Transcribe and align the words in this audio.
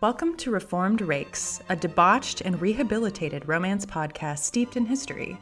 Welcome 0.00 0.36
to 0.36 0.52
Reformed 0.52 1.00
Rakes, 1.00 1.60
a 1.70 1.74
debauched 1.74 2.42
and 2.42 2.62
rehabilitated 2.62 3.48
romance 3.48 3.84
podcast 3.84 4.38
steeped 4.38 4.76
in 4.76 4.86
history. 4.86 5.36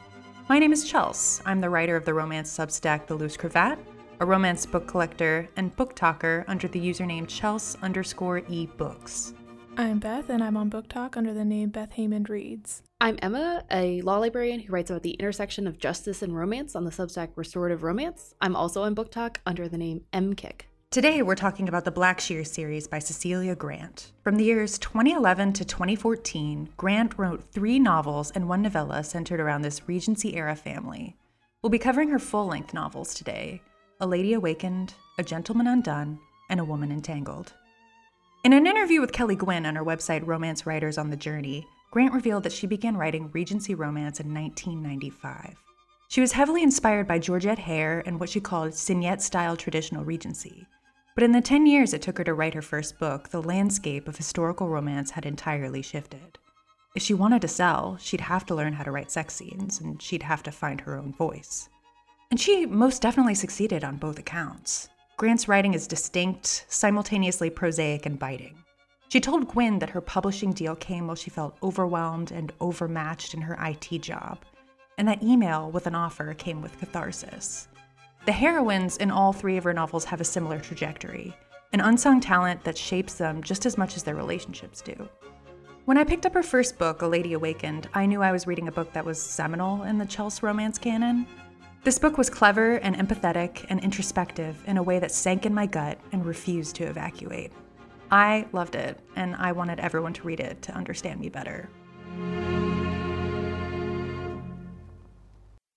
My 0.49 0.57
name 0.57 0.73
is 0.73 0.91
Chels. 0.91 1.43
I'm 1.45 1.61
the 1.61 1.69
writer 1.69 1.95
of 1.95 2.05
the 2.05 2.15
romance 2.15 2.57
substack 2.57 3.05
The 3.05 3.13
Loose 3.13 3.37
Cravat, 3.37 3.77
a 4.19 4.25
romance 4.25 4.65
book 4.65 4.87
collector 4.87 5.47
and 5.57 5.75
book 5.75 5.93
talker 5.93 6.43
under 6.47 6.67
the 6.67 6.79
username 6.79 7.27
Chels 7.27 7.79
underscore 7.83 8.41
e 8.49 8.65
books. 8.65 9.35
I'm 9.77 9.99
Beth, 9.99 10.27
and 10.31 10.43
I'm 10.43 10.57
on 10.57 10.71
BookTok 10.71 11.17
under 11.17 11.35
the 11.35 11.45
name 11.45 11.69
Beth 11.69 11.91
Haymond 11.91 12.27
Reads. 12.27 12.81
I'm 12.99 13.19
Emma, 13.21 13.63
a 13.69 14.01
law 14.01 14.17
librarian 14.17 14.61
who 14.61 14.73
writes 14.73 14.89
about 14.89 15.03
the 15.03 15.11
intersection 15.11 15.67
of 15.67 15.77
justice 15.77 16.23
and 16.23 16.35
romance 16.35 16.75
on 16.75 16.83
the 16.83 16.89
substack 16.89 17.29
Restorative 17.35 17.83
Romance. 17.83 18.33
I'm 18.41 18.55
also 18.55 18.81
on 18.81 18.95
BookTok 18.95 19.35
under 19.45 19.69
the 19.69 19.77
name 19.77 20.05
M 20.11 20.33
Kick. 20.33 20.67
Today, 20.89 21.21
we're 21.21 21.35
talking 21.35 21.67
about 21.67 21.83
the 21.83 21.91
Blackshear 21.91 22.47
series 22.47 22.87
by 22.87 22.99
Cecilia 22.99 23.55
Grant. 23.55 24.13
From 24.23 24.37
the 24.37 24.45
years 24.45 24.79
2011 24.79 25.51
to 25.53 25.65
2014, 25.65 26.69
Grant 26.77 27.17
wrote 27.17 27.51
three 27.51 27.77
novels 27.77 28.31
and 28.31 28.47
one 28.47 28.61
novella 28.61 29.03
centered 29.03 29.41
around 29.41 29.63
this 29.63 29.85
Regency 29.89 30.37
era 30.37 30.55
family. 30.55 31.17
We'll 31.61 31.71
be 31.71 31.77
covering 31.77 32.07
her 32.07 32.19
full 32.19 32.47
length 32.47 32.73
novels 32.73 33.13
today 33.13 33.61
A 33.99 34.07
Lady 34.07 34.31
Awakened, 34.31 34.93
A 35.19 35.23
Gentleman 35.23 35.67
Undone, 35.67 36.19
and 36.49 36.61
A 36.61 36.65
Woman 36.65 36.93
Entangled. 36.93 37.51
In 38.45 38.53
an 38.53 38.65
interview 38.65 39.01
with 39.01 39.11
Kelly 39.11 39.35
Gwynn 39.35 39.65
on 39.65 39.75
her 39.75 39.83
website 39.83 40.25
Romance 40.25 40.65
Writers 40.65 40.97
on 40.97 41.09
the 41.09 41.17
Journey, 41.17 41.67
Grant 41.91 42.13
revealed 42.13 42.43
that 42.43 42.53
she 42.53 42.65
began 42.65 42.95
writing 42.95 43.29
Regency 43.33 43.75
romance 43.75 44.21
in 44.21 44.33
1995. 44.33 45.57
She 46.07 46.21
was 46.21 46.31
heavily 46.31 46.63
inspired 46.63 47.09
by 47.09 47.19
Georgette 47.19 47.59
Heyer 47.59 48.01
and 48.05 48.21
what 48.21 48.29
she 48.29 48.39
called 48.39 48.73
Signet 48.73 49.21
style 49.21 49.57
traditional 49.57 50.05
Regency. 50.05 50.65
But 51.17 51.23
in 51.23 51.31
the 51.31 51.41
10 51.41 51.65
years 51.65 51.95
it 51.95 52.03
took 52.03 52.19
her 52.19 52.23
to 52.25 52.33
write 52.35 52.53
her 52.53 52.61
first 52.61 52.99
book, 52.99 53.29
the 53.29 53.41
landscape 53.41 54.07
of 54.07 54.17
historical 54.17 54.69
romance 54.69 55.09
had 55.09 55.25
entirely 55.25 55.81
shifted. 55.81 56.37
If 56.95 57.01
she 57.01 57.15
wanted 57.15 57.41
to 57.41 57.47
sell, 57.47 57.97
she'd 57.99 58.21
have 58.21 58.45
to 58.45 58.53
learn 58.53 58.73
how 58.73 58.83
to 58.83 58.91
write 58.91 59.09
sex 59.09 59.33
scenes, 59.33 59.81
and 59.81 59.99
she'd 59.99 60.21
have 60.21 60.43
to 60.43 60.51
find 60.51 60.79
her 60.81 60.95
own 60.95 61.13
voice. 61.13 61.69
And 62.29 62.39
she 62.39 62.67
most 62.67 63.01
definitely 63.01 63.33
succeeded 63.33 63.83
on 63.83 63.97
both 63.97 64.19
accounts. 64.19 64.89
Grant's 65.17 65.47
writing 65.47 65.73
is 65.73 65.87
distinct, 65.87 66.65
simultaneously 66.67 67.49
prosaic 67.49 68.05
and 68.05 68.19
biting. 68.19 68.55
She 69.09 69.19
told 69.19 69.47
Gwynn 69.47 69.79
that 69.79 69.89
her 69.89 70.01
publishing 70.01 70.53
deal 70.53 70.75
came 70.75 71.07
while 71.07 71.15
she 71.15 71.31
felt 71.31 71.57
overwhelmed 71.63 72.29
and 72.29 72.53
overmatched 72.61 73.33
in 73.33 73.41
her 73.41 73.57
IT 73.59 74.03
job, 74.03 74.45
and 74.99 75.07
that 75.07 75.23
email 75.23 75.71
with 75.71 75.87
an 75.87 75.95
offer 75.95 76.35
came 76.35 76.61
with 76.61 76.77
catharsis. 76.77 77.69
The 78.27 78.33
heroines 78.33 78.97
in 78.97 79.09
all 79.09 79.31
three 79.31 79.55
of 79.55 79.63
her 79.63 79.71
novels 79.71 80.03
have 80.03 80.19
a 80.19 80.25
similar 80.25 80.59
trajectory 80.59 81.33
an 81.71 81.79
unsung 81.79 82.19
talent 82.19 82.61
that 82.65 82.77
shapes 82.77 83.13
them 83.13 83.41
just 83.41 83.65
as 83.65 83.77
much 83.77 83.95
as 83.95 84.03
their 84.03 84.15
relationships 84.15 84.81
do. 84.81 85.07
When 85.85 85.97
I 85.97 86.03
picked 86.03 86.25
up 86.25 86.33
her 86.33 86.43
first 86.43 86.77
book, 86.77 87.01
A 87.01 87.07
Lady 87.07 87.33
Awakened, 87.33 87.87
I 87.93 88.05
knew 88.05 88.21
I 88.21 88.33
was 88.33 88.47
reading 88.47 88.67
a 88.67 88.71
book 88.71 88.91
that 88.91 89.05
was 89.05 89.21
seminal 89.21 89.83
in 89.83 89.97
the 89.97 90.05
Chels 90.05 90.41
romance 90.41 90.77
canon. 90.77 91.25
This 91.83 91.99
book 91.99 92.17
was 92.17 92.29
clever 92.29 92.75
and 92.75 92.97
empathetic 92.97 93.65
and 93.69 93.81
introspective 93.81 94.61
in 94.67 94.77
a 94.77 94.83
way 94.83 94.99
that 94.99 95.11
sank 95.11 95.45
in 95.45 95.53
my 95.53 95.65
gut 95.65 95.97
and 96.11 96.25
refused 96.25 96.75
to 96.77 96.85
evacuate. 96.85 97.53
I 98.11 98.45
loved 98.51 98.75
it, 98.75 98.99
and 99.15 99.35
I 99.35 99.53
wanted 99.53 99.79
everyone 99.79 100.13
to 100.13 100.23
read 100.23 100.41
it 100.41 100.61
to 100.63 100.73
understand 100.73 101.21
me 101.21 101.29
better. 101.29 101.69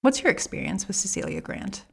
What's 0.00 0.22
your 0.22 0.32
experience 0.32 0.88
with 0.88 0.96
Cecilia 0.96 1.40
Grant? 1.40 1.84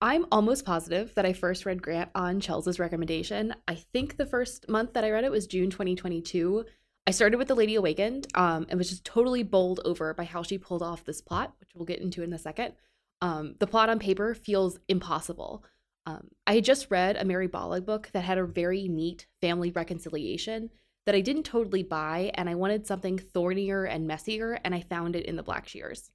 I'm 0.00 0.26
almost 0.30 0.66
positive 0.66 1.14
that 1.14 1.24
I 1.24 1.32
first 1.32 1.64
read 1.64 1.80
Grant 1.82 2.10
on 2.14 2.38
Chels's 2.38 2.78
recommendation. 2.78 3.54
I 3.66 3.76
think 3.76 4.16
the 4.16 4.26
first 4.26 4.68
month 4.68 4.92
that 4.92 5.04
I 5.04 5.10
read 5.10 5.24
it 5.24 5.30
was 5.30 5.46
June 5.46 5.70
2022. 5.70 6.66
I 7.06 7.10
started 7.12 7.38
with 7.38 7.48
The 7.48 7.54
Lady 7.54 7.76
Awakened 7.76 8.26
um, 8.34 8.66
and 8.68 8.76
was 8.76 8.90
just 8.90 9.06
totally 9.06 9.42
bowled 9.42 9.80
over 9.86 10.12
by 10.12 10.24
how 10.24 10.42
she 10.42 10.58
pulled 10.58 10.82
off 10.82 11.04
this 11.04 11.22
plot, 11.22 11.54
which 11.60 11.70
we'll 11.74 11.86
get 11.86 12.00
into 12.00 12.22
in 12.22 12.34
a 12.34 12.38
second. 12.38 12.74
Um, 13.22 13.54
the 13.58 13.66
plot 13.66 13.88
on 13.88 13.98
paper 13.98 14.34
feels 14.34 14.78
impossible. 14.86 15.64
Um, 16.04 16.28
I 16.46 16.56
had 16.56 16.64
just 16.64 16.90
read 16.90 17.16
a 17.16 17.24
Mary 17.24 17.48
Balogh 17.48 17.86
book 17.86 18.10
that 18.12 18.24
had 18.24 18.36
a 18.36 18.44
very 18.44 18.88
neat 18.88 19.26
family 19.40 19.70
reconciliation 19.70 20.68
that 21.06 21.14
I 21.14 21.20
didn't 21.20 21.44
totally 21.44 21.84
buy, 21.84 22.32
and 22.34 22.50
I 22.50 22.54
wanted 22.54 22.86
something 22.86 23.18
thornier 23.18 23.84
and 23.84 24.06
messier, 24.06 24.58
and 24.62 24.74
I 24.74 24.80
found 24.80 25.16
it 25.16 25.24
in 25.24 25.36
the 25.36 25.44
Blackshears. 25.44 26.10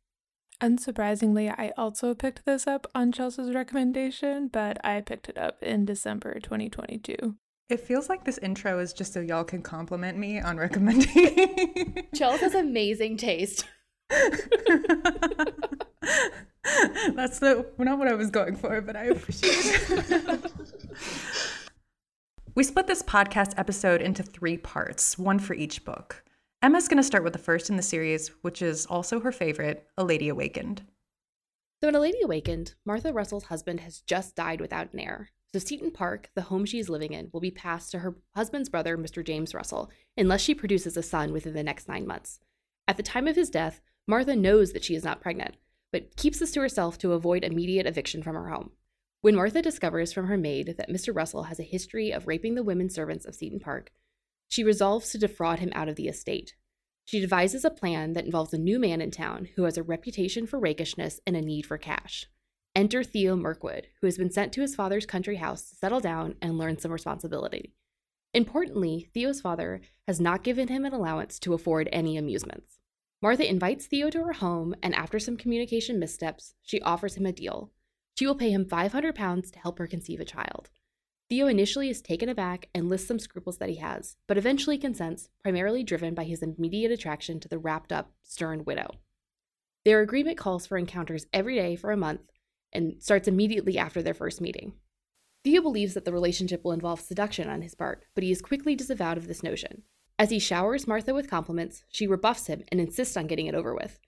Unsurprisingly, 0.61 1.49
I 1.57 1.73
also 1.75 2.13
picked 2.13 2.45
this 2.45 2.67
up 2.67 2.85
on 2.93 3.11
Chelsea's 3.11 3.53
recommendation, 3.53 4.47
but 4.47 4.83
I 4.85 5.01
picked 5.01 5.27
it 5.27 5.37
up 5.37 5.63
in 5.63 5.85
December 5.85 6.39
2022. 6.39 7.35
It 7.67 7.79
feels 7.79 8.09
like 8.09 8.25
this 8.25 8.37
intro 8.37 8.77
is 8.77 8.93
just 8.93 9.11
so 9.13 9.21
y'all 9.21 9.43
can 9.43 9.63
compliment 9.63 10.19
me 10.19 10.39
on 10.39 10.57
recommending. 10.57 12.05
Chelsea 12.15 12.43
has 12.43 12.53
amazing 12.53 13.17
taste. 13.17 13.65
That's 17.15 17.39
the 17.39 17.65
not 17.79 17.97
what 17.97 18.07
I 18.07 18.13
was 18.13 18.29
going 18.29 18.55
for, 18.55 18.81
but 18.81 18.95
I 18.95 19.05
appreciate 19.05 19.55
it. 19.89 20.51
we 22.55 22.63
split 22.63 22.85
this 22.85 23.01
podcast 23.01 23.53
episode 23.57 24.01
into 24.01 24.21
three 24.21 24.57
parts, 24.57 25.17
one 25.17 25.39
for 25.39 25.55
each 25.55 25.83
book. 25.85 26.23
Emma's 26.63 26.87
going 26.87 26.97
to 26.97 27.03
start 27.03 27.23
with 27.23 27.33
the 27.33 27.39
first 27.39 27.71
in 27.71 27.75
the 27.75 27.81
series, 27.81 28.27
which 28.43 28.61
is 28.61 28.85
also 28.85 29.19
her 29.19 29.31
favorite, 29.31 29.87
A 29.97 30.03
Lady 30.03 30.29
Awakened. 30.29 30.83
So, 31.81 31.89
in 31.89 31.95
A 31.95 31.99
Lady 31.99 32.19
Awakened, 32.23 32.75
Martha 32.85 33.11
Russell's 33.11 33.45
husband 33.45 33.79
has 33.79 34.01
just 34.01 34.35
died 34.35 34.61
without 34.61 34.93
an 34.93 34.99
heir. 34.99 35.31
So, 35.51 35.57
Seton 35.57 35.89
Park, 35.89 36.29
the 36.35 36.43
home 36.43 36.65
she 36.65 36.77
is 36.77 36.87
living 36.87 37.13
in, 37.13 37.31
will 37.33 37.41
be 37.41 37.49
passed 37.49 37.89
to 37.91 37.99
her 37.99 38.15
husband's 38.35 38.69
brother, 38.69 38.95
Mr. 38.95 39.25
James 39.25 39.55
Russell, 39.55 39.89
unless 40.15 40.41
she 40.41 40.53
produces 40.53 40.95
a 40.95 41.01
son 41.01 41.33
within 41.33 41.55
the 41.55 41.63
next 41.63 41.87
nine 41.87 42.05
months. 42.05 42.39
At 42.87 42.95
the 42.95 43.01
time 43.01 43.27
of 43.27 43.35
his 43.35 43.49
death, 43.49 43.81
Martha 44.07 44.35
knows 44.35 44.71
that 44.73 44.83
she 44.83 44.93
is 44.93 45.03
not 45.03 45.19
pregnant, 45.19 45.57
but 45.91 46.15
keeps 46.15 46.37
this 46.37 46.51
to 46.51 46.61
herself 46.61 46.99
to 46.99 47.13
avoid 47.13 47.43
immediate 47.43 47.87
eviction 47.87 48.21
from 48.21 48.35
her 48.35 48.49
home. 48.49 48.69
When 49.21 49.35
Martha 49.35 49.63
discovers 49.63 50.13
from 50.13 50.27
her 50.27 50.37
maid 50.37 50.75
that 50.77 50.89
Mr. 50.89 51.15
Russell 51.15 51.43
has 51.43 51.59
a 51.59 51.63
history 51.63 52.11
of 52.11 52.27
raping 52.27 52.53
the 52.53 52.63
women 52.63 52.91
servants 52.91 53.25
of 53.25 53.33
Seton 53.33 53.59
Park, 53.59 53.91
she 54.51 54.65
resolves 54.65 55.09
to 55.09 55.17
defraud 55.17 55.59
him 55.59 55.71
out 55.73 55.87
of 55.87 55.95
the 55.95 56.09
estate. 56.09 56.55
She 57.05 57.21
devises 57.21 57.63
a 57.63 57.69
plan 57.69 58.11
that 58.13 58.25
involves 58.25 58.53
a 58.53 58.57
new 58.57 58.79
man 58.79 58.99
in 58.99 59.09
town 59.09 59.47
who 59.55 59.63
has 59.63 59.77
a 59.77 59.83
reputation 59.83 60.45
for 60.45 60.59
rakishness 60.59 61.21
and 61.25 61.37
a 61.37 61.41
need 61.41 61.65
for 61.65 61.77
cash. 61.77 62.25
Enter 62.75 63.01
Theo 63.01 63.37
Mirkwood, 63.37 63.87
who 64.01 64.07
has 64.07 64.17
been 64.17 64.29
sent 64.29 64.51
to 64.51 64.61
his 64.61 64.75
father's 64.75 65.05
country 65.05 65.37
house 65.37 65.69
to 65.69 65.75
settle 65.77 66.01
down 66.01 66.35
and 66.41 66.57
learn 66.57 66.77
some 66.77 66.91
responsibility. 66.91 67.71
Importantly, 68.33 69.09
Theo's 69.13 69.39
father 69.39 69.79
has 70.05 70.19
not 70.19 70.43
given 70.43 70.67
him 70.67 70.83
an 70.83 70.93
allowance 70.93 71.39
to 71.39 71.53
afford 71.53 71.87
any 71.93 72.17
amusements. 72.17 72.79
Martha 73.21 73.49
invites 73.49 73.85
Theo 73.85 74.09
to 74.09 74.23
her 74.25 74.33
home, 74.33 74.75
and 74.83 74.93
after 74.93 75.17
some 75.17 75.37
communication 75.37 75.97
missteps, 75.97 76.55
she 76.61 76.81
offers 76.81 77.15
him 77.15 77.25
a 77.25 77.31
deal. 77.31 77.71
She 78.19 78.27
will 78.27 78.35
pay 78.35 78.49
him 78.51 78.65
500 78.65 79.15
pounds 79.15 79.49
to 79.51 79.59
help 79.59 79.79
her 79.79 79.87
conceive 79.87 80.19
a 80.19 80.25
child. 80.25 80.69
Theo 81.31 81.47
initially 81.47 81.89
is 81.89 82.01
taken 82.01 82.27
aback 82.27 82.67
and 82.75 82.89
lists 82.89 83.07
some 83.07 83.17
scruples 83.17 83.57
that 83.59 83.69
he 83.69 83.77
has, 83.77 84.17
but 84.27 84.37
eventually 84.37 84.77
consents, 84.77 85.29
primarily 85.41 85.81
driven 85.81 86.13
by 86.13 86.25
his 86.25 86.43
immediate 86.43 86.91
attraction 86.91 87.39
to 87.39 87.47
the 87.47 87.57
wrapped 87.57 87.93
up, 87.93 88.11
stern 88.21 88.65
widow. 88.65 88.89
Their 89.85 90.01
agreement 90.01 90.37
calls 90.37 90.67
for 90.67 90.77
encounters 90.77 91.27
every 91.31 91.55
day 91.55 91.77
for 91.77 91.89
a 91.89 91.95
month 91.95 92.19
and 92.73 93.01
starts 93.01 93.29
immediately 93.29 93.77
after 93.77 94.01
their 94.01 94.13
first 94.13 94.41
meeting. 94.41 94.73
Theo 95.45 95.61
believes 95.61 95.93
that 95.93 96.03
the 96.03 96.11
relationship 96.11 96.65
will 96.65 96.73
involve 96.73 96.99
seduction 96.99 97.47
on 97.47 97.61
his 97.61 97.75
part, 97.75 98.03
but 98.13 98.25
he 98.25 98.31
is 98.31 98.41
quickly 98.41 98.75
disavowed 98.75 99.17
of 99.17 99.29
this 99.29 99.41
notion. 99.41 99.83
As 100.19 100.31
he 100.31 100.37
showers 100.39 100.85
Martha 100.85 101.13
with 101.13 101.29
compliments, 101.29 101.85
she 101.87 102.07
rebuffs 102.07 102.47
him 102.47 102.65
and 102.73 102.81
insists 102.81 103.15
on 103.15 103.27
getting 103.27 103.47
it 103.47 103.55
over 103.55 103.73
with. 103.73 104.01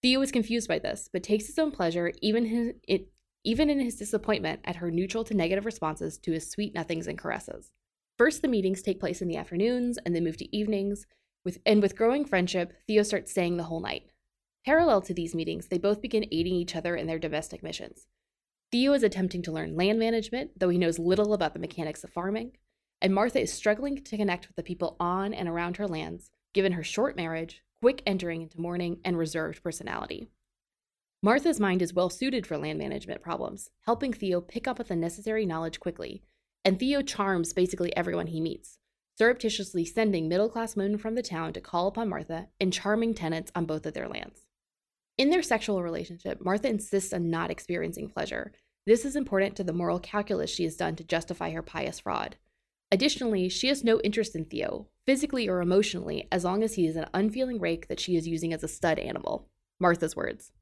Theo 0.00 0.22
is 0.22 0.32
confused 0.32 0.66
by 0.66 0.78
this, 0.78 1.10
but 1.12 1.22
takes 1.22 1.46
his 1.46 1.58
own 1.58 1.72
pleasure, 1.72 2.10
even 2.22 2.46
his, 2.46 2.72
it, 2.88 3.08
even 3.44 3.70
in 3.70 3.80
his 3.80 3.96
disappointment 3.96 4.60
at 4.64 4.76
her 4.76 4.90
neutral 4.90 5.24
to 5.24 5.34
negative 5.34 5.64
responses 5.64 6.18
to 6.18 6.32
his 6.32 6.50
sweet 6.50 6.74
nothings 6.74 7.06
and 7.06 7.18
caresses. 7.18 7.72
First, 8.18 8.42
the 8.42 8.48
meetings 8.48 8.82
take 8.82 9.00
place 9.00 9.22
in 9.22 9.28
the 9.28 9.36
afternoons 9.36 9.98
and 10.04 10.14
then 10.14 10.24
move 10.24 10.36
to 10.38 10.56
evenings, 10.56 11.06
with, 11.44 11.58
and 11.64 11.80
with 11.80 11.96
growing 11.96 12.24
friendship, 12.24 12.74
Theo 12.86 13.02
starts 13.02 13.30
staying 13.30 13.56
the 13.56 13.64
whole 13.64 13.80
night. 13.80 14.10
Parallel 14.66 15.00
to 15.02 15.14
these 15.14 15.34
meetings, 15.34 15.68
they 15.68 15.78
both 15.78 16.02
begin 16.02 16.26
aiding 16.30 16.54
each 16.54 16.76
other 16.76 16.94
in 16.94 17.06
their 17.06 17.18
domestic 17.18 17.62
missions. 17.62 18.06
Theo 18.70 18.92
is 18.92 19.02
attempting 19.02 19.42
to 19.42 19.52
learn 19.52 19.74
land 19.74 19.98
management, 19.98 20.58
though 20.58 20.68
he 20.68 20.78
knows 20.78 20.98
little 20.98 21.32
about 21.32 21.54
the 21.54 21.60
mechanics 21.60 22.04
of 22.04 22.10
farming, 22.10 22.52
and 23.00 23.14
Martha 23.14 23.40
is 23.40 23.52
struggling 23.52 23.96
to 23.96 24.16
connect 24.16 24.46
with 24.46 24.56
the 24.56 24.62
people 24.62 24.96
on 25.00 25.32
and 25.32 25.48
around 25.48 25.78
her 25.78 25.88
lands, 25.88 26.30
given 26.52 26.72
her 26.72 26.84
short 26.84 27.16
marriage, 27.16 27.62
quick 27.80 28.02
entering 28.06 28.42
into 28.42 28.60
mourning, 28.60 29.00
and 29.02 29.16
reserved 29.16 29.62
personality. 29.62 30.28
Martha's 31.22 31.60
mind 31.60 31.82
is 31.82 31.92
well 31.92 32.08
suited 32.08 32.46
for 32.46 32.56
land 32.56 32.78
management 32.78 33.20
problems, 33.20 33.68
helping 33.84 34.10
Theo 34.10 34.40
pick 34.40 34.66
up 34.66 34.78
the 34.78 34.96
necessary 34.96 35.44
knowledge 35.44 35.78
quickly, 35.78 36.22
and 36.64 36.78
Theo 36.78 37.02
charms 37.02 37.52
basically 37.52 37.94
everyone 37.94 38.28
he 38.28 38.40
meets, 38.40 38.78
surreptitiously 39.18 39.84
sending 39.84 40.28
middle 40.30 40.48
class 40.48 40.76
women 40.76 40.96
from 40.96 41.16
the 41.16 41.22
town 41.22 41.52
to 41.52 41.60
call 41.60 41.88
upon 41.88 42.08
Martha 42.08 42.48
and 42.58 42.72
charming 42.72 43.12
tenants 43.12 43.52
on 43.54 43.66
both 43.66 43.84
of 43.84 43.92
their 43.92 44.08
lands. 44.08 44.46
In 45.18 45.28
their 45.28 45.42
sexual 45.42 45.82
relationship, 45.82 46.42
Martha 46.42 46.68
insists 46.68 47.12
on 47.12 47.28
not 47.28 47.50
experiencing 47.50 48.08
pleasure. 48.08 48.54
This 48.86 49.04
is 49.04 49.14
important 49.14 49.56
to 49.56 49.64
the 49.64 49.74
moral 49.74 50.00
calculus 50.00 50.48
she 50.48 50.64
has 50.64 50.74
done 50.74 50.96
to 50.96 51.04
justify 51.04 51.50
her 51.50 51.60
pious 51.60 52.00
fraud. 52.00 52.36
Additionally, 52.90 53.50
she 53.50 53.68
has 53.68 53.84
no 53.84 54.00
interest 54.00 54.34
in 54.34 54.46
Theo, 54.46 54.88
physically 55.04 55.50
or 55.50 55.60
emotionally, 55.60 56.28
as 56.32 56.44
long 56.44 56.62
as 56.62 56.76
he 56.76 56.86
is 56.86 56.96
an 56.96 57.10
unfeeling 57.12 57.60
rake 57.60 57.88
that 57.88 58.00
she 58.00 58.16
is 58.16 58.26
using 58.26 58.54
as 58.54 58.64
a 58.64 58.68
stud 58.68 58.98
animal. 58.98 59.50
Martha's 59.78 60.16
words. 60.16 60.52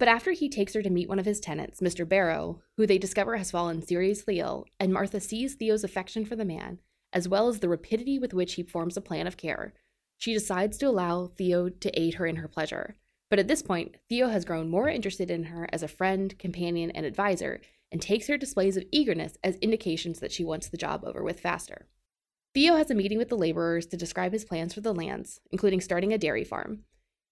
But 0.00 0.08
after 0.08 0.32
he 0.32 0.48
takes 0.48 0.72
her 0.72 0.80
to 0.80 0.88
meet 0.88 1.10
one 1.10 1.18
of 1.18 1.26
his 1.26 1.40
tenants, 1.40 1.80
Mr. 1.80 2.08
Barrow, 2.08 2.62
who 2.78 2.86
they 2.86 2.96
discover 2.96 3.36
has 3.36 3.50
fallen 3.50 3.82
seriously 3.82 4.40
ill, 4.40 4.64
and 4.80 4.94
Martha 4.94 5.20
sees 5.20 5.54
Theo's 5.54 5.84
affection 5.84 6.24
for 6.24 6.34
the 6.36 6.44
man, 6.44 6.78
as 7.12 7.28
well 7.28 7.48
as 7.48 7.60
the 7.60 7.68
rapidity 7.68 8.18
with 8.18 8.32
which 8.32 8.54
he 8.54 8.62
forms 8.62 8.96
a 8.96 9.02
plan 9.02 9.26
of 9.26 9.36
care, 9.36 9.74
she 10.16 10.32
decides 10.32 10.78
to 10.78 10.86
allow 10.86 11.26
Theo 11.26 11.68
to 11.68 12.00
aid 12.00 12.14
her 12.14 12.26
in 12.26 12.36
her 12.36 12.48
pleasure. 12.48 12.96
But 13.28 13.40
at 13.40 13.46
this 13.46 13.60
point, 13.60 13.96
Theo 14.08 14.28
has 14.28 14.46
grown 14.46 14.70
more 14.70 14.88
interested 14.88 15.30
in 15.30 15.44
her 15.44 15.68
as 15.70 15.82
a 15.82 15.88
friend, 15.88 16.36
companion, 16.38 16.90
and 16.92 17.04
advisor, 17.04 17.60
and 17.92 18.00
takes 18.00 18.26
her 18.28 18.38
displays 18.38 18.78
of 18.78 18.84
eagerness 18.90 19.36
as 19.44 19.56
indications 19.56 20.20
that 20.20 20.32
she 20.32 20.44
wants 20.44 20.68
the 20.68 20.78
job 20.78 21.04
over 21.04 21.22
with 21.22 21.40
faster. 21.40 21.88
Theo 22.54 22.76
has 22.76 22.90
a 22.90 22.94
meeting 22.94 23.18
with 23.18 23.28
the 23.28 23.36
laborers 23.36 23.84
to 23.88 23.98
describe 23.98 24.32
his 24.32 24.46
plans 24.46 24.72
for 24.72 24.80
the 24.80 24.94
lands, 24.94 25.40
including 25.52 25.82
starting 25.82 26.14
a 26.14 26.18
dairy 26.18 26.42
farm. 26.42 26.84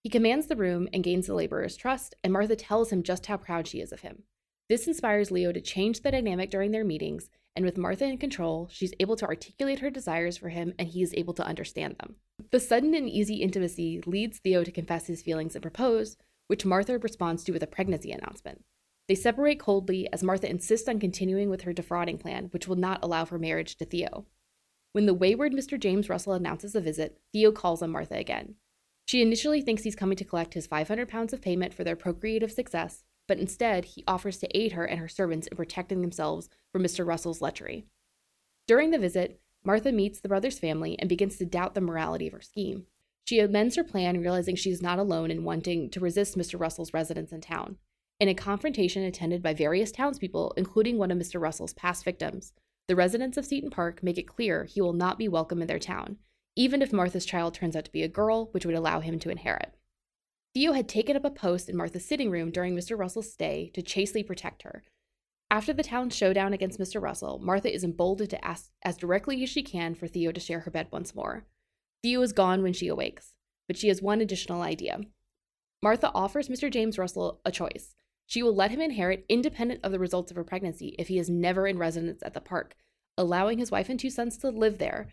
He 0.03 0.11
commands 0.11 0.47
the 0.47 0.57
room 0.57 0.89
and 0.93 1.05
gains 1.05 1.27
the 1.27 1.35
laborers' 1.35 1.77
trust, 1.77 2.15
and 2.23 2.33
Martha 2.33 2.57
tells 2.57 2.91
him 2.91 3.03
just 3.03 3.27
how 3.27 3.37
proud 3.37 3.67
she 3.67 3.81
is 3.81 3.93
of 3.93 4.01
him. 4.01 4.23
This 4.69 4.87
inspires 4.87 5.31
Leo 5.31 5.51
to 5.51 5.61
change 5.61 6.03
the 6.03 6.11
dynamic 6.11 6.51
during 6.51 6.73
their 6.73 6.85
meetings, 6.85 7.31
and 7.57 7.65
with 7.65 7.79
Martha 7.79 8.05
in 8.05 8.19
control, 8.19 8.69
she's 8.71 8.93
able 9.01 9.17
to 9.17 9.27
articulate 9.27 9.81
her 9.81 9.91
desires 9.91 10.37
for 10.37 10.51
him 10.51 10.75
and 10.79 10.89
he 10.89 11.03
is 11.03 11.15
able 11.17 11.35
to 11.35 11.45
understand 11.45 11.97
them. 11.99 12.17
The 12.53 12.61
sudden 12.61 12.95
and 12.95 13.09
easy 13.09 13.37
intimacy 13.37 14.01
leads 14.07 14.39
Theo 14.39 14.63
to 14.63 14.71
confess 14.71 15.07
his 15.07 15.23
feelings 15.23 15.57
and 15.57 15.63
propose, 15.63 16.17
which 16.47 16.65
Martha 16.65 16.99
responds 16.99 17.43
to 17.45 17.53
with 17.53 17.63
a 17.63 17.67
pregnancy 17.67 18.13
announcement. 18.13 18.63
They 19.09 19.15
separate 19.15 19.59
coldly 19.59 20.07
as 20.13 20.23
Martha 20.23 20.49
insists 20.49 20.89
on 20.89 21.01
continuing 21.01 21.51
with 21.51 21.63
her 21.63 21.73
defrauding 21.73 22.19
plan, 22.19 22.45
which 22.53 22.69
will 22.69 22.77
not 22.77 23.01
allow 23.03 23.25
for 23.25 23.39
marriage 23.39 23.77
to 23.79 23.87
Theo. 23.87 24.27
When 24.93 25.07
the 25.07 25.15
wayward 25.15 25.53
Mr. 25.53 25.81
James 25.81 26.09
Russell 26.09 26.35
announces 26.35 26.75
a 26.75 26.81
visit, 26.81 27.19
Theo 27.33 27.51
calls 27.53 27.83
on 27.83 27.91
Martha 27.91 28.17
again. 28.17 28.55
She 29.09 29.23
initially 29.23 29.63
thinks 29.63 29.85
he's 29.85 29.97
coming 29.97 30.19
to 30.19 30.25
collect 30.25 30.53
his 30.53 30.67
500 30.67 31.09
pounds 31.09 31.33
of 31.33 31.41
payment 31.41 31.73
for 31.73 31.83
their 31.83 31.97
procreative 31.97 32.53
success, 32.53 33.05
but 33.27 33.39
instead 33.39 33.87
he 33.87 34.05
offers 34.07 34.37
to 34.37 34.55
aid 34.55 34.73
her 34.73 34.85
and 34.85 35.01
her 35.01 35.09
servants 35.09 35.47
in 35.47 35.57
protecting 35.57 36.03
themselves 36.03 36.51
from 36.71 36.83
Mr. 36.83 37.07
Russell's 37.07 37.41
lechery. 37.41 37.85
During 38.67 38.91
the 38.91 38.99
visit, 38.99 39.41
Martha 39.65 39.93
meets 39.93 40.21
the 40.21 40.29
brothers' 40.29 40.59
family 40.59 40.95
and 40.99 41.09
begins 41.09 41.39
to 41.39 41.47
doubt 41.47 41.75
the 41.75 41.81
morality 41.81 42.27
of 42.27 42.35
her 42.35 42.43
scheme. 42.43 42.85
She 43.25 43.39
amends 43.39 43.77
her 43.77 43.85
plan, 43.85 44.21
realizing 44.21 44.57
she 44.57 44.71
is 44.71 44.83
not 44.83 44.99
alone 44.99 45.31
in 45.31 45.43
wanting 45.43 45.89
to 45.89 46.01
resist 46.01 46.37
Mr. 46.37 46.61
Russell's 46.61 46.93
residence 46.93 47.33
in 47.33 47.41
town. 47.41 47.79
In 48.21 48.29
a 48.29 48.35
confrontation 48.35 49.05
attended 49.05 49.43
by 49.43 49.55
various 49.55 49.91
townspeople, 49.91 50.53
including 50.59 50.99
one 50.99 51.11
of 51.11 51.17
Mr. 51.17 51.41
Russell's 51.41 51.73
past 51.73 52.05
victims, 52.05 52.53
the 52.89 52.97
residents 52.97 53.39
of 53.39 53.47
Seton 53.47 53.71
Park 53.71 54.03
make 54.03 54.19
it 54.19 54.29
clear 54.29 54.65
he 54.65 54.83
will 54.83 54.93
not 54.93 55.17
be 55.17 55.29
welcome 55.29 55.63
in 55.63 55.67
their 55.67 55.79
town, 55.79 56.19
even 56.59 56.83
if 56.83 56.93
Martha's 56.93 57.25
child 57.25 57.55
turns 57.55 57.77
out 57.77 57.85
to 57.85 57.93
be 57.93 58.03
a 58.03 58.09
girl, 58.09 58.47
which 58.51 58.67
would 58.67 58.75
allow 58.75 58.99
him 58.99 59.21
to 59.21 59.31
inherit. 59.31 59.73
Theo 60.55 60.73
had 60.73 60.89
taken 60.89 61.15
up 61.15 61.25
a 61.25 61.31
post 61.31 61.69
in 61.69 61.77
Martha's 61.77 62.05
sitting 62.05 62.33
room 62.33 62.51
during 62.51 62.75
Mr. 62.75 62.99
Russell's 62.99 63.33
stay 63.33 63.71
to 63.75 63.81
chastely 63.81 64.25
protect 64.25 64.65
her. 64.65 64.83
After 65.53 65.73
the 65.73 65.85
town 65.85 66.11
showdown 66.11 66.53
against 66.53 66.81
Mr. 66.81 67.01
Russell, 67.01 67.39
Martha 67.39 67.73
is 67.73 67.85
emboldened 67.85 68.31
to 68.31 68.45
ask 68.45 68.73
as 68.83 68.97
directly 68.97 69.41
as 69.45 69.49
she 69.49 69.63
can 69.63 69.95
for 69.95 70.09
Theo 70.09 70.33
to 70.33 70.41
share 70.41 70.61
her 70.61 70.71
bed 70.71 70.89
once 70.91 71.15
more. 71.15 71.47
Theo 72.03 72.23
is 72.23 72.33
gone 72.33 72.65
when 72.65 72.73
she 72.73 72.89
awakes, 72.89 73.35
but 73.69 73.77
she 73.77 73.87
has 73.87 74.03
one 74.03 74.21
additional 74.21 74.61
idea. 74.61 75.03
Martha 75.81 76.11
offers 76.13 76.49
Mr. 76.49 76.69
James 76.69 76.99
Russell 76.99 77.41
a 77.45 77.53
choice. 77.53 77.95
She 78.27 78.43
will 78.43 78.55
let 78.55 78.73
him 78.73 78.81
inherit 78.81 79.25
independent 79.29 79.81
of 79.85 79.93
the 79.93 80.01
results 80.01 80.33
of 80.33 80.37
her 80.37 80.45
pregnancy 80.45 80.97
if 80.99 81.07
he 81.07 81.21
is 81.21 81.31
never 81.31 81.69
in 81.69 81.79
residence 81.79 82.21
at 82.25 82.35
the 82.35 82.41
park, 82.41 82.75
allowing 83.17 83.59
his 83.59 83.71
wife 83.71 83.89
and 83.89 83.99
two 83.99 84.11
sons 84.11 84.37
to 84.39 84.51
live 84.51 84.79
there, 84.79 85.13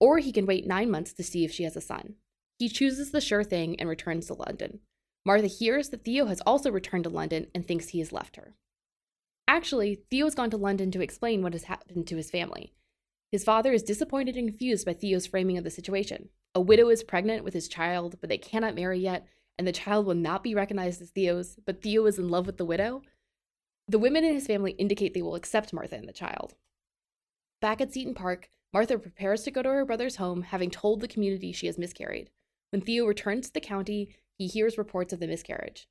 or 0.00 0.18
he 0.18 0.32
can 0.32 0.46
wait 0.46 0.66
nine 0.66 0.90
months 0.90 1.12
to 1.14 1.22
see 1.22 1.44
if 1.44 1.52
she 1.52 1.64
has 1.64 1.76
a 1.76 1.80
son. 1.80 2.14
He 2.58 2.68
chooses 2.68 3.10
the 3.10 3.20
sure 3.20 3.44
thing 3.44 3.78
and 3.80 3.88
returns 3.88 4.26
to 4.26 4.34
London. 4.34 4.80
Martha 5.24 5.46
hears 5.46 5.88
that 5.88 6.04
Theo 6.04 6.26
has 6.26 6.40
also 6.42 6.70
returned 6.70 7.04
to 7.04 7.10
London 7.10 7.46
and 7.54 7.66
thinks 7.66 7.88
he 7.88 7.98
has 7.98 8.12
left 8.12 8.36
her. 8.36 8.54
Actually, 9.48 10.02
Theo 10.10 10.26
has 10.26 10.34
gone 10.34 10.50
to 10.50 10.56
London 10.56 10.90
to 10.90 11.00
explain 11.00 11.42
what 11.42 11.52
has 11.52 11.64
happened 11.64 12.06
to 12.06 12.16
his 12.16 12.30
family. 12.30 12.72
His 13.32 13.44
father 13.44 13.72
is 13.72 13.82
disappointed 13.82 14.36
and 14.36 14.48
confused 14.48 14.86
by 14.86 14.94
Theo's 14.94 15.26
framing 15.26 15.58
of 15.58 15.64
the 15.64 15.70
situation. 15.70 16.28
A 16.54 16.60
widow 16.60 16.88
is 16.88 17.02
pregnant 17.02 17.42
with 17.42 17.52
his 17.52 17.68
child, 17.68 18.16
but 18.20 18.30
they 18.30 18.38
cannot 18.38 18.74
marry 18.74 19.00
yet, 19.00 19.26
and 19.58 19.66
the 19.66 19.72
child 19.72 20.06
will 20.06 20.14
not 20.14 20.42
be 20.42 20.54
recognized 20.54 21.02
as 21.02 21.10
Theo's, 21.10 21.58
but 21.66 21.82
Theo 21.82 22.06
is 22.06 22.18
in 22.18 22.28
love 22.28 22.46
with 22.46 22.58
the 22.58 22.64
widow. 22.64 23.02
The 23.88 23.98
women 23.98 24.24
in 24.24 24.34
his 24.34 24.46
family 24.46 24.72
indicate 24.72 25.14
they 25.14 25.22
will 25.22 25.34
accept 25.34 25.72
Martha 25.72 25.96
and 25.96 26.08
the 26.08 26.12
child. 26.12 26.54
Back 27.60 27.80
at 27.80 27.92
Seton 27.92 28.14
Park, 28.14 28.48
Martha 28.74 28.98
prepares 28.98 29.44
to 29.44 29.52
go 29.52 29.62
to 29.62 29.68
her 29.68 29.84
brother's 29.84 30.16
home, 30.16 30.42
having 30.42 30.68
told 30.68 31.00
the 31.00 31.06
community 31.06 31.52
she 31.52 31.66
has 31.66 31.78
miscarried. 31.78 32.28
When 32.70 32.82
Theo 32.82 33.06
returns 33.06 33.46
to 33.46 33.54
the 33.54 33.60
county, 33.60 34.16
he 34.36 34.48
hears 34.48 34.76
reports 34.76 35.12
of 35.12 35.20
the 35.20 35.28
miscarriage. 35.28 35.88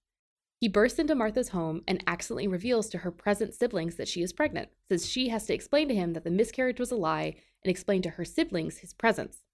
He 0.60 0.68
bursts 0.68 1.00
into 1.00 1.16
Martha's 1.16 1.50
home 1.50 1.84
and 1.88 2.04
accidentally 2.06 2.50
reveals 2.50 2.90
to 2.90 2.98
her 2.98 3.12
present 3.12 3.54
siblings 3.54 3.96
that 3.96 4.10
she 4.10 4.22
is 4.22 4.34
pregnant, 4.34 4.68
since 4.90 5.06
she 5.06 5.30
has 5.30 5.46
to 5.46 5.54
explain 5.54 5.88
to 5.88 5.96
him 5.96 6.12
that 6.12 6.26
the 6.26 6.30
miscarriage 6.30 6.80
was 6.80 6.92
a 6.92 6.98
lie 6.98 7.36
and 7.64 7.72
explain 7.72 8.02
to 8.02 8.10
her 8.10 8.26
siblings 8.26 8.80
his 8.80 8.94
presence. 8.94 9.46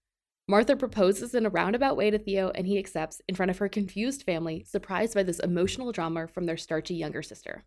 Martha 0.48 0.76
proposes 0.76 1.36
in 1.36 1.46
a 1.46 1.52
roundabout 1.52 1.96
way 1.96 2.10
to 2.10 2.18
Theo, 2.18 2.50
and 2.56 2.66
he 2.66 2.80
accepts 2.80 3.22
in 3.28 3.36
front 3.36 3.52
of 3.52 3.60
her 3.60 3.70
confused 3.70 4.24
family, 4.24 4.64
surprised 4.64 5.14
by 5.14 5.22
this 5.22 5.38
emotional 5.38 5.92
drama 5.92 6.28
from 6.28 6.48
their 6.48 6.58
starchy 6.58 6.96
younger 6.96 7.22
sister. 7.22 7.64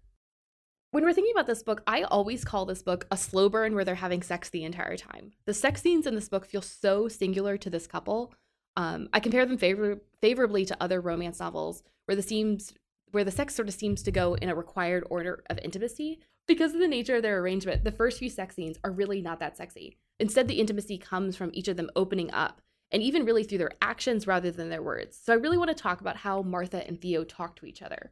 When 0.92 1.04
we're 1.04 1.14
thinking 1.14 1.32
about 1.34 1.46
this 1.46 1.62
book, 1.62 1.82
I 1.86 2.02
always 2.02 2.44
call 2.44 2.66
this 2.66 2.82
book 2.82 3.06
a 3.10 3.16
slow 3.16 3.48
burn 3.48 3.74
where 3.74 3.84
they're 3.84 3.94
having 3.94 4.22
sex 4.22 4.50
the 4.50 4.62
entire 4.62 4.96
time. 4.96 5.32
The 5.46 5.54
sex 5.54 5.80
scenes 5.80 6.06
in 6.06 6.14
this 6.14 6.28
book 6.28 6.46
feel 6.46 6.62
so 6.62 7.08
singular 7.08 7.56
to 7.56 7.70
this 7.70 7.86
couple 7.86 8.34
um, 8.76 9.08
I 9.12 9.20
compare 9.20 9.44
them 9.44 9.58
favor- 9.58 10.00
favorably 10.20 10.64
to 10.66 10.76
other 10.82 11.00
romance 11.00 11.40
novels 11.40 11.82
where 12.06 12.16
the 12.16 12.22
seems 12.22 12.72
where 13.10 13.24
the 13.24 13.30
sex 13.30 13.54
sort 13.54 13.68
of 13.68 13.74
seems 13.74 14.02
to 14.02 14.10
go 14.10 14.34
in 14.34 14.48
a 14.48 14.54
required 14.54 15.04
order 15.10 15.44
of 15.50 15.58
intimacy. 15.58 16.18
Because 16.48 16.72
of 16.72 16.80
the 16.80 16.88
nature 16.88 17.16
of 17.16 17.22
their 17.22 17.40
arrangement, 17.40 17.84
the 17.84 17.92
first 17.92 18.18
few 18.18 18.30
sex 18.30 18.54
scenes 18.54 18.78
are 18.84 18.90
really 18.90 19.20
not 19.20 19.38
that 19.40 19.56
sexy. 19.56 19.98
Instead, 20.18 20.48
the 20.48 20.58
intimacy 20.58 20.96
comes 20.96 21.36
from 21.36 21.50
each 21.52 21.68
of 21.68 21.76
them 21.76 21.90
opening 21.94 22.30
up, 22.32 22.62
and 22.90 23.02
even 23.02 23.26
really 23.26 23.44
through 23.44 23.58
their 23.58 23.72
actions 23.82 24.26
rather 24.26 24.50
than 24.50 24.70
their 24.70 24.82
words. 24.82 25.20
So 25.22 25.34
I 25.34 25.36
really 25.36 25.58
want 25.58 25.68
to 25.68 25.74
talk 25.74 26.00
about 26.00 26.16
how 26.16 26.40
Martha 26.40 26.86
and 26.86 26.98
Theo 26.98 27.22
talk 27.22 27.54
to 27.56 27.66
each 27.66 27.82
other. 27.82 28.10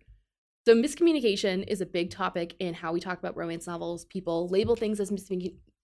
So 0.66 0.74
miscommunication 0.74 1.64
is 1.66 1.80
a 1.80 1.86
big 1.86 2.10
topic 2.10 2.54
in 2.58 2.74
how 2.74 2.92
we 2.92 3.00
talk 3.00 3.18
about 3.18 3.36
romance 3.36 3.66
novels. 3.66 4.04
People 4.04 4.48
label 4.48 4.76
things 4.76 5.00
as, 5.00 5.10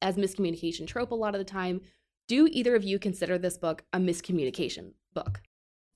as 0.03 0.17
miscommunication 0.17 0.87
trope 0.87 1.11
a 1.11 1.15
lot 1.15 1.35
of 1.35 1.39
the 1.39 1.45
time, 1.45 1.81
do 2.29 2.49
either 2.51 2.75
of 2.75 2.85
you 2.85 2.99
consider 2.99 3.39
this 3.39 3.57
book 3.57 3.85
a 3.93 3.99
miscommunication 3.99 4.93
book? 5.15 5.41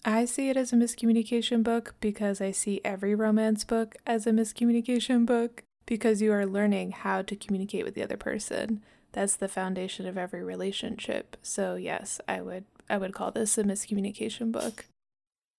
I 0.04 0.24
see 0.24 0.48
it 0.48 0.56
as 0.56 0.72
a 0.72 0.76
miscommunication 0.76 1.62
book 1.62 1.94
because 2.00 2.40
I 2.40 2.52
see 2.52 2.80
every 2.84 3.14
romance 3.14 3.64
book 3.64 3.96
as 4.06 4.26
a 4.26 4.30
miscommunication 4.30 5.26
book 5.26 5.64
because 5.84 6.22
you 6.22 6.32
are 6.32 6.46
learning 6.46 6.92
how 6.92 7.20
to 7.20 7.36
communicate 7.36 7.84
with 7.84 7.94
the 7.94 8.02
other 8.02 8.16
person. 8.16 8.82
That's 9.12 9.36
the 9.36 9.48
foundation 9.48 10.06
of 10.06 10.16
every 10.16 10.42
relationship. 10.42 11.36
So 11.42 11.74
yes, 11.74 12.20
I 12.26 12.40
would 12.40 12.64
I 12.88 12.96
would 12.96 13.12
call 13.12 13.30
this 13.30 13.58
a 13.58 13.64
miscommunication 13.64 14.50
book. 14.50 14.86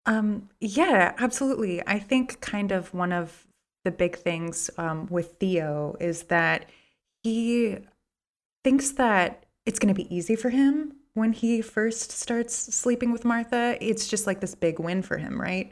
Um 0.06 0.50
yeah, 0.60 1.14
absolutely. 1.18 1.86
I 1.88 2.00
think 2.00 2.42
kind 2.42 2.72
of 2.72 2.94
one 2.94 3.12
of 3.12 3.48
the 3.84 3.92
big 3.92 4.18
things 4.18 4.70
um, 4.78 5.08
with 5.08 5.38
Theo 5.40 5.96
is 6.00 6.24
that 6.24 6.70
he 7.24 7.78
thinks 8.64 8.92
that 8.92 9.46
it's 9.66 9.80
going 9.80 9.94
to 9.94 10.04
be 10.04 10.14
easy 10.16 10.36
for 10.36 10.50
him 10.50 10.94
when 11.14 11.34
he 11.34 11.62
first 11.62 12.12
starts 12.12 12.56
sleeping 12.56 13.12
with 13.12 13.26
Martha. 13.26 13.78
It's 13.82 14.08
just 14.08 14.28
like 14.28 14.40
this 14.40 14.56
big 14.56 14.80
win 14.80 15.02
for 15.02 15.18
him, 15.18 15.40
right? 15.40 15.72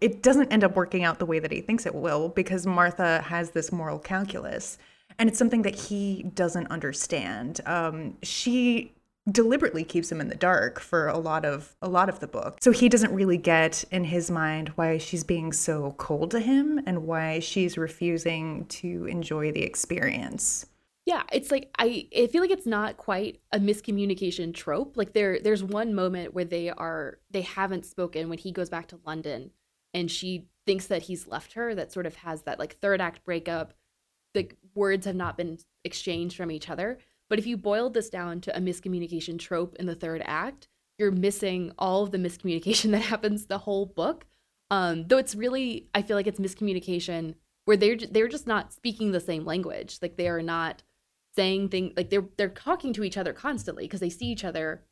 It 0.00 0.22
doesn't 0.22 0.52
end 0.52 0.64
up 0.64 0.76
working 0.76 1.04
out 1.04 1.18
the 1.18 1.26
way 1.26 1.38
that 1.38 1.50
he 1.50 1.60
thinks 1.60 1.86
it 1.86 1.94
will 1.94 2.28
because 2.30 2.66
Martha 2.66 3.22
has 3.22 3.50
this 3.50 3.72
moral 3.72 3.98
calculus. 3.98 4.78
And 5.18 5.28
it's 5.28 5.38
something 5.38 5.62
that 5.62 5.74
he 5.74 6.24
doesn't 6.34 6.66
understand. 6.70 7.60
Um, 7.66 8.16
she 8.22 8.93
deliberately 9.30 9.84
keeps 9.84 10.12
him 10.12 10.20
in 10.20 10.28
the 10.28 10.34
dark 10.34 10.78
for 10.80 11.08
a 11.08 11.18
lot 11.18 11.44
of 11.44 11.74
a 11.80 11.88
lot 11.88 12.08
of 12.08 12.20
the 12.20 12.26
book. 12.26 12.58
So 12.60 12.72
he 12.72 12.88
doesn't 12.88 13.12
really 13.12 13.38
get 13.38 13.84
in 13.90 14.04
his 14.04 14.30
mind 14.30 14.68
why 14.70 14.98
she's 14.98 15.24
being 15.24 15.52
so 15.52 15.94
cold 15.96 16.30
to 16.32 16.40
him 16.40 16.80
and 16.86 17.06
why 17.06 17.38
she's 17.38 17.78
refusing 17.78 18.66
to 18.66 19.06
enjoy 19.06 19.52
the 19.52 19.62
experience. 19.62 20.66
Yeah 21.06 21.22
it's 21.32 21.50
like 21.50 21.70
i 21.78 22.06
i 22.16 22.26
feel 22.26 22.42
like 22.42 22.50
it's 22.50 22.66
not 22.66 22.96
quite 22.96 23.40
a 23.52 23.58
miscommunication 23.58 24.52
trope. 24.54 24.96
Like 24.96 25.14
there 25.14 25.40
there's 25.40 25.62
one 25.62 25.94
moment 25.94 26.34
where 26.34 26.44
they 26.44 26.70
are 26.70 27.18
they 27.30 27.42
haven't 27.42 27.86
spoken 27.86 28.28
when 28.28 28.38
he 28.38 28.52
goes 28.52 28.68
back 28.68 28.88
to 28.88 29.00
london 29.06 29.50
and 29.94 30.10
she 30.10 30.48
thinks 30.66 30.86
that 30.86 31.02
he's 31.02 31.26
left 31.28 31.54
her 31.54 31.74
that 31.74 31.92
sort 31.92 32.06
of 32.06 32.16
has 32.16 32.42
that 32.42 32.58
like 32.58 32.76
third 32.76 33.00
act 33.00 33.24
breakup. 33.24 33.72
The 34.34 34.50
words 34.74 35.06
have 35.06 35.14
not 35.14 35.36
been 35.36 35.58
exchanged 35.84 36.36
from 36.36 36.50
each 36.50 36.68
other 36.68 36.98
but 37.28 37.38
if 37.38 37.46
you 37.46 37.56
boiled 37.56 37.94
this 37.94 38.10
down 38.10 38.40
to 38.40 38.56
a 38.56 38.60
miscommunication 38.60 39.38
trope 39.38 39.74
in 39.76 39.86
the 39.86 39.94
third 39.94 40.22
act 40.24 40.68
you're 40.98 41.10
missing 41.10 41.72
all 41.78 42.04
of 42.04 42.12
the 42.12 42.18
miscommunication 42.18 42.90
that 42.92 43.02
happens 43.02 43.46
the 43.46 43.58
whole 43.58 43.86
book. 43.86 44.26
Um 44.70 45.06
though 45.08 45.18
it's 45.18 45.34
really 45.34 45.88
i 45.94 46.02
feel 46.02 46.16
like 46.16 46.26
it's 46.26 46.40
miscommunication 46.40 47.34
where 47.64 47.76
they're 47.76 47.96
they're 47.96 48.28
just 48.28 48.46
not 48.46 48.72
speaking 48.72 49.12
the 49.12 49.20
same 49.20 49.44
language. 49.44 49.98
Like 50.02 50.16
they 50.16 50.28
are 50.28 50.42
not 50.42 50.82
saying 51.36 51.68
things 51.68 51.92
like 51.96 52.10
they're 52.10 52.28
they're 52.36 52.48
talking 52.48 52.92
to 52.94 53.04
each 53.04 53.16
other 53.16 53.32
constantly 53.32 53.84
because 53.84 54.00
they 54.00 54.10
see 54.10 54.26
each 54.26 54.44
other 54.44 54.82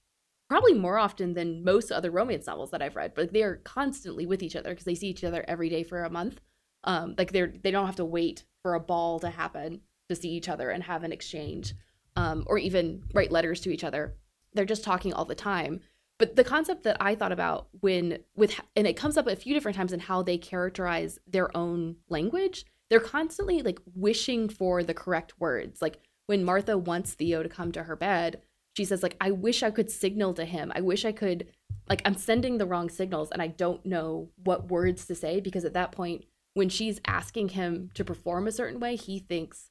probably 0.48 0.74
more 0.74 0.98
often 0.98 1.34
than 1.34 1.64
most 1.64 1.90
other 1.90 2.10
romance 2.10 2.46
novels 2.46 2.70
that 2.70 2.82
I've 2.82 2.96
read, 2.96 3.14
but 3.14 3.32
they're 3.32 3.56
constantly 3.56 4.26
with 4.26 4.42
each 4.42 4.56
other 4.56 4.70
because 4.70 4.84
they 4.84 4.94
see 4.94 5.08
each 5.08 5.24
other 5.24 5.44
every 5.48 5.68
day 5.68 5.82
for 5.82 6.04
a 6.04 6.10
month. 6.10 6.40
Um, 6.84 7.14
like 7.16 7.32
they're 7.32 7.54
they 7.62 7.70
don't 7.70 7.86
have 7.86 7.96
to 7.96 8.04
wait 8.04 8.44
for 8.62 8.74
a 8.74 8.80
ball 8.80 9.20
to 9.20 9.30
happen 9.30 9.80
to 10.08 10.16
see 10.16 10.30
each 10.30 10.48
other 10.48 10.70
and 10.70 10.82
have 10.84 11.04
an 11.04 11.12
exchange, 11.12 11.74
um, 12.16 12.45
or 12.47 12.59
even 12.59 13.02
write 13.14 13.33
letters 13.33 13.61
to 13.62 13.71
each 13.71 13.85
other. 13.85 14.14
They're 14.54 14.64
just 14.64 14.85
talking 14.85 15.12
all 15.12 15.25
the 15.25 15.35
time. 15.35 15.81
But 16.19 16.37
the 16.37 16.45
concept 16.45 16.85
that 16.85 16.99
I 17.00 17.14
thought 17.14 17.33
about 17.33 17.69
when 17.81 18.19
with 18.37 18.61
and 18.76 18.87
it 18.87 18.97
comes 18.97 19.16
up 19.16 19.26
a 19.26 19.35
few 19.35 19.54
different 19.54 19.76
times 19.76 19.92
in 19.92 20.00
how 20.00 20.23
they 20.23 20.38
characterize 20.38 21.19
their 21.26 21.54
own 21.57 21.97
language. 22.09 22.64
They're 22.90 23.00
constantly 23.00 23.62
like 23.62 23.81
wishing 23.95 24.49
for 24.49 24.85
the 24.85 24.95
correct 24.95 25.40
words. 25.40 25.83
Like 25.83 25.99
when 26.26 26.45
Martha 26.45 26.78
wants 26.78 27.14
Theo 27.14 27.42
to 27.42 27.49
come 27.49 27.73
to 27.73 27.85
her 27.85 27.97
bed, 27.97 28.40
she 28.76 28.85
says 28.85 29.02
like 29.02 29.16
I 29.21 29.31
wish 29.31 29.62
I 29.62 29.71
could 29.71 29.90
signal 29.90 30.35
to 30.35 30.45
him. 30.45 30.71
I 30.76 30.81
wish 30.81 31.04
I 31.04 31.12
could 31.12 31.49
like 31.88 32.02
I'm 32.04 32.16
sending 32.16 32.59
the 32.59 32.66
wrong 32.66 32.88
signals 32.88 33.31
and 33.33 33.42
I 33.42 33.49
don't 33.49 33.85
know 33.85 34.28
what 34.45 34.71
words 34.71 35.07
to 35.07 35.14
say 35.14 35.40
because 35.40 35.64
at 35.64 35.75
that 35.75 35.92
point 35.92 36.25
when 36.54 36.69
she's 36.69 37.00
asking 37.07 37.49
him 37.50 37.90
to 37.95 38.04
perform 38.04 38.47
a 38.47 38.52
certain 38.52 38.78
way, 38.78 38.95
he 38.95 39.19
thinks 39.19 39.71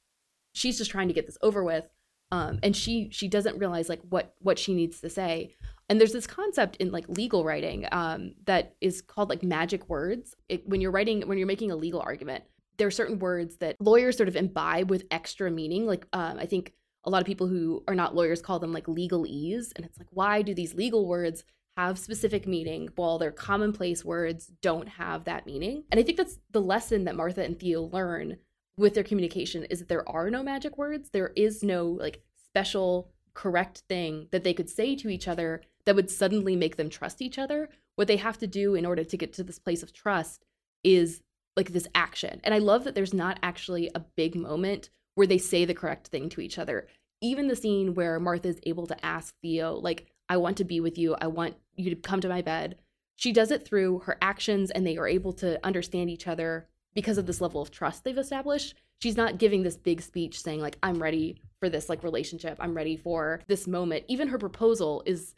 she's 0.52 0.78
just 0.80 0.92
trying 0.92 1.08
to 1.08 1.14
get 1.14 1.28
this 1.28 1.38
over 1.42 1.64
with. 1.64 1.86
Um, 2.32 2.60
and 2.64 2.76
she 2.76 3.10
she 3.12 3.28
doesn't 3.28 3.58
realize 3.58 3.90
like 3.90 4.02
what 4.10 4.34
what 4.40 4.58
she 4.58 4.74
needs 4.74 5.02
to 5.02 5.10
say. 5.10 5.56
And 5.90 6.00
there's 6.00 6.14
this 6.14 6.28
concept 6.28 6.78
in 6.78 6.92
like 6.92 7.10
legal 7.10 7.44
writing 7.44 7.86
um, 7.92 8.34
that 8.46 8.76
is 8.80 9.02
called 9.02 9.30
like 9.30 9.44
magic 9.44 9.90
words. 9.90 10.36
It, 10.48 10.68
when 10.68 10.80
you're 10.80 10.92
writing 10.92 11.28
when 11.28 11.38
you're 11.38 11.48
making 11.48 11.72
a 11.72 11.76
legal 11.76 12.00
argument, 12.00 12.46
there 12.78 12.88
are 12.88 12.92
certain 12.92 13.20
words 13.20 13.58
that 13.58 13.76
lawyers 13.80 14.16
sort 14.16 14.30
of 14.30 14.36
imbibe 14.36 14.90
with 14.90 15.06
extra 15.12 15.52
meaning. 15.52 15.86
Like 15.86 16.06
um, 16.14 16.38
I 16.40 16.46
think 16.46 16.74
a 17.04 17.10
lot 17.10 17.22
of 17.22 17.28
people 17.28 17.48
who 17.48 17.84
are 17.88 17.96
not 17.96 18.16
lawyers 18.16 18.42
call 18.42 18.60
them 18.60 18.72
like 18.72 18.86
legalese, 18.86 19.72
and 19.76 19.86
it's 19.86 19.98
like 19.98 20.08
why 20.12 20.42
do 20.42 20.54
these 20.54 20.74
legal 20.74 21.08
words 21.08 21.44
have 21.78 21.98
specific 21.98 22.48
meaning 22.48 22.90
while 22.96 23.18
their 23.18 23.32
commonplace 23.32 24.04
words 24.04 24.52
don't 24.62 24.88
have 24.88 25.24
that 25.26 25.46
meaning. 25.46 25.84
And 25.92 26.00
I 26.00 26.04
think 26.04 26.18
that's 26.18 26.38
the 26.52 26.62
lesson 26.62 27.06
that 27.06 27.16
Martha 27.16 27.44
and 27.44 27.60
Theo 27.60 27.84
learn 27.84 28.38
with 28.82 28.96
their 28.96 29.04
communication 29.04 29.64
is 29.66 29.80
that 29.80 29.88
there 29.88 30.08
are 30.10 30.30
no 30.30 30.44
magic 30.44 30.78
words. 30.78 31.10
There 31.10 31.32
is 31.36 31.64
no 31.64 31.86
like 31.88 32.22
special 32.46 33.10
correct 33.34 33.84
thing 33.88 34.28
that 34.32 34.44
they 34.44 34.54
could 34.54 34.70
say 34.70 34.96
to 34.98 35.08
each 35.10 35.28
other 35.28 35.62
that 35.86 35.96
would 35.96 36.12
suddenly 36.12 36.56
make 36.56 36.76
them 36.76 36.90
trust 36.90 37.22
each 37.22 37.40
other. 37.40 37.70
What 37.96 38.08
they 38.08 38.18
have 38.18 38.38
to 38.40 38.48
do 38.48 38.76
in 38.76 38.86
order 38.86 39.04
to 39.04 39.18
get 39.18 39.34
to 39.34 39.44
this 39.44 39.60
place 39.60 39.84
of 39.84 39.94
trust 39.94 40.46
is 40.84 41.22
like 41.56 41.72
this 41.72 41.88
action. 41.96 42.42
And 42.44 42.54
I 42.54 42.60
love 42.60 42.84
that 42.84 42.96
there's 42.96 43.14
not 43.14 43.40
actually 43.42 43.90
a 43.94 44.06
big 44.16 44.36
moment 44.36 44.90
where 45.16 45.28
they 45.28 45.38
say 45.38 45.66
the 45.66 45.74
correct 45.74 46.08
thing 46.08 46.30
to 46.30 46.42
each 46.42 46.58
other. 46.58 46.88
Even 47.22 47.48
the 47.48 47.56
scene 47.56 47.94
where 47.94 48.20
Martha 48.20 48.48
is 48.48 48.60
able 48.64 48.88
to 48.88 49.06
ask 49.06 49.36
Theo, 49.42 49.76
like, 49.76 50.08
I 50.30 50.38
want 50.38 50.58
to 50.58 50.64
be 50.64 50.80
with 50.80 50.98
you. 50.98 51.16
I 51.20 51.28
want 51.28 51.56
you 51.76 51.90
to 51.90 51.96
come 51.96 52.22
to 52.22 52.30
my 52.30 52.42
bed. 52.42 52.78
She 53.16 53.32
does 53.32 53.52
it 53.52 53.66
through 53.66 54.00
her 54.00 54.18
actions, 54.22 54.72
and 54.72 54.88
they 54.88 54.98
are 54.98 55.08
able 55.08 55.34
to 55.34 55.64
understand 55.64 56.10
each 56.10 56.28
other 56.28 56.68
because 56.94 57.18
of 57.18 57.26
this 57.26 57.42
level 57.42 57.62
of 57.62 57.72
trust 57.72 58.04
they've 58.04 58.18
established. 58.18 58.76
She's 59.02 59.18
not 59.18 59.38
giving 59.38 59.64
this 59.64 59.78
big 59.78 60.02
speech 60.02 60.42
saying, 60.42 60.62
like, 60.62 60.78
I'm 60.84 61.02
ready 61.02 61.42
for 61.60 61.70
this 61.70 61.90
like 61.90 62.04
relationship. 62.04 62.58
I'm 62.60 62.76
ready 62.76 62.98
for 62.98 63.42
this 63.48 63.68
moment. 63.68 64.06
Even 64.08 64.28
her 64.28 64.38
proposal 64.38 65.04
is 65.06 65.34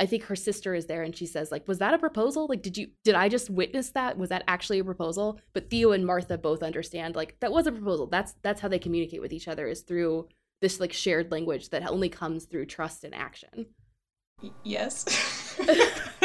I 0.00 0.06
think 0.06 0.24
her 0.24 0.34
sister 0.34 0.74
is 0.74 0.86
there 0.86 1.04
and 1.04 1.14
she 1.14 1.24
says 1.26 1.52
like 1.52 1.68
was 1.68 1.78
that 1.78 1.94
a 1.94 1.98
proposal? 1.98 2.46
Like 2.48 2.62
did 2.62 2.76
you 2.76 2.88
did 3.04 3.14
I 3.14 3.28
just 3.28 3.50
witness 3.50 3.90
that? 3.90 4.18
Was 4.18 4.30
that 4.30 4.42
actually 4.48 4.80
a 4.80 4.84
proposal? 4.84 5.38
But 5.52 5.70
Theo 5.70 5.92
and 5.92 6.04
Martha 6.04 6.36
both 6.36 6.62
understand 6.62 7.14
like 7.14 7.38
that 7.40 7.52
was 7.52 7.66
a 7.66 7.72
proposal. 7.72 8.06
That's 8.06 8.34
that's 8.42 8.60
how 8.60 8.68
they 8.68 8.78
communicate 8.78 9.20
with 9.20 9.32
each 9.32 9.46
other 9.46 9.68
is 9.68 9.82
through 9.82 10.28
this 10.60 10.80
like 10.80 10.92
shared 10.92 11.30
language 11.30 11.70
that 11.70 11.88
only 11.88 12.08
comes 12.08 12.46
through 12.46 12.66
trust 12.66 13.04
and 13.04 13.14
action. 13.14 13.66
Yes. 14.64 15.04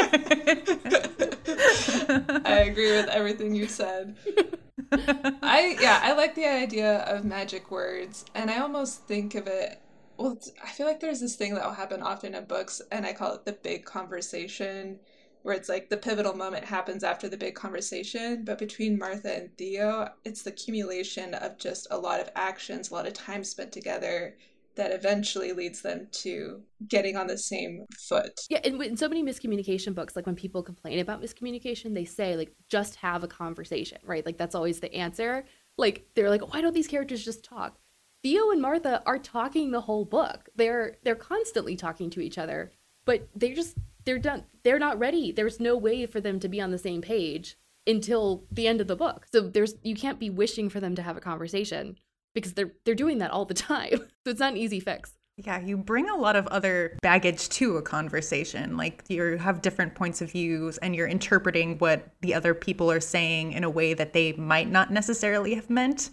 I 2.44 2.64
agree 2.66 2.90
with 2.92 3.06
everything 3.08 3.54
you 3.54 3.66
said. 3.66 4.16
I 5.42 5.76
yeah, 5.80 6.00
I 6.02 6.12
like 6.14 6.34
the 6.34 6.46
idea 6.46 7.00
of 7.04 7.24
magic 7.24 7.70
words 7.70 8.24
and 8.34 8.50
I 8.50 8.58
almost 8.58 9.06
think 9.06 9.34
of 9.34 9.46
it 9.46 9.80
well, 10.16 10.38
I 10.62 10.68
feel 10.68 10.86
like 10.86 11.00
there's 11.00 11.20
this 11.20 11.36
thing 11.36 11.54
that 11.54 11.64
will 11.64 11.72
happen 11.72 12.02
often 12.02 12.34
in 12.34 12.44
books, 12.44 12.82
and 12.92 13.06
I 13.06 13.14
call 13.14 13.32
it 13.34 13.46
the 13.46 13.52
big 13.54 13.86
conversation, 13.86 15.00
where 15.42 15.54
it's 15.54 15.68
like 15.70 15.88
the 15.88 15.96
pivotal 15.96 16.34
moment 16.34 16.66
happens 16.66 17.02
after 17.02 17.26
the 17.26 17.38
big 17.38 17.54
conversation. 17.54 18.44
But 18.44 18.58
between 18.58 18.98
Martha 18.98 19.34
and 19.34 19.56
Theo, 19.56 20.10
it's 20.24 20.42
the 20.42 20.50
accumulation 20.50 21.32
of 21.32 21.56
just 21.56 21.86
a 21.90 21.96
lot 21.96 22.20
of 22.20 22.28
actions, 22.36 22.90
a 22.90 22.94
lot 22.94 23.06
of 23.06 23.14
time 23.14 23.42
spent 23.44 23.72
together 23.72 24.36
that 24.76 24.92
eventually 24.92 25.52
leads 25.52 25.82
them 25.82 26.08
to 26.10 26.62
getting 26.88 27.16
on 27.16 27.26
the 27.26 27.38
same 27.38 27.86
foot. 27.98 28.40
Yeah, 28.48 28.60
and 28.64 28.80
in 28.82 28.96
so 28.96 29.08
many 29.08 29.22
miscommunication 29.22 29.94
books, 29.94 30.16
like 30.16 30.26
when 30.26 30.36
people 30.36 30.62
complain 30.62 30.98
about 30.98 31.22
miscommunication, 31.22 31.94
they 31.94 32.04
say 32.04 32.36
like 32.36 32.52
just 32.68 32.96
have 32.96 33.24
a 33.24 33.28
conversation, 33.28 33.98
right? 34.04 34.24
Like 34.24 34.38
that's 34.38 34.54
always 34.54 34.80
the 34.80 34.94
answer. 34.94 35.44
Like 35.76 36.06
they're 36.14 36.30
like, 36.30 36.52
why 36.52 36.60
don't 36.60 36.74
these 36.74 36.86
characters 36.86 37.24
just 37.24 37.44
talk? 37.44 37.78
Theo 38.22 38.50
and 38.50 38.60
Martha 38.60 39.02
are 39.06 39.18
talking 39.18 39.70
the 39.70 39.80
whole 39.82 40.04
book. 40.04 40.48
They're 40.54 40.98
they're 41.02 41.14
constantly 41.14 41.76
talking 41.76 42.10
to 42.10 42.20
each 42.20 42.38
other, 42.38 42.70
but 43.04 43.28
they're 43.34 43.54
just 43.54 43.76
they're 44.04 44.18
done. 44.18 44.44
They're 44.62 44.78
not 44.78 44.98
ready. 44.98 45.32
There's 45.32 45.60
no 45.60 45.76
way 45.76 46.06
for 46.06 46.20
them 46.20 46.38
to 46.40 46.48
be 46.48 46.60
on 46.60 46.70
the 46.70 46.78
same 46.78 47.02
page 47.02 47.56
until 47.86 48.44
the 48.50 48.66
end 48.66 48.80
of 48.80 48.86
the 48.86 48.96
book. 48.96 49.26
So 49.32 49.40
there's 49.40 49.74
you 49.82 49.94
can't 49.94 50.18
be 50.18 50.30
wishing 50.30 50.68
for 50.68 50.80
them 50.80 50.94
to 50.94 51.02
have 51.02 51.16
a 51.16 51.20
conversation 51.20 51.96
because 52.34 52.54
they're 52.54 52.72
they're 52.84 52.94
doing 52.94 53.18
that 53.18 53.30
all 53.30 53.44
the 53.44 53.54
time. 53.70 53.98
so 53.98 54.30
it's 54.30 54.40
not 54.40 54.52
an 54.52 54.58
easy 54.58 54.80
fix. 54.80 55.14
Yeah, 55.36 55.60
you 55.60 55.78
bring 55.78 56.08
a 56.10 56.16
lot 56.16 56.36
of 56.36 56.46
other 56.48 56.98
baggage 57.00 57.48
to 57.50 57.78
a 57.78 57.82
conversation. 57.82 58.76
Like 58.76 59.04
you 59.08 59.38
have 59.38 59.62
different 59.62 59.94
points 59.94 60.20
of 60.20 60.32
views 60.32 60.76
and 60.78 60.94
you're 60.94 61.06
interpreting 61.06 61.78
what 61.78 62.10
the 62.20 62.34
other 62.34 62.52
people 62.52 62.90
are 62.90 63.00
saying 63.00 63.52
in 63.52 63.64
a 63.64 63.70
way 63.70 63.94
that 63.94 64.12
they 64.12 64.32
might 64.32 64.70
not 64.70 64.90
necessarily 64.92 65.54
have 65.54 65.70
meant 65.70 66.10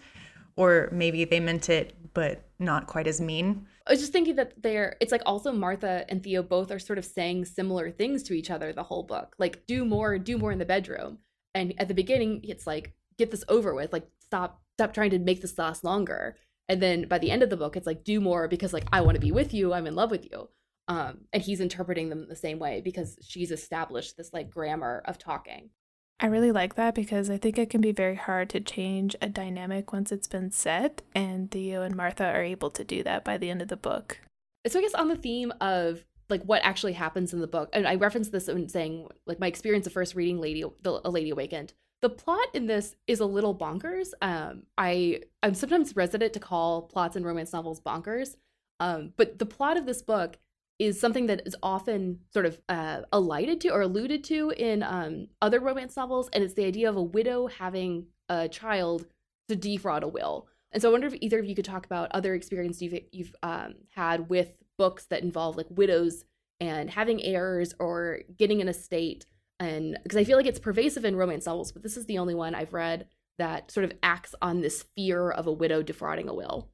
or 0.56 0.90
maybe 0.92 1.26
they 1.26 1.40
meant 1.40 1.70
it 1.70 1.96
but 2.14 2.42
not 2.58 2.88
quite 2.88 3.06
as 3.06 3.20
mean. 3.20 3.68
I 3.86 3.92
was 3.92 4.00
just 4.00 4.12
thinking 4.12 4.36
that 4.38 4.62
they're 4.62 4.96
it's 5.02 5.12
like 5.12 5.22
also 5.26 5.52
Martha 5.52 6.06
and 6.10 6.24
Theo 6.24 6.42
both 6.42 6.72
are 6.72 6.80
sort 6.80 6.98
of 6.98 7.06
saying 7.06 7.46
similar 7.46 7.92
things 7.92 8.24
to 8.24 8.34
each 8.34 8.50
other 8.50 8.72
the 8.72 8.84
whole 8.84 9.04
book. 9.04 9.36
Like 9.38 9.68
do 9.68 9.84
more, 9.84 10.18
do 10.18 10.38
more 10.38 10.52
in 10.52 10.60
the 10.60 10.66
bedroom. 10.66 11.20
And 11.54 11.74
at 11.78 11.90
the 11.90 11.94
beginning 11.94 12.42
it's 12.44 12.66
like 12.66 12.94
get 13.18 13.32
this 13.32 13.44
over 13.50 13.74
with, 13.74 13.92
like 13.92 14.08
stop 14.20 14.62
stop 14.78 14.94
trying 14.94 15.10
to 15.12 15.20
make 15.20 15.42
this 15.42 15.58
last 15.58 15.84
longer. 15.84 16.36
And 16.70 16.82
then 16.82 17.08
by 17.08 17.18
the 17.18 17.32
end 17.32 17.44
of 17.44 17.50
the 17.50 17.58
book 17.58 17.76
it's 17.76 17.88
like 17.88 18.04
do 18.04 18.22
more 18.22 18.48
because 18.48 18.74
like 18.74 18.88
I 18.92 19.02
want 19.02 19.16
to 19.16 19.22
be 19.22 19.32
with 19.32 19.54
you, 19.54 19.74
I'm 19.74 19.88
in 19.88 19.96
love 19.96 20.12
with 20.12 20.26
you. 20.32 20.50
Um 20.88 21.26
and 21.34 21.42
he's 21.44 21.60
interpreting 21.60 22.10
them 22.10 22.28
the 22.28 22.36
same 22.36 22.60
way 22.60 22.82
because 22.82 23.18
she's 23.22 23.52
established 23.52 24.18
this 24.18 24.34
like 24.34 24.50
grammar 24.50 25.02
of 25.06 25.18
talking. 25.18 25.72
I 26.20 26.26
really 26.28 26.52
like 26.52 26.76
that 26.76 26.96
because 26.96 27.30
I 27.30 27.38
think 27.38 27.60
it 27.60 27.70
can 27.70 27.82
be 27.82 27.92
very 27.92 28.16
hard 28.16 28.50
to 28.50 28.60
change 28.60 29.16
a 29.22 29.30
dynamic 29.30 29.94
once 29.94 30.12
it's 30.12 30.28
been 30.28 30.50
set, 30.50 31.04
and 31.14 31.52
Theo 31.52 31.84
and 31.84 31.96
Martha 31.96 32.26
are 32.26 32.42
able 32.42 32.72
to 32.72 32.84
do 32.84 33.04
that 33.04 33.24
by 33.24 33.38
the 33.38 33.52
end 33.52 33.62
of 33.62 33.68
the 33.68 33.78
book. 33.78 34.20
So 34.66 34.80
I 34.80 34.82
guess 34.82 34.96
on 34.96 35.10
the 35.10 35.16
theme 35.16 35.54
of 35.62 36.04
like 36.28 36.42
what 36.44 36.64
actually 36.64 36.94
happens 36.94 37.34
in 37.34 37.40
the 37.40 37.48
book, 37.48 37.70
and 37.72 37.88
I 37.88 37.96
referenced 37.96 38.32
this 38.32 38.50
in 38.50 38.68
saying 38.68 39.08
like 39.28 39.40
my 39.40 39.46
experience 39.46 39.86
of 39.86 39.94
first 39.94 40.16
reading 40.16 40.40
Lady 40.40 40.64
the 40.82 41.02
A 41.06 41.10
Lady 41.10 41.30
Awakened. 41.30 41.74
The 42.02 42.10
plot 42.10 42.48
in 42.54 42.68
this 42.68 42.96
is 43.08 43.20
a 43.20 43.26
little 43.26 43.56
bonkers. 43.56 44.10
Um, 44.22 44.64
I 44.78 45.22
I'm 45.42 45.56
sometimes 45.56 45.96
resident 45.96 46.34
to 46.34 46.40
call 46.40 46.84
plots 46.84 47.16
in 47.16 47.24
romance 47.24 47.54
novels 47.54 47.82
bonkers, 47.82 48.36
um, 48.80 49.14
but 49.18 49.40
the 49.40 49.46
plot 49.46 49.78
of 49.78 49.86
this 49.86 50.02
book 50.02 50.38
is 50.80 51.00
something 51.00 51.26
that 51.26 51.42
is 51.48 51.56
often 51.64 52.20
sort 52.32 52.46
of 52.46 52.62
uh, 52.70 53.02
alighted 53.12 53.60
to 53.62 53.70
or 53.70 53.82
alluded 53.82 54.24
to 54.26 54.52
in 54.52 54.84
um, 54.84 55.28
other 55.42 55.60
romance 55.60 55.96
novels, 55.96 56.30
and 56.34 56.44
it's 56.44 56.54
the 56.54 56.66
idea 56.66 56.88
of 56.88 56.96
a 56.96 57.02
widow 57.02 57.48
having 57.48 58.06
a 58.30 58.48
child 58.48 59.08
to 59.50 59.56
defraud 59.56 60.04
a 60.04 60.08
will. 60.08 60.48
And 60.72 60.82
so 60.82 60.90
I 60.90 60.92
wonder 60.92 61.08
if 61.08 61.16
either 61.20 61.40
of 61.40 61.46
you 61.46 61.56
could 61.56 61.66
talk 61.66 61.86
about 61.86 62.12
other 62.12 62.36
experience 62.36 62.82
you've 62.82 63.00
you've 63.12 63.36
um, 63.42 63.76
had 63.96 64.30
with 64.30 64.52
books 64.78 65.06
that 65.06 65.24
involve 65.24 65.58
like 65.58 65.68
widows 65.70 66.26
and 66.60 66.90
having 66.90 67.24
heirs 67.24 67.74
or 67.80 68.22
getting 68.38 68.62
an 68.62 68.68
estate, 68.68 69.26
and 69.60 69.98
because 70.04 70.18
I 70.18 70.24
feel 70.24 70.38
like 70.38 70.46
it's 70.46 70.60
pervasive 70.60 71.06
in 71.06 71.16
romance 71.16 71.46
novels, 71.46 71.72
but 71.72 71.84
this 71.84 71.98
is 71.98 72.06
the 72.06 72.18
only 72.18 72.36
one 72.36 72.56
I've 72.56 72.74
read 72.74 73.08
that 73.38 73.72
sort 73.72 73.84
of 73.84 73.94
acts 74.02 74.34
on 74.42 74.62
this 74.62 74.86
fear 74.96 75.30
of 75.30 75.48
a 75.48 75.52
widow 75.52 75.84
defrauding 75.84 76.28
a 76.28 76.34
will. 76.34 76.70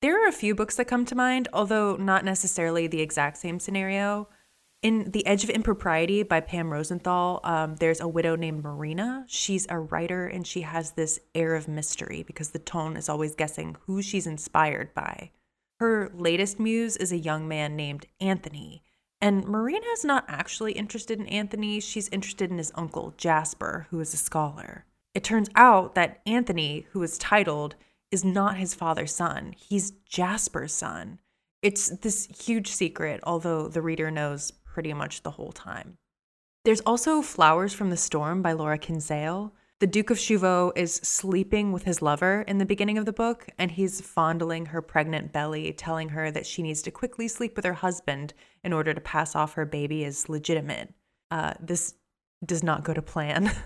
There 0.00 0.24
are 0.24 0.28
a 0.28 0.32
few 0.32 0.54
books 0.54 0.76
that 0.76 0.86
come 0.86 1.04
to 1.06 1.14
mind, 1.14 1.48
although 1.52 1.96
not 1.96 2.24
necessarily 2.24 2.86
the 2.86 3.00
exact 3.00 3.36
same 3.36 3.60
scenario. 3.60 4.28
In 4.82 5.12
The 5.12 5.24
Edge 5.26 5.44
of 5.44 5.50
Impropriety 5.50 6.24
by 6.24 6.40
Pam 6.40 6.72
Rosenthal, 6.72 7.38
um, 7.44 7.76
there's 7.76 8.00
a 8.00 8.08
widow 8.08 8.34
named 8.34 8.64
Marina. 8.64 9.24
She's 9.28 9.64
a 9.68 9.78
writer 9.78 10.26
and 10.26 10.44
she 10.44 10.62
has 10.62 10.92
this 10.92 11.20
air 11.36 11.54
of 11.54 11.68
mystery 11.68 12.24
because 12.24 12.50
the 12.50 12.58
tone 12.58 12.96
is 12.96 13.08
always 13.08 13.36
guessing 13.36 13.76
who 13.86 14.02
she's 14.02 14.26
inspired 14.26 14.92
by. 14.92 15.30
Her 15.78 16.10
latest 16.12 16.58
muse 16.58 16.96
is 16.96 17.12
a 17.12 17.16
young 17.16 17.46
man 17.46 17.76
named 17.76 18.06
Anthony. 18.20 18.82
And 19.22 19.46
Marina 19.46 19.86
is 19.92 20.04
not 20.04 20.24
actually 20.26 20.72
interested 20.72 21.20
in 21.20 21.28
Anthony, 21.28 21.78
she's 21.78 22.08
interested 22.08 22.50
in 22.50 22.58
his 22.58 22.72
uncle, 22.74 23.14
Jasper, 23.16 23.86
who 23.90 24.00
is 24.00 24.12
a 24.12 24.16
scholar. 24.16 24.84
It 25.14 25.22
turns 25.22 25.48
out 25.54 25.94
that 25.94 26.20
Anthony, 26.26 26.86
who 26.90 27.04
is 27.04 27.18
titled, 27.18 27.76
is 28.10 28.24
not 28.24 28.56
his 28.56 28.74
father's 28.74 29.14
son. 29.14 29.54
He's 29.56 29.92
Jasper's 30.06 30.74
son. 30.74 31.20
It's 31.62 31.88
this 31.88 32.26
huge 32.44 32.72
secret, 32.72 33.20
although 33.22 33.68
the 33.68 33.80
reader 33.80 34.10
knows 34.10 34.50
pretty 34.50 34.92
much 34.92 35.22
the 35.22 35.30
whole 35.30 35.52
time. 35.52 35.98
There's 36.64 36.80
also 36.80 37.22
Flowers 37.22 37.72
from 37.72 37.90
the 37.90 37.96
Storm 37.96 38.42
by 38.42 38.52
Laura 38.52 38.76
Kinsale. 38.78 39.54
The 39.82 39.88
Duke 39.88 40.10
of 40.10 40.18
Jervaulx 40.18 40.76
is 40.76 40.94
sleeping 40.94 41.72
with 41.72 41.82
his 41.82 42.00
lover 42.00 42.42
in 42.46 42.58
the 42.58 42.64
beginning 42.64 42.98
of 42.98 43.04
the 43.04 43.12
book, 43.12 43.48
and 43.58 43.68
he's 43.68 44.00
fondling 44.00 44.66
her 44.66 44.80
pregnant 44.80 45.32
belly, 45.32 45.72
telling 45.72 46.10
her 46.10 46.30
that 46.30 46.46
she 46.46 46.62
needs 46.62 46.82
to 46.82 46.92
quickly 46.92 47.26
sleep 47.26 47.56
with 47.56 47.64
her 47.64 47.72
husband 47.72 48.32
in 48.62 48.72
order 48.72 48.94
to 48.94 49.00
pass 49.00 49.34
off 49.34 49.54
her 49.54 49.66
baby 49.66 50.04
as 50.04 50.28
legitimate. 50.28 50.94
Uh, 51.32 51.54
this 51.58 51.94
does 52.46 52.62
not 52.62 52.84
go 52.84 52.94
to 52.94 53.02
plan. 53.02 53.50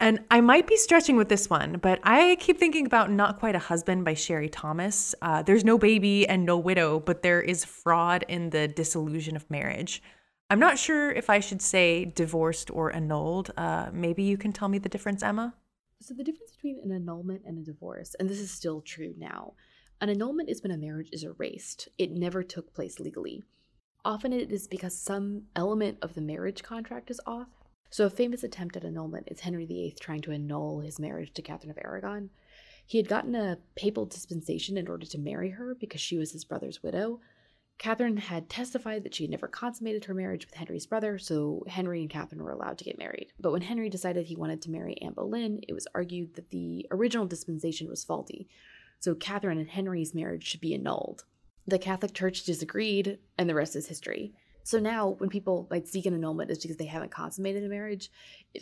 And 0.00 0.24
I 0.28 0.40
might 0.40 0.66
be 0.66 0.76
stretching 0.76 1.16
with 1.16 1.28
this 1.28 1.48
one, 1.48 1.78
but 1.80 2.00
I 2.02 2.36
keep 2.40 2.58
thinking 2.58 2.84
about 2.84 3.12
Not 3.12 3.38
Quite 3.38 3.54
a 3.54 3.60
Husband 3.60 4.04
by 4.04 4.14
Sherry 4.14 4.48
Thomas. 4.48 5.14
Uh, 5.22 5.42
there's 5.42 5.64
no 5.64 5.78
baby 5.78 6.28
and 6.28 6.44
no 6.44 6.58
widow, 6.58 6.98
but 6.98 7.22
there 7.22 7.40
is 7.40 7.64
fraud 7.64 8.24
in 8.28 8.50
the 8.50 8.66
dissolution 8.66 9.36
of 9.36 9.48
marriage. 9.48 10.02
I'm 10.50 10.58
not 10.58 10.78
sure 10.78 11.10
if 11.10 11.30
I 11.30 11.40
should 11.40 11.62
say 11.62 12.04
divorced 12.04 12.70
or 12.70 12.94
annulled. 12.94 13.50
Uh, 13.56 13.90
maybe 13.92 14.22
you 14.22 14.36
can 14.36 14.52
tell 14.52 14.68
me 14.68 14.78
the 14.78 14.88
difference, 14.88 15.22
Emma? 15.22 15.54
So, 16.00 16.14
the 16.14 16.24
difference 16.24 16.52
between 16.52 16.80
an 16.84 16.92
annulment 16.92 17.42
and 17.46 17.58
a 17.58 17.62
divorce, 17.62 18.14
and 18.18 18.28
this 18.28 18.40
is 18.40 18.50
still 18.50 18.82
true 18.82 19.14
now, 19.16 19.54
an 20.00 20.10
annulment 20.10 20.50
is 20.50 20.62
when 20.62 20.72
a 20.72 20.76
marriage 20.76 21.08
is 21.12 21.24
erased, 21.24 21.88
it 21.96 22.10
never 22.10 22.42
took 22.42 22.74
place 22.74 23.00
legally. 23.00 23.42
Often 24.04 24.34
it 24.34 24.52
is 24.52 24.68
because 24.68 24.94
some 24.94 25.44
element 25.56 25.98
of 26.02 26.14
the 26.14 26.20
marriage 26.20 26.62
contract 26.62 27.10
is 27.10 27.20
off, 27.26 27.48
so, 27.94 28.06
a 28.06 28.10
famous 28.10 28.42
attempt 28.42 28.76
at 28.76 28.84
annulment 28.84 29.28
is 29.30 29.38
Henry 29.38 29.66
VIII 29.66 29.94
trying 30.00 30.20
to 30.22 30.32
annul 30.32 30.80
his 30.80 30.98
marriage 30.98 31.32
to 31.34 31.42
Catherine 31.42 31.70
of 31.70 31.78
Aragon. 31.78 32.30
He 32.84 32.98
had 32.98 33.06
gotten 33.06 33.36
a 33.36 33.58
papal 33.76 34.04
dispensation 34.04 34.76
in 34.76 34.88
order 34.88 35.06
to 35.06 35.16
marry 35.16 35.50
her 35.50 35.76
because 35.76 36.00
she 36.00 36.18
was 36.18 36.32
his 36.32 36.44
brother's 36.44 36.82
widow. 36.82 37.20
Catherine 37.78 38.16
had 38.16 38.48
testified 38.48 39.02
that 39.02 39.14
she 39.14 39.24
had 39.24 39.30
never 39.30 39.48
consummated 39.48 40.04
her 40.04 40.14
marriage 40.14 40.46
with 40.46 40.54
Henry's 40.54 40.86
brother, 40.86 41.18
so 41.18 41.64
Henry 41.66 42.00
and 42.00 42.10
Catherine 42.10 42.42
were 42.42 42.52
allowed 42.52 42.78
to 42.78 42.84
get 42.84 42.98
married. 42.98 43.32
But 43.38 43.52
when 43.52 43.62
Henry 43.62 43.90
decided 43.90 44.26
he 44.26 44.36
wanted 44.36 44.62
to 44.62 44.70
marry 44.70 44.96
Anne 45.02 45.12
Boleyn, 45.12 45.60
it 45.68 45.72
was 45.72 45.86
argued 45.94 46.34
that 46.34 46.50
the 46.50 46.86
original 46.90 47.26
dispensation 47.26 47.88
was 47.88 48.04
faulty, 48.04 48.48
so 49.00 49.14
Catherine 49.14 49.58
and 49.58 49.68
Henry's 49.68 50.14
marriage 50.14 50.46
should 50.46 50.60
be 50.60 50.74
annulled. 50.74 51.24
The 51.66 51.78
Catholic 51.78 52.14
Church 52.14 52.44
disagreed, 52.44 53.18
and 53.36 53.48
the 53.48 53.54
rest 53.54 53.76
is 53.76 53.88
history. 53.88 54.34
So 54.62 54.78
now, 54.78 55.10
when 55.18 55.28
people 55.28 55.68
like 55.70 55.86
seek 55.86 56.06
an 56.06 56.14
annulment, 56.14 56.50
it's 56.50 56.62
because 56.62 56.78
they 56.78 56.86
haven't 56.86 57.10
consummated 57.10 57.64
a 57.64 57.68
marriage. 57.68 58.10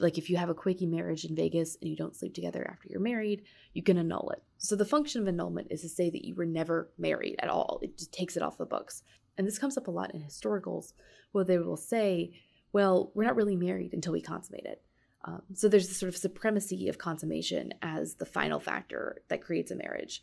Like 0.01 0.19
if 0.19 0.29
you 0.29 0.37
have 0.37 0.49
a 0.49 0.55
quickie 0.55 0.87
marriage 0.87 1.25
in 1.25 1.37
Vegas 1.37 1.77
and 1.81 1.89
you 1.89 1.97
don't 1.97 2.17
sleep 2.17 2.35
together 2.35 2.67
after 2.69 2.89
you're 2.89 3.01
married, 3.01 3.45
you 3.73 3.85
can 3.85 3.99
annul 3.99 4.31
it. 4.31 4.43
So 4.63 4.77
the 4.77 4.85
function 4.85 5.21
of 5.21 5.29
annulment 5.29 5.69
is 5.71 5.81
to 5.83 5.89
say 5.89 6.09
that 6.09 6.25
you 6.25 6.37
were 6.37 6.47
never 6.47 6.93
married 6.97 7.37
at 7.41 7.49
all. 7.49 7.81
It 7.83 7.99
just 7.99 8.13
takes 8.13 8.37
it 8.37 8.43
off 8.43 8.59
the 8.59 8.65
books. 8.65 9.03
And 9.37 9.47
this 9.47 9.59
comes 9.59 9.77
up 9.77 9.89
a 9.89 9.91
lot 9.91 10.15
in 10.15 10.23
historicals, 10.23 10.93
where 11.33 11.45
they 11.45 11.59
will 11.59 11.77
say, 11.77 12.33
"Well, 12.73 13.11
we're 13.15 13.25
not 13.25 13.35
really 13.35 13.57
married 13.57 13.93
until 13.93 14.13
we 14.13 14.21
consummate 14.21 14.67
it." 14.67 14.83
Um, 15.25 15.43
so 15.55 15.69
there's 15.69 15.89
this 15.89 15.97
sort 15.97 16.09
of 16.09 16.17
supremacy 16.17 16.89
of 16.89 16.99
consummation 16.99 17.75
as 17.83 18.15
the 18.15 18.27
final 18.27 18.61
factor 18.61 19.23
that 19.29 19.43
creates 19.43 19.71
a 19.71 19.77
marriage. 19.77 20.23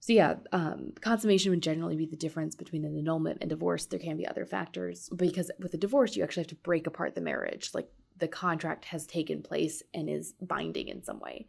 So 0.00 0.12
yeah, 0.12 0.34
um, 0.52 0.92
consummation 1.00 1.50
would 1.50 1.62
generally 1.62 1.96
be 1.96 2.06
the 2.06 2.16
difference 2.16 2.54
between 2.54 2.84
an 2.84 2.96
annulment 2.96 3.38
and 3.40 3.48
divorce. 3.48 3.86
There 3.86 3.98
can 3.98 4.16
be 4.16 4.26
other 4.26 4.44
factors 4.44 5.08
because 5.16 5.50
with 5.58 5.74
a 5.74 5.78
divorce, 5.78 6.14
you 6.14 6.22
actually 6.22 6.42
have 6.42 6.48
to 6.48 6.56
break 6.56 6.86
apart 6.86 7.14
the 7.14 7.22
marriage. 7.22 7.70
Like 7.72 7.88
the 8.18 8.28
contract 8.28 8.84
has 8.86 9.06
taken 9.06 9.42
place 9.42 9.82
and 9.94 10.08
is 10.08 10.34
binding 10.40 10.88
in 10.88 11.02
some 11.02 11.20
way. 11.20 11.48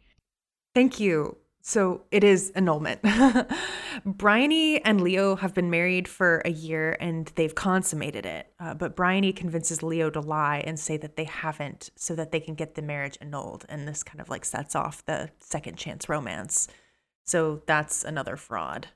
Thank 0.74 0.98
you. 0.98 1.36
So 1.68 2.02
it 2.12 2.22
is 2.22 2.50
annulment. 2.50 3.00
Bryony 4.04 4.84
and 4.84 5.00
Leo 5.00 5.34
have 5.34 5.52
been 5.52 5.68
married 5.68 6.06
for 6.06 6.40
a 6.44 6.50
year 6.52 6.96
and 7.00 7.26
they've 7.34 7.56
consummated 7.56 8.24
it. 8.24 8.52
Uh, 8.60 8.74
but 8.74 8.94
Bryony 8.94 9.32
convinces 9.32 9.82
Leo 9.82 10.08
to 10.10 10.20
lie 10.20 10.62
and 10.64 10.78
say 10.78 10.96
that 10.98 11.16
they 11.16 11.24
haven't 11.24 11.90
so 11.96 12.14
that 12.14 12.30
they 12.30 12.38
can 12.38 12.54
get 12.54 12.76
the 12.76 12.82
marriage 12.82 13.18
annulled. 13.20 13.66
And 13.68 13.88
this 13.88 14.04
kind 14.04 14.20
of 14.20 14.28
like 14.28 14.44
sets 14.44 14.76
off 14.76 15.04
the 15.06 15.30
second 15.40 15.76
chance 15.76 16.08
romance. 16.08 16.68
So 17.24 17.62
that's 17.66 18.04
another 18.04 18.36
fraud. 18.36 18.86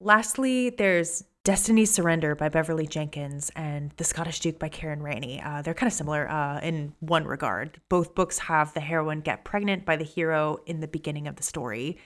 Lastly, 0.00 0.70
there's 0.70 1.22
Destiny's 1.48 1.90
Surrender 1.90 2.34
by 2.34 2.50
Beverly 2.50 2.86
Jenkins 2.86 3.50
and 3.56 3.90
The 3.96 4.04
Scottish 4.04 4.40
Duke 4.40 4.58
by 4.58 4.68
Karen 4.68 5.00
Ranney. 5.00 5.40
Uh, 5.42 5.62
they're 5.62 5.72
kind 5.72 5.90
of 5.90 5.94
similar 5.94 6.30
uh, 6.30 6.60
in 6.60 6.92
one 7.00 7.24
regard. 7.24 7.80
Both 7.88 8.14
books 8.14 8.38
have 8.38 8.74
the 8.74 8.80
heroine 8.80 9.22
get 9.22 9.46
pregnant 9.46 9.86
by 9.86 9.96
the 9.96 10.04
hero 10.04 10.58
in 10.66 10.80
the 10.80 10.86
beginning 10.86 11.26
of 11.26 11.36
the 11.36 11.42
story, 11.42 11.96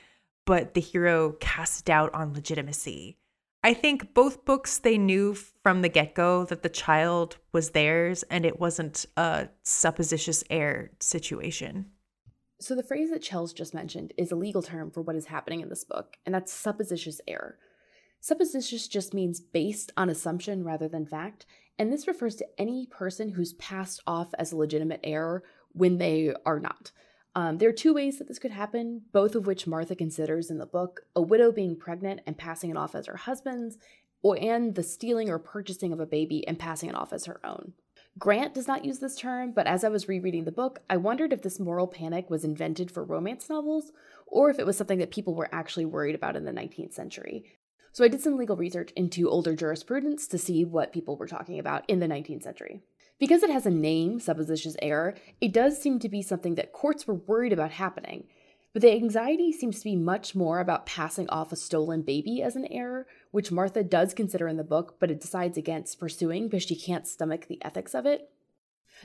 but 0.46 0.74
the 0.74 0.80
hero 0.80 1.32
casts 1.40 1.82
doubt 1.82 2.14
on 2.14 2.34
legitimacy. 2.34 3.18
I 3.64 3.74
think 3.74 4.14
both 4.14 4.44
books 4.44 4.78
they 4.78 4.96
knew 4.96 5.34
from 5.34 5.82
the 5.82 5.88
get 5.88 6.14
go 6.14 6.44
that 6.44 6.62
the 6.62 6.68
child 6.68 7.38
was 7.50 7.70
theirs 7.70 8.22
and 8.30 8.46
it 8.46 8.60
wasn't 8.60 9.06
a 9.16 9.48
supposititious 9.64 10.44
heir 10.50 10.92
situation. 11.00 11.86
So, 12.60 12.76
the 12.76 12.84
phrase 12.84 13.10
that 13.10 13.24
Chels 13.24 13.52
just 13.52 13.74
mentioned 13.74 14.12
is 14.16 14.30
a 14.30 14.36
legal 14.36 14.62
term 14.62 14.92
for 14.92 15.00
what 15.00 15.16
is 15.16 15.26
happening 15.26 15.62
in 15.62 15.68
this 15.68 15.82
book, 15.82 16.16
and 16.24 16.32
that's 16.32 16.52
supposititious 16.52 17.20
heir. 17.26 17.58
Supposititious 18.24 18.86
just 18.86 19.12
means 19.12 19.40
based 19.40 19.90
on 19.96 20.08
assumption 20.08 20.62
rather 20.62 20.86
than 20.86 21.04
fact, 21.04 21.44
and 21.76 21.92
this 21.92 22.06
refers 22.06 22.36
to 22.36 22.46
any 22.56 22.86
person 22.86 23.30
who's 23.30 23.54
passed 23.54 24.00
off 24.06 24.32
as 24.38 24.52
a 24.52 24.56
legitimate 24.56 25.00
heir 25.02 25.42
when 25.72 25.98
they 25.98 26.32
are 26.46 26.60
not. 26.60 26.92
Um, 27.34 27.58
there 27.58 27.68
are 27.68 27.72
two 27.72 27.92
ways 27.92 28.18
that 28.18 28.28
this 28.28 28.38
could 28.38 28.52
happen, 28.52 29.02
both 29.12 29.34
of 29.34 29.48
which 29.48 29.66
Martha 29.66 29.96
considers 29.96 30.50
in 30.52 30.58
the 30.58 30.66
book 30.66 31.00
a 31.16 31.20
widow 31.20 31.50
being 31.50 31.74
pregnant 31.74 32.20
and 32.24 32.38
passing 32.38 32.70
it 32.70 32.76
off 32.76 32.94
as 32.94 33.06
her 33.06 33.16
husband's, 33.16 33.76
or, 34.22 34.38
and 34.40 34.76
the 34.76 34.84
stealing 34.84 35.28
or 35.28 35.40
purchasing 35.40 35.92
of 35.92 35.98
a 35.98 36.06
baby 36.06 36.46
and 36.46 36.60
passing 36.60 36.90
it 36.90 36.94
off 36.94 37.12
as 37.12 37.24
her 37.24 37.44
own. 37.44 37.72
Grant 38.20 38.54
does 38.54 38.68
not 38.68 38.84
use 38.84 39.00
this 39.00 39.16
term, 39.16 39.50
but 39.50 39.66
as 39.66 39.82
I 39.82 39.88
was 39.88 40.06
rereading 40.06 40.44
the 40.44 40.52
book, 40.52 40.82
I 40.88 40.96
wondered 40.96 41.32
if 41.32 41.42
this 41.42 41.58
moral 41.58 41.88
panic 41.88 42.30
was 42.30 42.44
invented 42.44 42.88
for 42.88 43.02
romance 43.02 43.48
novels 43.48 43.90
or 44.28 44.48
if 44.48 44.60
it 44.60 44.66
was 44.66 44.76
something 44.76 44.98
that 44.98 45.10
people 45.10 45.34
were 45.34 45.48
actually 45.50 45.86
worried 45.86 46.14
about 46.14 46.36
in 46.36 46.44
the 46.44 46.52
19th 46.52 46.92
century. 46.92 47.44
So 47.92 48.04
I 48.04 48.08
did 48.08 48.22
some 48.22 48.38
legal 48.38 48.56
research 48.56 48.90
into 48.96 49.28
older 49.28 49.54
jurisprudence 49.54 50.26
to 50.28 50.38
see 50.38 50.64
what 50.64 50.94
people 50.94 51.16
were 51.16 51.26
talking 51.26 51.58
about 51.58 51.84
in 51.88 52.00
the 52.00 52.08
19th 52.08 52.42
century. 52.42 52.80
Because 53.18 53.42
it 53.42 53.50
has 53.50 53.66
a 53.66 53.70
name, 53.70 54.18
supposititious 54.18 54.76
heir, 54.80 55.14
it 55.40 55.52
does 55.52 55.80
seem 55.80 55.98
to 55.98 56.08
be 56.08 56.22
something 56.22 56.54
that 56.54 56.72
courts 56.72 57.06
were 57.06 57.14
worried 57.14 57.52
about 57.52 57.72
happening. 57.72 58.24
But 58.72 58.80
the 58.80 58.92
anxiety 58.92 59.52
seems 59.52 59.78
to 59.78 59.84
be 59.84 59.96
much 59.96 60.34
more 60.34 60.58
about 60.58 60.86
passing 60.86 61.28
off 61.28 61.52
a 61.52 61.56
stolen 61.56 62.00
baby 62.00 62.42
as 62.42 62.56
an 62.56 62.66
heir, 62.70 63.06
which 63.30 63.52
Martha 63.52 63.84
does 63.84 64.14
consider 64.14 64.48
in 64.48 64.56
the 64.56 64.64
book, 64.64 64.96
but 64.98 65.10
it 65.10 65.20
decides 65.20 65.58
against 65.58 66.00
pursuing 66.00 66.48
because 66.48 66.62
she 66.62 66.74
can't 66.74 67.06
stomach 67.06 67.46
the 67.46 67.62
ethics 67.62 67.94
of 67.94 68.06
it. 68.06 68.30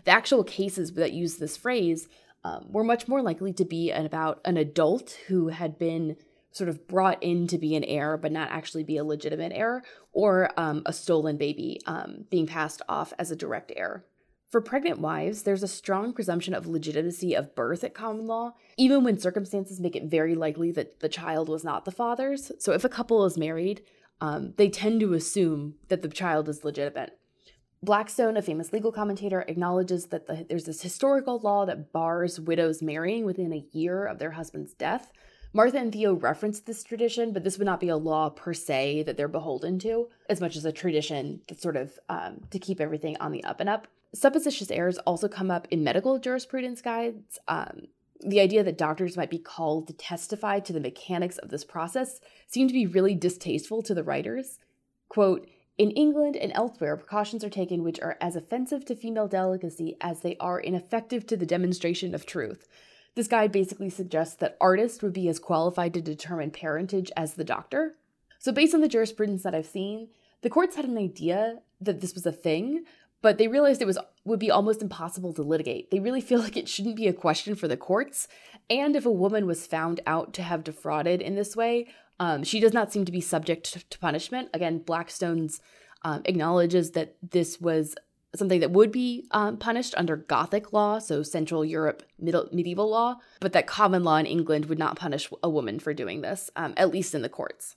The 0.05 0.11
actual 0.11 0.45
cases 0.45 0.93
that 0.93 1.11
use 1.11 1.35
this 1.35 1.57
phrase 1.57 2.07
um, 2.45 2.67
were 2.69 2.83
much 2.83 3.09
more 3.09 3.21
likely 3.21 3.51
to 3.53 3.65
be 3.65 3.91
about 3.91 4.39
an 4.45 4.55
adult 4.55 5.17
who 5.27 5.49
had 5.49 5.77
been 5.77 6.15
sort 6.57 6.69
of 6.69 6.87
brought 6.87 7.21
in 7.21 7.47
to 7.47 7.57
be 7.57 7.75
an 7.75 7.83
heir, 7.83 8.17
but 8.17 8.31
not 8.31 8.49
actually 8.51 8.83
be 8.83 8.97
a 8.97 9.03
legitimate 9.03 9.51
heir, 9.53 9.83
or 10.11 10.49
um, 10.57 10.81
a 10.85 10.93
stolen 10.93 11.37
baby 11.37 11.79
um, 11.85 12.25
being 12.29 12.47
passed 12.47 12.81
off 12.89 13.13
as 13.19 13.31
a 13.31 13.35
direct 13.35 13.71
heir. 13.75 14.03
For 14.49 14.61
pregnant 14.61 14.99
wives, 14.99 15.43
there's 15.43 15.63
a 15.63 15.67
strong 15.67 16.13
presumption 16.13 16.53
of 16.53 16.65
legitimacy 16.65 17.35
of 17.35 17.53
birth 17.53 17.83
at 17.83 17.93
common 17.93 18.27
law, 18.27 18.53
even 18.77 19.03
when 19.03 19.19
circumstances 19.19 19.79
make 19.79 19.95
it 19.95 20.05
very 20.05 20.35
likely 20.35 20.71
that 20.71 21.01
the 21.01 21.09
child 21.09 21.49
was 21.49 21.65
not 21.65 21.83
the 21.83 21.91
father's. 21.91 22.51
So, 22.57 22.71
if 22.71 22.85
a 22.85 22.89
couple 22.89 23.25
is 23.25 23.37
married, 23.37 23.81
um, 24.21 24.53
they 24.55 24.69
tend 24.69 25.01
to 25.01 25.13
assume 25.13 25.75
that 25.89 26.01
the 26.01 26.07
child 26.07 26.47
is 26.47 26.63
legitimate. 26.63 27.19
Blackstone, 27.83 28.37
a 28.37 28.41
famous 28.41 28.73
legal 28.73 28.91
commentator, 28.91 29.45
acknowledges 29.47 30.07
that 30.07 30.27
the, 30.27 30.45
there's 30.47 30.65
this 30.65 30.81
historical 30.81 31.39
law 31.39 31.65
that 31.65 31.91
bars 31.91 32.39
widows 32.39 32.81
marrying 32.81 33.25
within 33.25 33.53
a 33.53 33.65
year 33.71 34.05
of 34.05 34.17
their 34.17 34.31
husband's 34.31 34.73
death. 34.73 35.11
Martha 35.57 35.79
and 35.79 35.91
Theo 35.91 36.13
reference 36.13 36.59
this 36.59 36.83
tradition, 36.83 37.33
but 37.33 37.43
this 37.43 37.57
would 37.57 37.65
not 37.65 37.79
be 37.79 37.89
a 37.89 37.97
law 37.97 38.29
per 38.29 38.53
se 38.53 39.01
that 39.07 39.17
they're 39.17 39.27
beholden 39.27 39.79
to, 39.79 40.07
as 40.29 40.39
much 40.39 40.55
as 40.55 40.65
a 40.65 40.71
tradition 40.71 41.41
that's 41.47 41.63
sort 41.63 41.75
of 41.75 41.97
um, 42.09 42.41
to 42.51 42.59
keep 42.59 42.79
everything 42.79 43.17
on 43.19 43.31
the 43.31 43.43
up 43.43 43.59
and 43.59 43.67
up. 43.67 43.87
Supposititious 44.13 44.69
heirs 44.69 44.99
also 44.99 45.27
come 45.27 45.49
up 45.49 45.67
in 45.71 45.83
medical 45.83 46.19
jurisprudence 46.19 46.79
guides. 46.79 47.39
Um, 47.47 47.87
the 48.19 48.39
idea 48.39 48.63
that 48.63 48.77
doctors 48.77 49.17
might 49.17 49.31
be 49.31 49.39
called 49.39 49.87
to 49.87 49.93
testify 49.93 50.59
to 50.59 50.73
the 50.73 50.79
mechanics 50.79 51.39
of 51.39 51.49
this 51.49 51.65
process 51.65 52.19
seemed 52.45 52.69
to 52.69 52.75
be 52.75 52.85
really 52.85 53.15
distasteful 53.15 53.81
to 53.81 53.95
the 53.95 54.03
writers. 54.03 54.59
Quote, 55.09 55.49
in 55.79 55.89
England 55.89 56.35
and 56.35 56.51
elsewhere, 56.53 56.97
precautions 56.97 57.43
are 57.43 57.49
taken 57.49 57.83
which 57.83 57.99
are 57.99 58.15
as 58.21 58.35
offensive 58.35 58.85
to 58.85 58.95
female 58.95 59.27
delicacy 59.27 59.97
as 60.01 60.19
they 60.19 60.37
are 60.39 60.59
ineffective 60.59 61.25
to 61.25 61.35
the 61.35 61.47
demonstration 61.47 62.13
of 62.13 62.27
truth. 62.27 62.67
This 63.17 63.27
guide 63.27 63.51
basically 63.51 63.89
suggests 63.89 64.35
that 64.35 64.57
artists 64.61 65.01
would 65.01 65.11
be 65.11 65.27
as 65.27 65.39
qualified 65.39 65.91
to 65.95 66.01
determine 66.01 66.51
parentage 66.51 67.11
as 67.17 67.33
the 67.33 67.43
doctor. 67.43 67.95
So, 68.37 68.51
based 68.51 68.75
on 68.75 68.81
the 68.81 68.87
jurisprudence 68.87 69.41
that 69.41 69.55
I've 69.55 69.65
seen, 69.65 70.09
the 70.43 70.51
courts 70.51 70.75
had 70.75 70.85
an 70.85 70.99
idea 70.99 71.61
that 71.81 71.99
this 71.99 72.13
was 72.13 72.27
a 72.27 72.31
thing, 72.31 72.83
but 73.23 73.39
they 73.39 73.47
realized 73.47 73.81
it 73.81 73.85
was 73.85 73.97
would 74.23 74.37
be 74.37 74.51
almost 74.51 74.83
impossible 74.83 75.33
to 75.33 75.41
litigate. 75.41 75.89
They 75.89 75.99
really 75.99 76.21
feel 76.29 76.37
like 76.37 76.55
it 76.55 76.69
shouldn't 76.69 76.95
be 76.95 77.07
a 77.07 77.13
question 77.13 77.55
for 77.55 77.67
the 77.67 77.75
courts. 77.75 78.27
And 78.69 78.95
if 78.95 79.07
a 79.07 79.11
woman 79.11 79.47
was 79.47 79.65
found 79.65 79.99
out 80.05 80.31
to 80.35 80.43
have 80.43 80.63
defrauded 80.63 81.19
in 81.19 81.33
this 81.33 81.55
way, 81.55 81.87
um, 82.19 82.43
she 82.43 82.59
does 82.59 82.73
not 82.73 82.93
seem 82.93 83.03
to 83.05 83.11
be 83.11 83.19
subject 83.19 83.89
to 83.89 83.97
punishment. 83.97 84.49
Again, 84.53 84.77
Blackstone's 84.77 85.59
um, 86.03 86.21
acknowledges 86.25 86.91
that 86.91 87.15
this 87.27 87.59
was 87.59 87.95
something 88.37 88.59
that 88.59 88.71
would 88.71 88.91
be 88.91 89.27
um, 89.31 89.57
punished 89.57 89.93
under 89.97 90.15
Gothic 90.15 90.73
law, 90.73 90.99
so 90.99 91.23
Central 91.23 91.65
Europe 91.65 92.03
middle, 92.19 92.47
medieval 92.51 92.89
law, 92.89 93.17
but 93.39 93.53
that 93.53 93.67
common 93.67 94.03
law 94.03 94.17
in 94.17 94.25
England 94.25 94.65
would 94.65 94.79
not 94.79 94.95
punish 94.95 95.29
a 95.43 95.49
woman 95.49 95.79
for 95.79 95.93
doing 95.93 96.21
this, 96.21 96.49
um, 96.55 96.73
at 96.77 96.91
least 96.91 97.15
in 97.15 97.21
the 97.21 97.29
courts. 97.29 97.75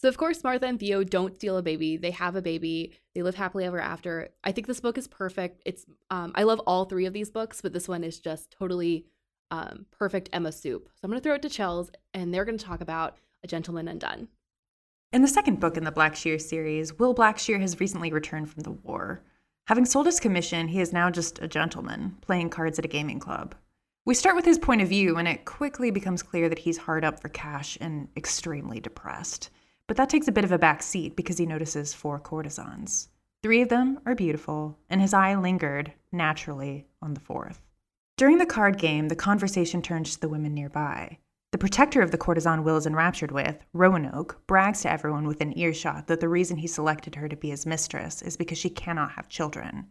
So, 0.00 0.08
of 0.08 0.16
course, 0.16 0.44
Martha 0.44 0.66
and 0.66 0.78
Theo 0.78 1.02
don't 1.02 1.34
steal 1.34 1.56
a 1.56 1.62
baby. 1.62 1.96
They 1.96 2.12
have 2.12 2.36
a 2.36 2.42
baby. 2.42 2.94
They 3.14 3.22
live 3.22 3.34
happily 3.34 3.64
ever 3.64 3.80
after. 3.80 4.28
I 4.44 4.52
think 4.52 4.68
this 4.68 4.80
book 4.80 4.96
is 4.96 5.08
perfect. 5.08 5.60
It's 5.66 5.86
um, 6.10 6.32
I 6.36 6.44
love 6.44 6.60
all 6.60 6.84
three 6.84 7.06
of 7.06 7.12
these 7.12 7.30
books, 7.30 7.60
but 7.60 7.72
this 7.72 7.88
one 7.88 8.04
is 8.04 8.20
just 8.20 8.52
totally 8.52 9.06
um, 9.50 9.86
perfect 9.90 10.28
Emma 10.32 10.52
soup. 10.52 10.88
So 10.94 11.00
I'm 11.02 11.10
going 11.10 11.20
to 11.20 11.24
throw 11.24 11.34
it 11.34 11.42
to 11.42 11.48
Chels, 11.48 11.90
and 12.14 12.32
they're 12.32 12.44
going 12.44 12.58
to 12.58 12.64
talk 12.64 12.80
about 12.80 13.16
A 13.42 13.48
Gentleman 13.48 13.88
Undone. 13.88 14.28
In 15.12 15.22
the 15.22 15.28
second 15.28 15.58
book 15.58 15.76
in 15.76 15.84
the 15.84 15.90
Blackshear 15.90 16.40
series, 16.40 16.98
Will 16.98 17.14
Blackshear 17.14 17.60
has 17.60 17.80
recently 17.80 18.12
returned 18.12 18.50
from 18.50 18.62
the 18.62 18.72
war. 18.72 19.22
Having 19.68 19.84
sold 19.84 20.06
his 20.06 20.18
commission, 20.18 20.68
he 20.68 20.80
is 20.80 20.94
now 20.94 21.10
just 21.10 21.38
a 21.40 21.46
gentleman, 21.46 22.16
playing 22.22 22.48
cards 22.48 22.78
at 22.78 22.86
a 22.86 22.88
gaming 22.88 23.20
club. 23.20 23.54
We 24.06 24.14
start 24.14 24.34
with 24.34 24.46
his 24.46 24.58
point 24.58 24.80
of 24.80 24.88
view, 24.88 25.18
and 25.18 25.28
it 25.28 25.44
quickly 25.44 25.90
becomes 25.90 26.22
clear 26.22 26.48
that 26.48 26.60
he's 26.60 26.78
hard 26.78 27.04
up 27.04 27.20
for 27.20 27.28
cash 27.28 27.76
and 27.78 28.08
extremely 28.16 28.80
depressed. 28.80 29.50
But 29.86 29.98
that 29.98 30.08
takes 30.08 30.26
a 30.26 30.32
bit 30.32 30.44
of 30.44 30.52
a 30.52 30.58
back 30.58 30.82
seat 30.82 31.16
because 31.16 31.36
he 31.36 31.44
notices 31.44 31.92
four 31.92 32.18
courtesans. 32.18 33.10
Three 33.42 33.60
of 33.60 33.68
them 33.68 34.00
are 34.06 34.14
beautiful, 34.14 34.78
and 34.88 35.02
his 35.02 35.12
eye 35.12 35.34
lingered, 35.34 35.92
naturally, 36.10 36.86
on 37.02 37.12
the 37.12 37.20
fourth. 37.20 37.60
During 38.16 38.38
the 38.38 38.46
card 38.46 38.78
game, 38.78 39.08
the 39.08 39.16
conversation 39.16 39.82
turns 39.82 40.14
to 40.14 40.20
the 40.22 40.30
women 40.30 40.54
nearby. 40.54 41.18
The 41.50 41.58
protector 41.58 42.02
of 42.02 42.10
the 42.10 42.18
courtesan 42.18 42.62
Will 42.62 42.76
is 42.76 42.86
enraptured 42.86 43.32
with, 43.32 43.64
Roanoke, 43.72 44.42
brags 44.46 44.82
to 44.82 44.92
everyone 44.92 45.26
within 45.26 45.58
earshot 45.58 46.06
that 46.06 46.20
the 46.20 46.28
reason 46.28 46.58
he 46.58 46.66
selected 46.66 47.14
her 47.14 47.28
to 47.28 47.36
be 47.36 47.50
his 47.50 47.64
mistress 47.64 48.20
is 48.20 48.36
because 48.36 48.58
she 48.58 48.70
cannot 48.70 49.12
have 49.12 49.28
children. 49.28 49.86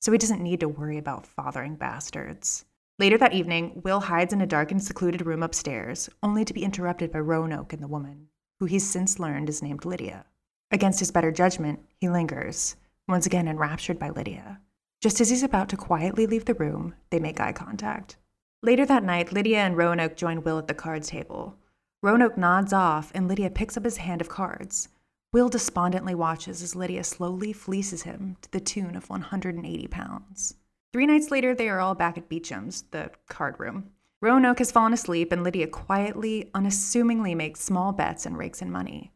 So 0.00 0.10
he 0.10 0.18
doesn't 0.18 0.42
need 0.42 0.60
to 0.60 0.68
worry 0.68 0.98
about 0.98 1.26
fathering 1.26 1.76
bastards. 1.76 2.64
Later 2.98 3.18
that 3.18 3.34
evening, 3.34 3.82
Will 3.84 4.00
hides 4.00 4.32
in 4.32 4.40
a 4.40 4.46
dark 4.46 4.70
and 4.70 4.82
secluded 4.82 5.26
room 5.26 5.42
upstairs, 5.42 6.08
only 6.22 6.44
to 6.44 6.54
be 6.54 6.64
interrupted 6.64 7.12
by 7.12 7.20
Roanoke 7.20 7.72
and 7.72 7.82
the 7.82 7.88
woman 7.88 8.28
who 8.62 8.66
he's 8.66 8.88
since 8.88 9.18
learned 9.18 9.48
is 9.48 9.60
named 9.60 9.84
Lydia. 9.84 10.24
Against 10.70 11.00
his 11.00 11.10
better 11.10 11.32
judgment, 11.32 11.80
he 11.98 12.08
lingers, 12.08 12.76
once 13.08 13.26
again 13.26 13.48
enraptured 13.48 13.98
by 13.98 14.10
Lydia. 14.10 14.60
Just 15.00 15.20
as 15.20 15.30
he's 15.30 15.42
about 15.42 15.68
to 15.70 15.76
quietly 15.76 16.26
leave 16.26 16.44
the 16.44 16.54
room, 16.54 16.94
they 17.10 17.18
make 17.18 17.40
eye 17.40 17.50
contact. 17.50 18.18
Later 18.64 18.86
that 18.86 19.02
night, 19.02 19.32
Lydia 19.32 19.58
and 19.58 19.76
Roanoke 19.76 20.16
join 20.16 20.44
Will 20.44 20.56
at 20.56 20.68
the 20.68 20.74
cards 20.74 21.08
table. 21.08 21.56
Roanoke 22.00 22.38
nods 22.38 22.72
off, 22.72 23.10
and 23.12 23.26
Lydia 23.26 23.50
picks 23.50 23.76
up 23.76 23.84
his 23.84 23.96
hand 23.96 24.20
of 24.20 24.28
cards. 24.28 24.88
Will 25.32 25.48
despondently 25.48 26.14
watches 26.14 26.62
as 26.62 26.76
Lydia 26.76 27.02
slowly 27.02 27.52
fleeces 27.52 28.02
him 28.02 28.36
to 28.40 28.52
the 28.52 28.60
tune 28.60 28.94
of 28.94 29.10
180 29.10 29.88
pounds. 29.88 30.54
Three 30.92 31.06
nights 31.06 31.32
later, 31.32 31.56
they 31.56 31.68
are 31.68 31.80
all 31.80 31.96
back 31.96 32.16
at 32.16 32.28
Beecham's, 32.28 32.82
the 32.92 33.10
card 33.28 33.58
room. 33.58 33.90
Roanoke 34.20 34.60
has 34.60 34.70
fallen 34.70 34.92
asleep, 34.92 35.32
and 35.32 35.42
Lydia 35.42 35.66
quietly, 35.66 36.48
unassumingly 36.54 37.34
makes 37.34 37.60
small 37.60 37.90
bets 37.90 38.26
and 38.26 38.38
rakes 38.38 38.62
in 38.62 38.70
money. 38.70 39.10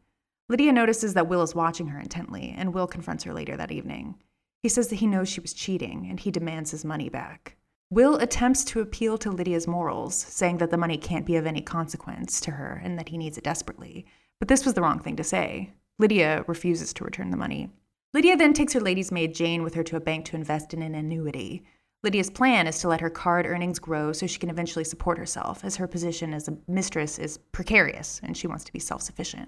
Lydia 0.49 0.73
notices 0.73 1.13
that 1.13 1.29
Will 1.29 1.41
is 1.41 1.55
watching 1.55 1.87
her 1.87 1.99
intently, 2.01 2.53
and 2.57 2.73
Will 2.73 2.87
confronts 2.87 3.23
her 3.23 3.33
later 3.33 3.55
that 3.55 3.71
evening. 3.71 4.15
He 4.61 4.67
says 4.67 4.89
that 4.89 4.95
he 4.95 5.07
knows 5.07 5.29
she 5.29 5.39
was 5.39 5.53
cheating, 5.53 6.07
and 6.09 6.19
he 6.19 6.31
demands 6.31 6.71
his 6.71 6.83
money 6.83 7.07
back. 7.07 7.55
Will 7.89 8.17
attempts 8.17 8.65
to 8.65 8.81
appeal 8.81 9.17
to 9.19 9.31
Lydia's 9.31 9.65
morals, 9.65 10.13
saying 10.13 10.57
that 10.57 10.71
the 10.71 10.77
money 10.77 10.97
can't 10.97 11.25
be 11.25 11.37
of 11.37 11.45
any 11.45 11.61
consequence 11.61 12.41
to 12.41 12.51
her 12.51 12.81
and 12.83 12.99
that 12.99 13.07
he 13.07 13.17
needs 13.17 13.37
it 13.37 13.45
desperately. 13.45 14.05
But 14.39 14.49
this 14.49 14.65
was 14.65 14.73
the 14.73 14.81
wrong 14.81 14.99
thing 14.99 15.15
to 15.15 15.23
say. 15.23 15.71
Lydia 15.97 16.43
refuses 16.47 16.91
to 16.93 17.05
return 17.05 17.31
the 17.31 17.37
money. 17.37 17.69
Lydia 18.13 18.35
then 18.35 18.53
takes 18.53 18.73
her 18.73 18.81
lady's 18.81 19.09
maid 19.09 19.33
Jane 19.33 19.63
with 19.63 19.73
her 19.73 19.83
to 19.83 19.95
a 19.95 20.01
bank 20.01 20.25
to 20.25 20.35
invest 20.35 20.73
in 20.73 20.81
an 20.81 20.95
annuity. 20.95 21.63
Lydia's 22.03 22.29
plan 22.29 22.67
is 22.67 22.79
to 22.79 22.89
let 22.89 22.99
her 22.99 23.09
card 23.09 23.45
earnings 23.45 23.79
grow 23.79 24.11
so 24.11 24.27
she 24.27 24.39
can 24.39 24.49
eventually 24.49 24.83
support 24.83 25.17
herself, 25.17 25.63
as 25.63 25.77
her 25.77 25.87
position 25.87 26.33
as 26.33 26.49
a 26.49 26.57
mistress 26.67 27.17
is 27.17 27.37
precarious 27.37 28.19
and 28.21 28.35
she 28.35 28.47
wants 28.47 28.65
to 28.65 28.73
be 28.73 28.79
self 28.79 29.01
sufficient. 29.01 29.47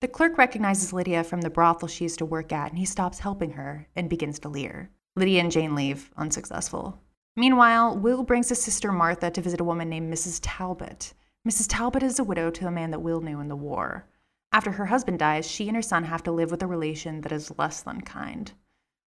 The 0.00 0.08
clerk 0.08 0.38
recognizes 0.38 0.94
Lydia 0.94 1.22
from 1.22 1.42
the 1.42 1.50
brothel 1.50 1.88
she 1.88 2.04
used 2.04 2.18
to 2.20 2.24
work 2.24 2.50
at 2.50 2.70
and 2.70 2.78
he 2.78 2.86
stops 2.86 3.18
helping 3.18 3.50
her 3.52 3.88
and 3.94 4.08
begins 4.08 4.38
to 4.38 4.48
leer. 4.48 4.90
Lydia 5.16 5.40
and 5.40 5.52
Jane 5.52 5.74
leave, 5.74 6.10
unsuccessful. 6.16 7.02
Meanwhile, 7.38 7.96
Will 7.96 8.24
brings 8.24 8.48
his 8.48 8.60
sister 8.60 8.90
Martha 8.90 9.30
to 9.30 9.40
visit 9.40 9.60
a 9.60 9.64
woman 9.64 9.88
named 9.88 10.12
Mrs. 10.12 10.40
Talbot. 10.42 11.14
Mrs. 11.48 11.66
Talbot 11.68 12.02
is 12.02 12.18
a 12.18 12.24
widow 12.24 12.50
to 12.50 12.66
a 12.66 12.70
man 12.72 12.90
that 12.90 12.98
Will 12.98 13.20
knew 13.20 13.38
in 13.38 13.46
the 13.46 13.54
war. 13.54 14.08
After 14.50 14.72
her 14.72 14.86
husband 14.86 15.20
dies, 15.20 15.48
she 15.48 15.68
and 15.68 15.76
her 15.76 15.82
son 15.82 16.02
have 16.02 16.24
to 16.24 16.32
live 16.32 16.50
with 16.50 16.64
a 16.64 16.66
relation 16.66 17.20
that 17.20 17.30
is 17.30 17.56
less 17.56 17.80
than 17.80 18.00
kind. 18.00 18.50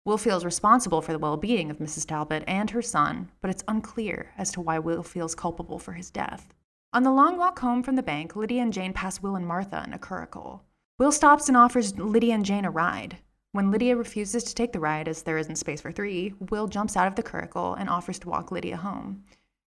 Will 0.03 0.17
feels 0.17 0.43
responsible 0.43 1.01
for 1.01 1.13
the 1.13 1.19
well 1.19 1.37
being 1.37 1.71
of 1.71 1.77
Mrs. 1.77 2.05
Talbot 2.05 2.43
and 2.49 2.69
her 2.71 2.81
son, 2.81 3.31
but 3.39 3.49
it's 3.49 3.63
unclear 3.65 4.33
as 4.37 4.51
to 4.51 4.59
why 4.59 4.77
Will 4.77 5.03
feels 5.03 5.33
culpable 5.33 5.79
for 5.79 5.93
his 5.93 6.09
death. 6.09 6.53
On 6.91 7.03
the 7.03 7.13
long 7.13 7.37
walk 7.37 7.59
home 7.59 7.81
from 7.81 7.95
the 7.95 8.03
bank, 8.03 8.35
Lydia 8.35 8.61
and 8.61 8.73
Jane 8.73 8.91
pass 8.91 9.21
Will 9.21 9.37
and 9.37 9.47
Martha 9.47 9.85
in 9.87 9.93
a 9.93 9.97
curricle. 9.97 10.65
Will 10.99 11.13
stops 11.13 11.47
and 11.47 11.55
offers 11.55 11.97
Lydia 11.97 12.33
and 12.33 12.43
Jane 12.43 12.65
a 12.65 12.71
ride. 12.71 13.19
When 13.57 13.71
Lydia 13.71 13.95
refuses 13.95 14.43
to 14.43 14.53
take 14.53 14.71
the 14.71 14.79
ride 14.79 15.07
as 15.07 15.23
there 15.23 15.39
isn't 15.39 15.55
space 15.55 15.81
for 15.81 15.91
three, 15.91 16.35
Will 16.51 16.67
jumps 16.67 16.95
out 16.95 17.07
of 17.07 17.15
the 17.15 17.23
curricle 17.23 17.73
and 17.73 17.89
offers 17.89 18.19
to 18.19 18.29
walk 18.29 18.51
Lydia 18.51 18.77
home. 18.77 19.23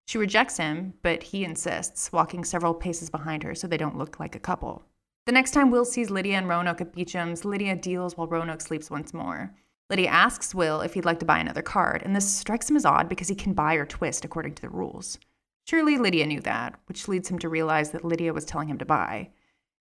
She 0.07 0.17
rejects 0.17 0.59
him, 0.59 0.95
but 1.03 1.25
he 1.25 1.43
insists, 1.43 2.13
walking 2.13 2.45
several 2.45 2.73
paces 2.73 3.11
behind 3.11 3.43
her 3.43 3.53
so 3.53 3.67
they 3.67 3.77
don't 3.77 3.99
look 3.99 4.21
like 4.21 4.37
a 4.37 4.39
couple. 4.39 4.85
The 5.27 5.33
next 5.33 5.51
time 5.51 5.73
Will 5.73 5.85
sees 5.85 6.09
Lydia 6.09 6.39
and 6.39 6.49
Roanoke 6.49 6.81
at 6.81 6.93
Beecham's, 6.93 7.45
Lydia 7.45 7.75
deals 7.75 8.17
while 8.17 8.29
Roanoke 8.29 8.61
sleeps 8.61 8.93
once 8.93 9.13
more. 9.13 9.53
Lydia 9.89 10.09
asks 10.09 10.55
Will 10.55 10.83
if 10.83 10.95
he'd 10.95 11.05
like 11.05 11.19
to 11.19 11.27
buy 11.27 11.41
another 11.41 11.61
card, 11.61 12.05
and 12.05 12.15
this 12.15 12.33
strikes 12.33 12.71
him 12.71 12.77
as 12.77 12.85
odd 12.85 13.09
because 13.09 13.27
he 13.27 13.35
can 13.35 13.55
buy 13.55 13.75
or 13.75 13.87
twist 13.87 14.25
according 14.25 14.55
to 14.55 14.63
the 14.63 14.69
rules. 14.69 15.19
Surely 15.67 15.99
Lydia 15.99 16.27
knew 16.27 16.41
that, 16.43 16.79
which 16.87 17.09
leads 17.09 17.29
him 17.29 17.41
to 17.41 17.49
realize 17.49 17.91
that 17.91 18.05
Lydia 18.05 18.33
was 18.33 18.45
telling 18.45 18.69
him 18.69 18.79
to 18.79 18.85
buy. 18.85 19.31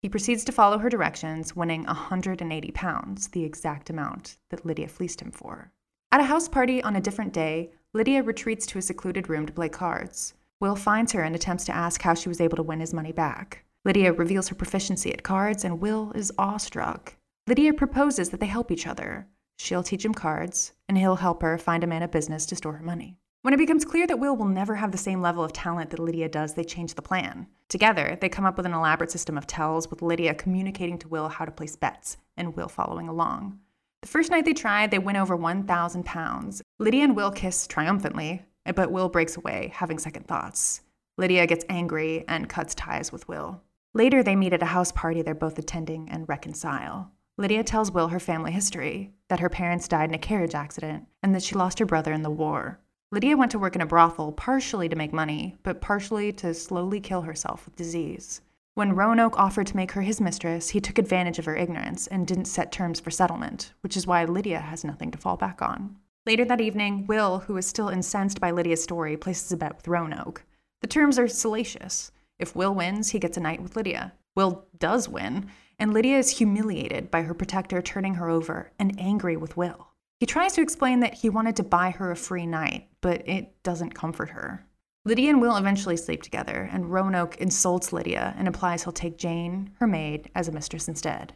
He 0.02 0.08
proceeds 0.08 0.42
to 0.44 0.52
follow 0.52 0.78
her 0.78 0.88
directions, 0.88 1.54
winning 1.54 1.84
180 1.84 2.72
pounds, 2.72 3.28
the 3.28 3.44
exact 3.44 3.88
amount 3.88 4.36
that 4.50 4.66
Lydia 4.66 4.88
fleeced 4.88 5.22
him 5.22 5.30
for. 5.30 5.70
At 6.10 6.20
a 6.20 6.24
house 6.24 6.48
party 6.48 6.82
on 6.82 6.96
a 6.96 7.00
different 7.00 7.32
day, 7.32 7.70
Lydia 7.94 8.24
retreats 8.24 8.66
to 8.66 8.78
a 8.78 8.82
secluded 8.82 9.28
room 9.28 9.46
to 9.46 9.52
play 9.52 9.68
cards. 9.68 10.34
Will 10.58 10.74
finds 10.74 11.12
her 11.12 11.22
and 11.22 11.36
attempts 11.36 11.64
to 11.66 11.74
ask 11.74 12.02
how 12.02 12.14
she 12.14 12.28
was 12.28 12.40
able 12.40 12.56
to 12.56 12.64
win 12.64 12.80
his 12.80 12.92
money 12.92 13.12
back. 13.12 13.64
Lydia 13.84 14.12
reveals 14.12 14.48
her 14.48 14.56
proficiency 14.56 15.12
at 15.12 15.22
cards, 15.22 15.64
and 15.64 15.80
Will 15.80 16.10
is 16.16 16.32
awestruck. 16.36 17.14
Lydia 17.46 17.72
proposes 17.72 18.30
that 18.30 18.40
they 18.40 18.46
help 18.46 18.72
each 18.72 18.88
other. 18.88 19.28
She'll 19.56 19.84
teach 19.84 20.04
him 20.04 20.14
cards, 20.14 20.72
and 20.88 20.98
he'll 20.98 21.16
help 21.16 21.42
her 21.42 21.56
find 21.58 21.84
a 21.84 21.86
man 21.86 22.02
of 22.02 22.10
business 22.10 22.44
to 22.46 22.56
store 22.56 22.72
her 22.72 22.84
money. 22.84 23.18
When 23.42 23.52
it 23.52 23.58
becomes 23.58 23.84
clear 23.84 24.06
that 24.06 24.20
Will 24.20 24.36
will 24.36 24.46
never 24.46 24.76
have 24.76 24.92
the 24.92 24.98
same 24.98 25.20
level 25.20 25.42
of 25.42 25.52
talent 25.52 25.90
that 25.90 25.98
Lydia 25.98 26.28
does, 26.28 26.54
they 26.54 26.62
change 26.62 26.94
the 26.94 27.02
plan. 27.02 27.48
Together, 27.68 28.16
they 28.20 28.28
come 28.28 28.44
up 28.44 28.56
with 28.56 28.66
an 28.66 28.72
elaborate 28.72 29.10
system 29.10 29.36
of 29.36 29.48
tells, 29.48 29.90
with 29.90 30.00
Lydia 30.00 30.32
communicating 30.32 30.96
to 30.98 31.08
Will 31.08 31.28
how 31.28 31.44
to 31.44 31.50
place 31.50 31.74
bets, 31.74 32.18
and 32.36 32.54
Will 32.54 32.68
following 32.68 33.08
along. 33.08 33.58
The 34.02 34.06
first 34.06 34.30
night 34.30 34.44
they 34.44 34.52
try, 34.52 34.86
they 34.86 35.00
win 35.00 35.16
over 35.16 35.34
1,000 35.34 36.04
pounds. 36.04 36.62
Lydia 36.78 37.02
and 37.02 37.16
Will 37.16 37.32
kiss 37.32 37.66
triumphantly, 37.66 38.42
but 38.76 38.92
Will 38.92 39.08
breaks 39.08 39.36
away, 39.36 39.72
having 39.74 39.98
second 39.98 40.28
thoughts. 40.28 40.82
Lydia 41.18 41.44
gets 41.48 41.64
angry 41.68 42.24
and 42.28 42.48
cuts 42.48 42.76
ties 42.76 43.10
with 43.10 43.26
Will. 43.26 43.60
Later, 43.92 44.22
they 44.22 44.36
meet 44.36 44.52
at 44.52 44.62
a 44.62 44.66
house 44.66 44.92
party 44.92 45.20
they're 45.20 45.34
both 45.34 45.58
attending 45.58 46.08
and 46.08 46.28
reconcile. 46.28 47.10
Lydia 47.36 47.64
tells 47.64 47.90
Will 47.90 48.08
her 48.08 48.20
family 48.20 48.52
history 48.52 49.14
that 49.28 49.40
her 49.40 49.48
parents 49.48 49.88
died 49.88 50.10
in 50.10 50.14
a 50.14 50.18
carriage 50.18 50.54
accident 50.54 51.08
and 51.24 51.34
that 51.34 51.42
she 51.42 51.56
lost 51.56 51.80
her 51.80 51.86
brother 51.86 52.12
in 52.12 52.22
the 52.22 52.30
war. 52.30 52.78
Lydia 53.12 53.36
went 53.36 53.50
to 53.50 53.58
work 53.58 53.74
in 53.74 53.82
a 53.82 53.86
brothel 53.86 54.32
partially 54.32 54.88
to 54.88 54.96
make 54.96 55.12
money, 55.12 55.54
but 55.64 55.82
partially 55.82 56.32
to 56.32 56.54
slowly 56.54 56.98
kill 56.98 57.20
herself 57.20 57.66
with 57.66 57.76
disease. 57.76 58.40
When 58.72 58.96
Roanoke 58.96 59.38
offered 59.38 59.66
to 59.66 59.76
make 59.76 59.92
her 59.92 60.00
his 60.00 60.18
mistress, 60.18 60.70
he 60.70 60.80
took 60.80 60.96
advantage 60.96 61.38
of 61.38 61.44
her 61.44 61.54
ignorance 61.54 62.06
and 62.06 62.26
didn't 62.26 62.46
set 62.46 62.72
terms 62.72 63.00
for 63.00 63.10
settlement, 63.10 63.74
which 63.82 63.98
is 63.98 64.06
why 64.06 64.24
Lydia 64.24 64.60
has 64.60 64.82
nothing 64.82 65.10
to 65.10 65.18
fall 65.18 65.36
back 65.36 65.60
on. 65.60 65.98
Later 66.24 66.46
that 66.46 66.62
evening, 66.62 67.06
Will, 67.06 67.40
who 67.40 67.56
is 67.58 67.66
still 67.66 67.90
incensed 67.90 68.40
by 68.40 68.50
Lydia's 68.50 68.82
story, 68.82 69.18
places 69.18 69.52
a 69.52 69.58
bet 69.58 69.76
with 69.76 69.88
Roanoke. 69.88 70.42
The 70.80 70.86
terms 70.86 71.18
are 71.18 71.28
salacious. 71.28 72.12
If 72.38 72.56
Will 72.56 72.74
wins, 72.74 73.10
he 73.10 73.18
gets 73.18 73.36
a 73.36 73.40
night 73.40 73.62
with 73.62 73.76
Lydia. 73.76 74.14
Will 74.34 74.64
does 74.78 75.06
win, 75.06 75.50
and 75.78 75.92
Lydia 75.92 76.16
is 76.16 76.38
humiliated 76.38 77.10
by 77.10 77.24
her 77.24 77.34
protector 77.34 77.82
turning 77.82 78.14
her 78.14 78.30
over 78.30 78.72
and 78.78 78.98
angry 78.98 79.36
with 79.36 79.54
Will. 79.54 79.91
He 80.22 80.26
tries 80.26 80.52
to 80.52 80.62
explain 80.62 81.00
that 81.00 81.14
he 81.14 81.30
wanted 81.30 81.56
to 81.56 81.64
buy 81.64 81.90
her 81.90 82.12
a 82.12 82.16
free 82.16 82.46
night, 82.46 82.86
but 83.00 83.28
it 83.28 83.60
doesn't 83.64 83.96
comfort 83.96 84.30
her. 84.30 84.64
Lydia 85.04 85.30
and 85.30 85.40
Will 85.40 85.56
eventually 85.56 85.96
sleep 85.96 86.22
together, 86.22 86.68
and 86.70 86.92
Roanoke 86.92 87.38
insults 87.38 87.92
Lydia 87.92 88.32
and 88.38 88.46
implies 88.46 88.84
he'll 88.84 88.92
take 88.92 89.18
Jane, 89.18 89.72
her 89.80 89.86
maid, 89.88 90.30
as 90.36 90.46
a 90.46 90.52
mistress 90.52 90.86
instead. 90.86 91.34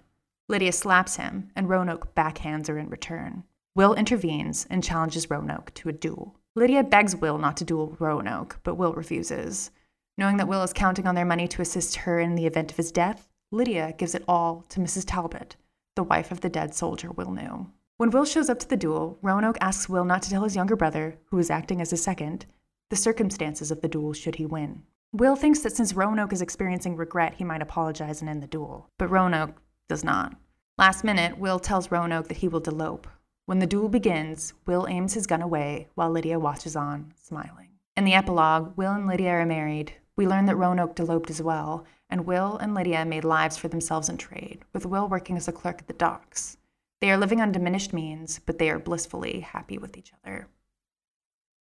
Lydia 0.49 0.71
slaps 0.71 1.17
him, 1.17 1.51
and 1.57 1.69
Roanoke 1.69 2.15
backhands 2.15 2.69
her 2.69 2.79
in 2.79 2.89
return. 2.89 3.43
Will 3.75 3.93
intervenes 3.95 4.69
and 4.71 4.85
challenges 4.85 5.29
Roanoke 5.29 5.75
to 5.75 5.89
a 5.89 5.93
duel. 5.93 6.39
Lydia 6.55 6.85
begs 6.85 7.17
Will 7.17 7.39
not 7.39 7.57
to 7.57 7.65
duel 7.65 7.97
Roanoke, 7.99 8.61
but 8.63 8.77
Will 8.77 8.93
refuses. 8.93 9.73
Knowing 10.17 10.37
that 10.37 10.47
Will 10.47 10.63
is 10.63 10.73
counting 10.73 11.09
on 11.09 11.17
their 11.17 11.25
money 11.25 11.49
to 11.49 11.61
assist 11.61 11.97
her 11.97 12.21
in 12.21 12.37
the 12.37 12.47
event 12.47 12.71
of 12.71 12.77
his 12.77 12.93
death, 12.93 13.27
Lydia 13.51 13.97
gives 13.99 14.15
it 14.15 14.23
all 14.29 14.65
to 14.69 14.79
Mrs. 14.79 15.03
Talbot, 15.05 15.57
the 15.97 16.05
wife 16.05 16.31
of 16.31 16.41
the 16.41 16.49
dead 16.49 16.73
soldier 16.73 17.11
Will 17.11 17.33
knew. 17.33 17.67
When 17.99 18.11
Will 18.11 18.27
shows 18.27 18.51
up 18.51 18.59
to 18.59 18.69
the 18.69 18.77
duel, 18.77 19.19
Roanoke 19.23 19.57
asks 19.59 19.89
Will 19.89 20.05
not 20.05 20.21
to 20.23 20.31
tell 20.31 20.45
his 20.45 20.55
younger 20.55 20.77
brother, 20.77 21.19
who 21.31 21.39
is 21.39 21.49
acting 21.49 21.81
as 21.81 21.91
his 21.91 22.03
second, 22.03 22.45
the 22.91 22.97
circumstances 22.97 23.71
of 23.71 23.81
the 23.81 23.89
duel 23.89 24.13
should 24.13 24.35
he 24.35 24.45
win. 24.45 24.83
Will 25.13 25.35
thinks 25.35 25.61
that 25.61 25.73
since 25.73 25.95
Roanoke 25.95 26.35
is 26.35 26.43
experiencing 26.43 26.95
regret, 26.95 27.35
he 27.39 27.45
might 27.45 27.63
apologize 27.63 28.21
and 28.21 28.29
end 28.29 28.43
the 28.43 28.47
duel, 28.47 28.91
but 28.99 29.09
Roanoke 29.09 29.63
does 29.89 30.05
not. 30.05 30.37
Last 30.77 31.05
minute, 31.05 31.39
Will 31.39 31.59
tells 31.59 31.91
Roanoke 31.91 32.29
that 32.29 32.37
he 32.37 32.49
will 32.49 32.61
delope. 32.61 33.07
When 33.47 33.61
the 33.61 33.67
duel 33.67 33.89
begins, 33.89 34.53
Will 34.67 34.87
aims 34.89 35.15
his 35.15 35.27
gun 35.27 35.41
away 35.41 35.89
while 35.95 36.11
Lydia 36.11 36.39
watches 36.39 36.77
on, 36.77 37.15
smiling. 37.17 37.71
In 37.97 38.05
the 38.05 38.13
epilogue, 38.13 38.77
Will 38.77 38.93
and 38.93 39.07
Lydia 39.07 39.31
are 39.31 39.47
married. 39.47 39.95
We 40.17 40.27
learn 40.27 40.45
that 40.47 40.57
Roanoke 40.57 41.01
eloped 41.01 41.31
as 41.31 41.41
well, 41.41 41.87
and 42.11 42.27
Will 42.27 42.59
and 42.59 42.75
Lydia 42.75 43.07
made 43.07 43.25
lives 43.25 43.57
for 43.57 43.69
themselves 43.69 44.11
in 44.11 44.19
trade, 44.19 44.67
with 44.75 44.85
Will 44.85 45.09
working 45.09 45.39
as 45.39 45.49
a 45.49 45.53
clerk 45.53 45.79
at 45.79 45.87
the 45.87 45.95
docks. 45.95 46.56
They 47.01 47.11
are 47.11 47.19
living 47.19 47.41
on 47.41 47.53
diminished 47.53 47.93
means, 47.93 48.41
but 48.47 48.59
they 48.59 48.71
are 48.71 48.79
blissfully 48.79 49.41
happy 49.41 49.79
with 49.79 49.97
each 49.97 50.13
other. 50.25 50.49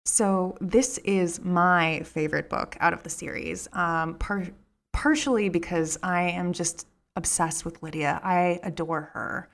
So, 0.06 0.58
this 0.62 0.98
is 1.00 1.44
my 1.44 2.02
favorite 2.04 2.50
book 2.50 2.78
out 2.80 2.94
of 2.94 3.04
the 3.04 3.10
series, 3.10 3.68
um, 3.74 4.16
par- 4.16 4.48
partially 4.94 5.50
because 5.50 5.98
I 6.02 6.30
am 6.30 6.54
just 6.54 6.88
obsessed 7.18 7.66
with 7.66 7.84
Lydia. 7.84 8.22
I 8.24 8.60
adore 8.64 9.12
her 9.14 9.50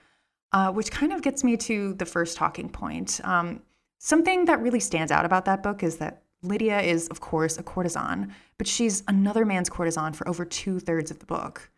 uh, 0.53 0.71
which 0.71 0.91
kind 0.91 1.11
of 1.11 1.21
gets 1.21 1.43
me 1.43 1.57
to 1.57 1.93
the 1.95 2.05
first 2.05 2.37
talking 2.37 2.69
point. 2.69 3.19
Um, 3.23 3.61
something 3.97 4.45
that 4.45 4.61
really 4.61 4.79
stands 4.79 5.11
out 5.11 5.25
about 5.25 5.45
that 5.45 5.63
book 5.63 5.83
is 5.83 5.97
that 5.97 6.21
Lydia 6.43 6.79
is, 6.79 7.07
of 7.07 7.19
course, 7.19 7.57
a 7.57 7.63
courtesan, 7.63 8.33
but 8.57 8.67
she's 8.67 9.03
another 9.07 9.45
man's 9.45 9.69
courtesan 9.69 10.13
for 10.13 10.27
over 10.27 10.45
two 10.45 10.79
thirds 10.79 11.09
of 11.09 11.19
the 11.19 11.25
book. 11.25 11.69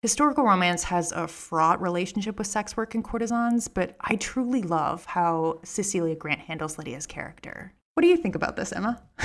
Historical 0.00 0.44
romance 0.44 0.84
has 0.84 1.10
a 1.10 1.26
fraught 1.26 1.82
relationship 1.82 2.38
with 2.38 2.46
sex 2.46 2.76
work 2.76 2.94
and 2.94 3.02
courtesans, 3.02 3.66
but 3.66 3.96
I 4.00 4.14
truly 4.14 4.62
love 4.62 5.04
how 5.06 5.58
Cecilia 5.64 6.14
Grant 6.14 6.38
handles 6.38 6.78
Lydia's 6.78 7.04
character. 7.04 7.74
What 7.94 8.02
do 8.02 8.06
you 8.06 8.16
think 8.16 8.36
about 8.36 8.54
this, 8.54 8.72
Emma? 8.72 9.02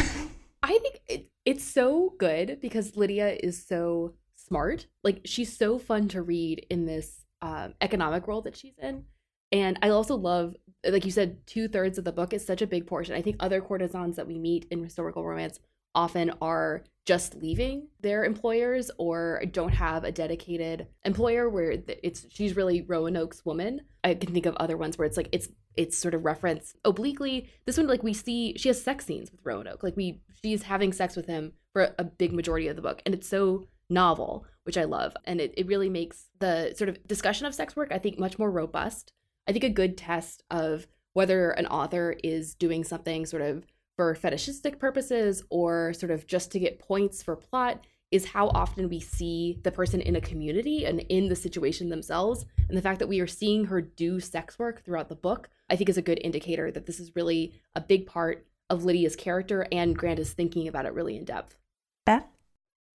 I 0.64 0.80
think 0.80 1.02
it, 1.08 1.30
it's 1.46 1.64
so 1.64 2.16
good 2.18 2.58
because 2.60 2.96
Lydia 2.96 3.38
is 3.44 3.64
so 3.64 4.16
smart. 4.36 4.88
Like, 5.04 5.22
she's 5.26 5.56
so 5.56 5.78
fun 5.78 6.08
to 6.08 6.24
read 6.24 6.66
in 6.72 6.88
this 6.88 7.24
um, 7.44 7.76
economic 7.80 8.26
role 8.26 8.42
that 8.42 8.58
she's 8.58 8.80
in. 8.82 9.04
And 9.52 9.78
I 9.84 9.90
also 9.90 10.16
love, 10.16 10.56
like 10.84 11.06
you 11.06 11.12
said, 11.12 11.46
two 11.46 11.68
thirds 11.68 12.00
of 12.00 12.04
the 12.04 12.12
book 12.12 12.34
is 12.34 12.44
such 12.44 12.64
a 12.64 12.68
big 12.68 12.88
portion. 12.88 13.14
I 13.14 13.22
think 13.22 13.36
other 13.40 13.62
courtesans 13.62 14.16
that 14.16 14.26
we 14.26 14.40
meet 14.40 14.66
in 14.72 14.84
historical 14.84 15.24
romance 15.24 15.60
often 15.96 16.32
are 16.42 16.84
just 17.06 17.36
leaving 17.36 17.88
their 18.00 18.24
employers 18.24 18.90
or 18.98 19.42
don't 19.52 19.74
have 19.74 20.04
a 20.04 20.12
dedicated 20.12 20.88
employer 21.04 21.50
where 21.50 21.78
it's 22.02 22.26
she's 22.30 22.56
really 22.56 22.82
Roanoke's 22.82 23.44
woman. 23.46 23.82
I 24.04 24.16
can 24.16 24.34
think 24.34 24.46
of 24.46 24.56
other 24.56 24.78
ones 24.78 24.98
where 24.98 25.06
it's 25.06 25.18
like 25.18 25.30
it's 25.32 25.50
it's 25.76 25.98
sort 25.98 26.14
of 26.14 26.24
reference 26.24 26.76
obliquely. 26.86 27.50
This 27.66 27.78
one 27.78 27.88
like 27.88 28.04
we 28.04 28.14
see 28.14 28.56
she 28.58 28.70
has 28.70 28.82
sex 28.82 29.06
scenes 29.06 29.32
with 29.32 29.42
Roanoke. 29.44 29.84
Like 29.84 29.98
we 29.98 30.22
she's 30.42 30.64
having 30.64 30.94
sex 30.94 31.16
with 31.16 31.26
him 31.26 31.54
for 31.74 31.94
a 32.00 32.04
big 32.04 32.32
majority 32.32 32.68
of 32.68 32.76
the 32.76 32.82
book 32.82 33.02
and 33.06 33.14
it's 33.14 33.28
so 33.28 33.68
novel, 33.90 34.46
which 34.64 34.78
I 34.78 34.86
love. 34.86 35.16
And 35.26 35.42
it, 35.42 35.54
it 35.58 35.68
really 35.68 35.90
makes 35.90 36.30
the 36.40 36.74
sort 36.76 36.90
of 36.90 37.06
discussion 37.08 37.46
of 37.46 37.56
sex 37.56 37.76
work, 37.76 37.92
I 37.92 38.00
think, 38.00 38.20
much 38.20 38.40
more 38.40 38.52
robust. 38.52 39.12
I 39.48 39.52
think 39.52 39.64
a 39.64 39.70
good 39.70 39.98
test 39.98 40.44
of 40.50 40.88
whether 41.14 41.52
an 41.52 41.68
author 41.68 42.16
is 42.24 42.56
doing 42.56 42.84
something 42.84 43.26
sort 43.26 43.44
of 43.44 43.66
for 43.96 44.16
fetishistic 44.16 44.80
purposes 44.80 45.44
or 45.50 45.94
sort 45.94 46.12
of 46.12 46.26
just 46.28 46.52
to 46.52 46.60
get 46.60 46.80
points 46.80 47.22
for 47.22 47.36
plot 47.36 47.86
is 48.12 48.26
how 48.26 48.50
often 48.50 48.90
we 48.90 49.00
see 49.00 49.60
the 49.64 49.72
person 49.72 50.00
in 50.00 50.16
a 50.16 50.22
community 50.22 50.86
and 50.86 51.00
in 51.10 51.30
the 51.30 51.36
situation 51.36 51.90
themselves. 51.90 52.46
And 52.70 52.78
the 52.78 52.82
fact 52.82 53.00
that 53.00 53.08
we 53.08 53.20
are 53.20 53.28
seeing 53.28 53.66
her 53.66 53.82
do 53.82 54.20
sex 54.20 54.60
work 54.60 54.84
throughout 54.84 55.10
the 55.10 55.16
book, 55.16 55.50
I 55.70 55.76
think 55.76 55.90
is 55.90 55.98
a 55.98 56.04
good 56.04 56.20
indicator 56.24 56.72
that 56.72 56.86
this 56.86 57.00
is 57.00 57.16
really 57.16 57.54
a 57.76 57.82
big 57.82 58.06
part 58.06 58.46
of 58.70 58.86
Lydia's 58.86 59.16
character 59.16 59.66
and 59.72 59.98
Grant 59.98 60.20
is 60.20 60.32
thinking 60.32 60.68
about 60.68 60.86
it 60.86 60.94
really 60.94 61.18
in 61.18 61.26
depth. 61.26 61.58
Beth? 62.06 62.26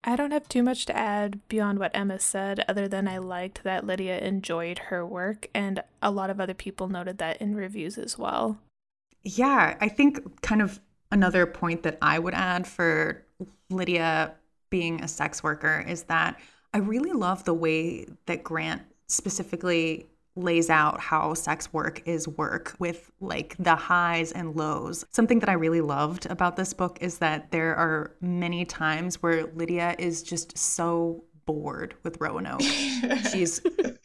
I 0.05 0.15
don't 0.15 0.31
have 0.31 0.49
too 0.49 0.63
much 0.63 0.87
to 0.87 0.97
add 0.97 1.41
beyond 1.49 1.81
what 1.81 1.91
Emma 1.95 2.21
said, 2.21 2.65
other 2.69 2.87
than 2.87 3.09
I 3.09 3.19
liked 3.19 3.65
that 3.65 3.85
Lydia 3.85 4.21
enjoyed 4.21 4.79
her 4.79 5.05
work, 5.05 5.49
and 5.53 5.83
a 6.01 6.13
lot 6.13 6.31
of 6.31 6.41
other 6.41 6.55
people 6.55 6.89
noted 6.89 7.19
that 7.19 7.43
in 7.43 7.57
reviews 7.57 7.99
as 7.99 8.17
well. 8.17 8.59
Yeah, 9.25 9.77
I 9.81 9.89
think 9.89 10.41
kind 10.41 10.63
of 10.63 10.79
another 11.11 11.47
point 11.47 11.83
that 11.83 11.99
I 12.03 12.19
would 12.19 12.35
add 12.35 12.67
for 12.67 13.25
Lydia 13.71 14.35
being 14.71 15.03
a 15.03 15.09
sex 15.09 15.43
worker 15.43 15.85
is 15.87 16.05
that 16.05 16.39
I 16.75 16.79
really 16.79 17.13
love 17.13 17.45
the 17.45 17.55
way 17.55 18.07
that 18.27 18.45
Grant 18.45 18.83
specifically 19.07 20.07
lays 20.37 20.71
out 20.71 21.01
how 21.01 21.35
sex 21.35 21.73
work 21.73 22.03
is 22.07 22.29
work 22.29 22.77
with 22.79 23.11
like 23.21 23.57
the 23.59 23.75
highs 23.75 24.33
and 24.33 24.55
lows. 24.55 25.05
Something 25.11 25.41
that 25.41 25.49
I 25.49 25.55
really 25.55 25.81
loved 25.81 26.27
about 26.27 26.57
this 26.57 26.73
book 26.73 26.99
is 27.01 27.19
that 27.19 27.51
there 27.51 27.75
are 27.75 28.13
many 28.21 28.65
times 28.65 29.23
where 29.23 29.47
Lydia 29.47 29.97
is 29.99 30.23
just 30.23 30.57
so 30.57 31.25
bored 31.45 31.95
with 32.05 32.21
Roanoke. 32.21 32.61
She's 33.33 33.61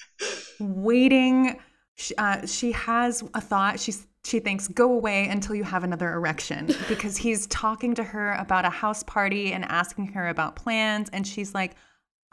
waiting. 0.59 1.59
She, 1.95 2.15
uh, 2.15 2.45
she 2.47 2.71
has 2.71 3.23
a 3.33 3.41
thought. 3.41 3.79
She's 3.79 4.07
she 4.25 4.39
thinks 4.39 4.67
go 4.67 4.91
away 4.91 5.27
until 5.27 5.55
you 5.55 5.63
have 5.63 5.83
another 5.83 6.13
erection 6.13 6.67
because 6.87 7.17
he's 7.17 7.47
talking 7.47 7.95
to 7.95 8.03
her 8.03 8.33
about 8.33 8.65
a 8.65 8.69
house 8.69 9.03
party 9.03 9.53
and 9.53 9.65
asking 9.65 10.07
her 10.07 10.29
about 10.29 10.55
plans 10.55 11.09
and 11.09 11.27
she's 11.27 11.53
like 11.53 11.75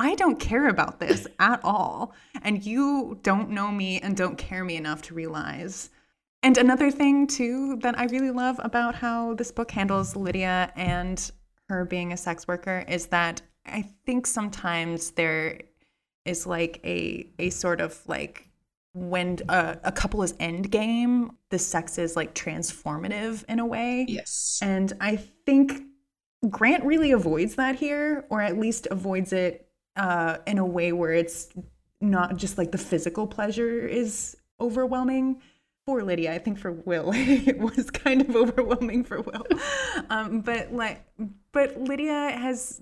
I 0.01 0.15
don't 0.15 0.41
care 0.41 0.69
about 0.69 0.99
this 0.99 1.27
at 1.39 1.61
all. 1.63 2.15
And 2.43 2.65
you 2.65 3.19
don't 3.23 3.51
know 3.51 3.71
me 3.71 4.01
and 4.01 4.17
don't 4.17 4.39
care 4.39 4.65
me 4.65 4.77
enough 4.77 5.03
to 5.03 5.15
realize. 5.15 5.91
And 6.43 6.57
another 6.57 6.91
thing, 6.91 7.27
too, 7.27 7.77
that 7.83 7.99
I 7.99 8.07
really 8.07 8.31
love 8.31 8.59
about 8.61 8.95
how 8.95 9.35
this 9.35 9.53
book 9.53 9.71
handles 9.71 10.17
Lydia 10.17 10.73
and 10.75 11.31
her 11.69 11.85
being 11.85 12.15
a 12.15 12.17
sex 12.17 12.49
worker 12.49 12.83
is 12.89 13.07
that 13.09 13.43
I 13.67 13.83
think 14.07 14.27
sometimes 14.27 15.11
there 15.13 15.61
is 16.25 16.47
like 16.47 16.81
a 16.83 17.29
a 17.39 17.51
sort 17.51 17.81
of 17.81 18.01
like 18.07 18.50
when 18.93 19.39
a, 19.49 19.79
a 19.85 19.93
couple 19.93 20.23
is 20.23 20.35
end 20.41 20.71
game, 20.71 21.33
the 21.51 21.59
sex 21.59 21.99
is 21.99 22.17
like 22.17 22.35
transformative 22.35 23.45
in 23.49 23.59
a 23.59 23.67
way. 23.67 24.07
Yes. 24.09 24.59
And 24.63 24.93
I 25.01 25.17
think 25.17 25.83
Grant 26.49 26.85
really 26.85 27.13
avoids 27.13 27.57
that 27.57 27.77
here, 27.77 28.27
or 28.31 28.41
at 28.41 28.59
least 28.59 28.89
avoids 28.91 29.33
it 29.33 29.69
uh, 29.97 30.39
in 30.47 30.59
a 30.59 30.65
way 30.65 30.93
where 30.93 31.13
it's 31.13 31.49
not 32.01 32.37
just 32.37 32.59
like 32.59 32.73
the 32.73 32.79
physical 32.79 33.27
pleasure 33.27 33.87
is 33.87 34.37
overwhelming 34.61 35.41
for 35.87 36.03
Lydia. 36.03 36.33
I 36.33 36.39
think 36.39 36.59
for 36.59 36.73
Will, 36.73 37.13
it 37.15 37.59
was 37.59 37.91
kind 37.91 38.23
of 38.23 38.35
overwhelming 38.35 39.05
for 39.05 39.21
Will. 39.21 39.47
Um, 40.09 40.41
but 40.41 40.73
like, 40.73 41.05
but 41.53 41.79
Lydia 41.81 42.31
has, 42.31 42.81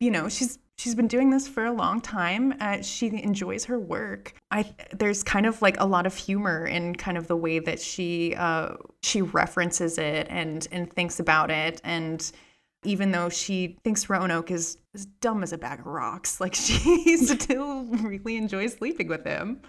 you 0.00 0.10
know, 0.10 0.28
she's 0.28 0.58
she's 0.78 0.94
been 0.94 1.08
doing 1.08 1.30
this 1.30 1.46
for 1.46 1.64
a 1.66 1.72
long 1.72 2.00
time. 2.00 2.54
Uh, 2.60 2.80
she 2.80 3.08
enjoys 3.08 3.64
her 3.66 3.78
work. 3.78 4.34
I 4.50 4.72
there's 4.96 5.22
kind 5.22 5.44
of 5.44 5.60
like 5.60 5.78
a 5.78 5.86
lot 5.86 6.06
of 6.06 6.14
humor 6.14 6.64
in 6.64 6.94
kind 6.94 7.18
of 7.18 7.26
the 7.26 7.36
way 7.36 7.58
that 7.58 7.80
she 7.80 8.34
uh, 8.36 8.74
she 9.02 9.22
references 9.22 9.98
it 9.98 10.26
and 10.30 10.66
and 10.72 10.90
thinks 10.90 11.20
about 11.20 11.50
it 11.50 11.80
and 11.84 12.30
even 12.84 13.10
though 13.10 13.28
she 13.28 13.76
thinks 13.82 14.08
Roanoke 14.08 14.52
is 14.52 14.78
as 14.94 15.06
dumb 15.20 15.42
as 15.42 15.52
a 15.52 15.58
bag 15.58 15.80
of 15.80 15.86
rocks. 15.86 16.40
Like 16.48 16.54
she 16.54 17.16
still 17.16 17.84
really 17.84 18.36
enjoys 18.36 18.74
sleeping 18.74 19.08
with 19.08 19.24
him. 19.24 19.60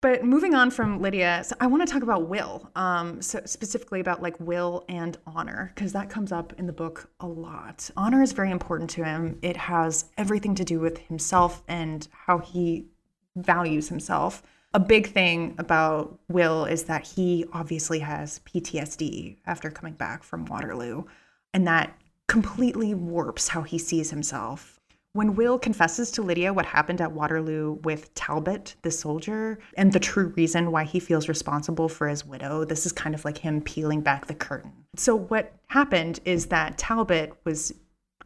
But 0.00 0.24
moving 0.24 0.54
on 0.54 0.70
from 0.70 1.02
Lydia, 1.02 1.42
so 1.44 1.56
I 1.58 1.66
want 1.66 1.86
to 1.86 1.92
talk 1.92 2.04
about 2.04 2.28
Will, 2.28 2.70
um, 2.76 3.20
so 3.20 3.40
specifically 3.44 3.98
about 3.98 4.22
like 4.22 4.38
Will 4.38 4.84
and 4.88 5.18
honor, 5.26 5.72
because 5.74 5.92
that 5.92 6.08
comes 6.08 6.30
up 6.30 6.52
in 6.56 6.66
the 6.66 6.72
book 6.72 7.10
a 7.18 7.26
lot. 7.26 7.90
Honor 7.96 8.22
is 8.22 8.30
very 8.30 8.52
important 8.52 8.90
to 8.90 9.04
him. 9.04 9.40
It 9.42 9.56
has 9.56 10.04
everything 10.16 10.54
to 10.54 10.64
do 10.64 10.78
with 10.78 10.98
himself 10.98 11.64
and 11.66 12.06
how 12.12 12.38
he 12.38 12.86
values 13.34 13.88
himself. 13.88 14.42
A 14.72 14.78
big 14.80 15.08
thing 15.08 15.56
about 15.58 16.20
Will 16.28 16.64
is 16.64 16.84
that 16.84 17.04
he 17.04 17.44
obviously 17.52 17.98
has 17.98 18.40
PTSD 18.40 19.38
after 19.46 19.68
coming 19.68 19.94
back 19.94 20.22
from 20.22 20.44
Waterloo 20.44 21.04
and 21.52 21.66
that 21.66 21.98
completely 22.28 22.94
warps 22.94 23.48
how 23.48 23.62
he 23.62 23.78
sees 23.78 24.10
himself. 24.10 24.77
When 25.14 25.34
Will 25.34 25.58
confesses 25.58 26.10
to 26.12 26.22
Lydia 26.22 26.52
what 26.52 26.66
happened 26.66 27.00
at 27.00 27.12
Waterloo 27.12 27.78
with 27.82 28.12
Talbot, 28.14 28.76
the 28.82 28.90
soldier, 28.90 29.58
and 29.76 29.92
the 29.92 30.00
true 30.00 30.28
reason 30.36 30.70
why 30.70 30.84
he 30.84 31.00
feels 31.00 31.28
responsible 31.28 31.88
for 31.88 32.08
his 32.08 32.26
widow, 32.26 32.64
this 32.64 32.86
is 32.86 32.92
kind 32.92 33.14
of 33.14 33.24
like 33.24 33.38
him 33.38 33.60
peeling 33.62 34.00
back 34.00 34.26
the 34.26 34.34
curtain. 34.34 34.72
So, 34.96 35.16
what 35.16 35.54
happened 35.68 36.20
is 36.24 36.46
that 36.46 36.78
Talbot 36.78 37.32
was 37.44 37.72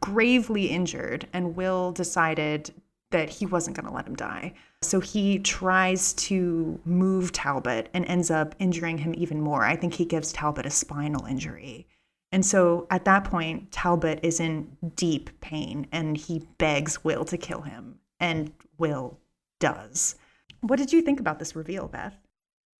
gravely 0.01 0.66
injured, 0.66 1.29
and 1.33 1.55
Will 1.57 1.92
decided 1.92 2.75
that 3.12 3.31
he 3.31 3.47
wasn't 3.47 3.77
going 3.77 3.87
to 3.87 3.95
let 3.95 4.07
him 4.07 4.16
die. 4.16 4.53
So 4.83 4.99
he 4.99 5.38
tries 5.38 6.12
to 6.14 6.81
move 6.85 7.31
Talbot 7.31 7.88
and 7.95 8.05
ends 8.07 8.31
up 8.31 8.55
injuring 8.59 8.99
him 8.99 9.14
even 9.16 9.40
more. 9.40 9.64
I 9.64 9.77
think 9.77 9.95
he 9.95 10.05
gives 10.05 10.33
Talbot 10.33 10.66
a 10.66 10.71
spinal 10.71 11.25
injury. 11.27 11.87
And 12.33 12.45
so 12.45 12.87
at 12.90 13.05
that 13.05 13.25
point, 13.25 13.71
Talbot 13.71 14.21
is 14.23 14.40
in 14.40 14.77
deep 14.97 15.31
pain 15.40 15.87
and 15.92 16.16
he 16.16 16.47
begs 16.59 17.05
Will 17.05 17.25
to 17.27 17.37
kill 17.37 17.61
him. 17.61 18.01
And 18.18 18.53
Will 18.79 19.18
does. 19.61 20.16
What 20.62 20.79
did 20.79 20.92
you 20.92 21.03
think 21.03 21.21
about 21.21 21.38
this 21.38 21.55
reveal, 21.55 21.88
Beth? 21.88 22.16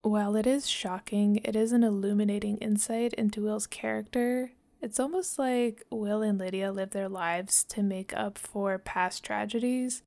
While 0.01 0.35
it 0.35 0.47
is 0.47 0.69
shocking, 0.69 1.37
it 1.45 1.55
is 1.55 1.71
an 1.71 1.85
illuminating 1.85 2.57
insight 2.59 3.13
into 3.15 3.43
Will's 3.43 3.67
character. 3.67 4.53
It's 4.81 4.99
almost 4.99 5.39
like 5.39 5.85
Will 5.91 6.23
and 6.23 6.39
Lydia 6.39 6.73
live 6.73 6.91
their 6.91 7.09
lives 7.09 7.63
to 7.65 7.83
make 7.83 8.17
up 8.17 8.39
for 8.39 8.79
past 8.79 9.23
tragedies. 9.23 10.03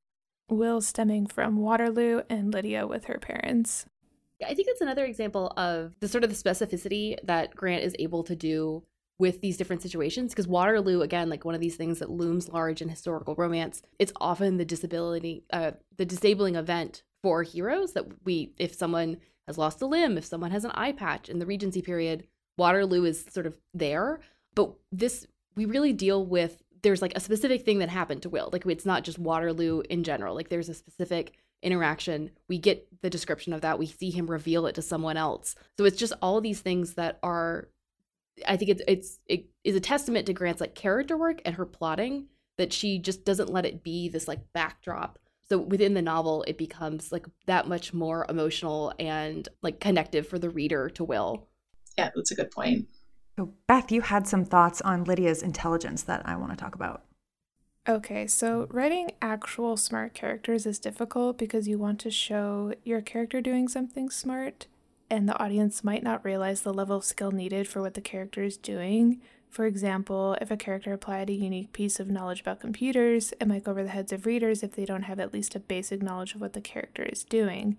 Will 0.50 0.80
stemming 0.80 1.26
from 1.26 1.56
Waterloo 1.56 2.22
and 2.28 2.52
Lydia 2.52 2.86
with 2.86 3.06
her 3.06 3.18
parents. 3.18 3.86
I 4.46 4.54
think 4.54 4.68
that's 4.68 4.82
another 4.82 5.04
example 5.06 5.52
of 5.56 5.94
the 6.00 6.08
sort 6.08 6.24
of 6.24 6.30
the 6.30 6.36
specificity 6.36 7.16
that 7.24 7.54
Grant 7.54 7.82
is 7.82 7.96
able 7.98 8.22
to 8.24 8.36
do 8.36 8.82
with 9.18 9.40
these 9.40 9.56
different 9.56 9.82
situations 9.82 10.32
because 10.32 10.46
Waterloo 10.46 11.00
again 11.00 11.28
like 11.28 11.44
one 11.44 11.54
of 11.54 11.60
these 11.60 11.76
things 11.76 11.98
that 11.98 12.10
looms 12.10 12.48
large 12.48 12.82
in 12.82 12.88
historical 12.88 13.34
romance 13.34 13.82
it's 13.98 14.12
often 14.20 14.56
the 14.56 14.64
disability 14.64 15.44
uh 15.52 15.72
the 15.96 16.04
disabling 16.04 16.54
event 16.54 17.02
for 17.22 17.42
heroes 17.42 17.92
that 17.92 18.06
we 18.24 18.52
if 18.58 18.74
someone 18.74 19.16
has 19.46 19.56
lost 19.56 19.80
a 19.80 19.86
limb 19.86 20.18
if 20.18 20.24
someone 20.24 20.50
has 20.50 20.64
an 20.64 20.70
eye 20.74 20.92
patch 20.92 21.28
in 21.28 21.38
the 21.38 21.46
regency 21.46 21.80
period 21.80 22.24
Waterloo 22.58 23.04
is 23.04 23.24
sort 23.30 23.46
of 23.46 23.58
there. 23.74 24.20
But 24.54 24.72
this 24.92 25.26
we 25.54 25.64
really 25.64 25.92
deal 25.92 26.24
with 26.24 26.62
there's 26.82 27.02
like 27.02 27.16
a 27.16 27.20
specific 27.20 27.64
thing 27.64 27.78
that 27.78 27.88
happened 27.88 28.22
to 28.22 28.28
Will. 28.28 28.50
Like 28.52 28.66
it's 28.66 28.86
not 28.86 29.04
just 29.04 29.18
Waterloo 29.18 29.82
in 29.88 30.04
general. 30.04 30.34
Like 30.34 30.48
there's 30.48 30.68
a 30.68 30.74
specific 30.74 31.32
interaction. 31.62 32.30
We 32.48 32.58
get 32.58 32.86
the 33.02 33.10
description 33.10 33.52
of 33.52 33.62
that. 33.62 33.78
We 33.78 33.86
see 33.86 34.10
him 34.10 34.30
reveal 34.30 34.66
it 34.66 34.74
to 34.74 34.82
someone 34.82 35.16
else. 35.16 35.54
So 35.78 35.84
it's 35.84 35.98
just 35.98 36.12
all 36.22 36.40
these 36.40 36.60
things 36.60 36.94
that 36.94 37.18
are 37.22 37.68
I 38.46 38.56
think 38.56 38.70
it's 38.70 38.82
it's 38.86 39.18
it 39.26 39.46
is 39.64 39.76
a 39.76 39.80
testament 39.80 40.26
to 40.26 40.32
Grant's 40.32 40.60
like 40.60 40.74
character 40.74 41.16
work 41.16 41.40
and 41.44 41.54
her 41.54 41.66
plotting 41.66 42.26
that 42.58 42.72
she 42.72 42.98
just 42.98 43.24
doesn't 43.24 43.50
let 43.50 43.66
it 43.66 43.82
be 43.82 44.08
this 44.08 44.28
like 44.28 44.40
backdrop. 44.52 45.18
So 45.48 45.58
within 45.58 45.94
the 45.94 46.02
novel, 46.02 46.44
it 46.46 46.58
becomes 46.58 47.12
like 47.12 47.26
that 47.46 47.68
much 47.68 47.94
more 47.94 48.26
emotional 48.28 48.92
and 48.98 49.48
like 49.62 49.80
connective 49.80 50.26
for 50.26 50.38
the 50.38 50.50
reader 50.50 50.90
to 50.90 51.04
Will. 51.04 51.48
Yeah, 51.96 52.10
that's 52.14 52.32
a 52.32 52.34
good 52.34 52.50
point. 52.50 52.88
So 53.38 53.52
Beth, 53.66 53.92
you 53.92 54.00
had 54.00 54.26
some 54.26 54.44
thoughts 54.44 54.80
on 54.80 55.04
Lydia's 55.04 55.42
intelligence 55.42 56.02
that 56.04 56.22
I 56.26 56.36
want 56.36 56.50
to 56.52 56.56
talk 56.56 56.74
about. 56.74 57.02
Okay, 57.88 58.26
so 58.26 58.66
writing 58.70 59.12
actual 59.22 59.76
smart 59.76 60.12
characters 60.12 60.66
is 60.66 60.80
difficult 60.80 61.38
because 61.38 61.68
you 61.68 61.78
want 61.78 62.00
to 62.00 62.10
show 62.10 62.72
your 62.82 63.00
character 63.00 63.40
doing 63.40 63.68
something 63.68 64.10
smart 64.10 64.66
and 65.08 65.28
the 65.28 65.38
audience 65.38 65.84
might 65.84 66.02
not 66.02 66.24
realize 66.24 66.62
the 66.62 66.74
level 66.74 66.96
of 66.96 67.04
skill 67.04 67.30
needed 67.30 67.68
for 67.68 67.80
what 67.80 67.94
the 67.94 68.00
character 68.00 68.42
is 68.42 68.56
doing. 68.56 69.20
For 69.48 69.66
example, 69.66 70.36
if 70.40 70.50
a 70.50 70.56
character 70.56 70.92
applied 70.92 71.30
a 71.30 71.34
unique 71.34 71.72
piece 71.72 71.98
of 72.00 72.10
knowledge 72.10 72.40
about 72.40 72.60
computers, 72.60 73.32
it 73.40 73.48
might 73.48 73.64
go 73.64 73.70
over 73.70 73.84
the 73.84 73.90
heads 73.90 74.12
of 74.12 74.26
readers 74.26 74.62
if 74.62 74.72
they 74.72 74.84
don't 74.84 75.04
have 75.04 75.20
at 75.20 75.32
least 75.32 75.54
a 75.54 75.60
basic 75.60 76.02
knowledge 76.02 76.34
of 76.34 76.40
what 76.40 76.52
the 76.52 76.60
character 76.60 77.04
is 77.04 77.24
doing. 77.24 77.76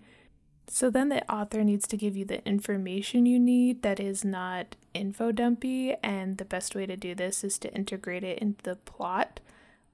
So 0.66 0.90
then 0.90 1.08
the 1.08 1.30
author 1.32 1.64
needs 1.64 1.86
to 1.88 1.96
give 1.96 2.16
you 2.16 2.24
the 2.24 2.44
information 2.46 3.26
you 3.26 3.38
need 3.38 3.82
that 3.82 4.00
is 4.00 4.24
not 4.24 4.76
info 4.92 5.32
dumpy, 5.32 5.94
and 6.02 6.36
the 6.36 6.44
best 6.44 6.74
way 6.74 6.84
to 6.84 6.96
do 6.96 7.14
this 7.14 7.42
is 7.42 7.58
to 7.60 7.72
integrate 7.74 8.24
it 8.24 8.38
into 8.38 8.62
the 8.64 8.76
plot 8.76 9.40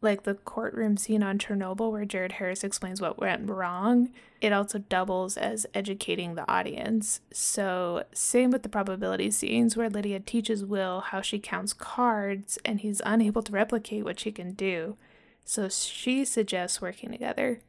like 0.04 0.22
the 0.22 0.34
courtroom 0.34 0.96
scene 0.96 1.22
on 1.22 1.38
Chernobyl 1.38 1.90
where 1.90 2.04
Jared 2.04 2.32
Harris 2.32 2.62
explains 2.62 3.00
what 3.00 3.18
went 3.18 3.48
wrong, 3.48 4.10
it 4.40 4.52
also 4.52 4.78
doubles 4.78 5.36
as 5.36 5.66
educating 5.74 6.34
the 6.34 6.48
audience. 6.48 7.20
So, 7.32 8.04
same 8.12 8.50
with 8.50 8.62
the 8.62 8.68
probability 8.68 9.30
scenes 9.30 9.76
where 9.76 9.90
Lydia 9.90 10.20
teaches 10.20 10.64
Will 10.64 11.00
how 11.00 11.22
she 11.22 11.38
counts 11.38 11.72
cards 11.72 12.58
and 12.64 12.80
he's 12.80 13.02
unable 13.04 13.42
to 13.42 13.52
replicate 13.52 14.04
what 14.04 14.20
she 14.20 14.30
can 14.30 14.52
do. 14.52 14.96
So, 15.44 15.68
she 15.68 16.24
suggests 16.24 16.80
working 16.80 17.10
together. 17.10 17.60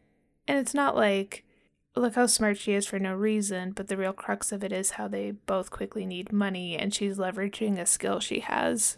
And 0.48 0.60
it's 0.60 0.74
not 0.74 0.96
like, 0.96 1.44
look 1.96 2.16
how 2.16 2.28
smart 2.28 2.58
she 2.58 2.74
is 2.74 2.86
for 2.86 3.00
no 3.00 3.16
reason, 3.16 3.72
but 3.72 3.88
the 3.88 3.98
real 3.98 4.14
crux 4.14 4.52
of 4.52 4.64
it 4.64 4.72
is 4.72 4.92
how 4.92 5.08
they 5.08 5.32
both 5.32 5.72
quickly 5.72 6.06
need 6.06 6.32
money 6.32 6.76
and 6.76 6.94
she's 6.94 7.18
leveraging 7.18 7.80
a 7.80 7.86
skill 7.86 8.20
she 8.20 8.42
has. 8.42 8.98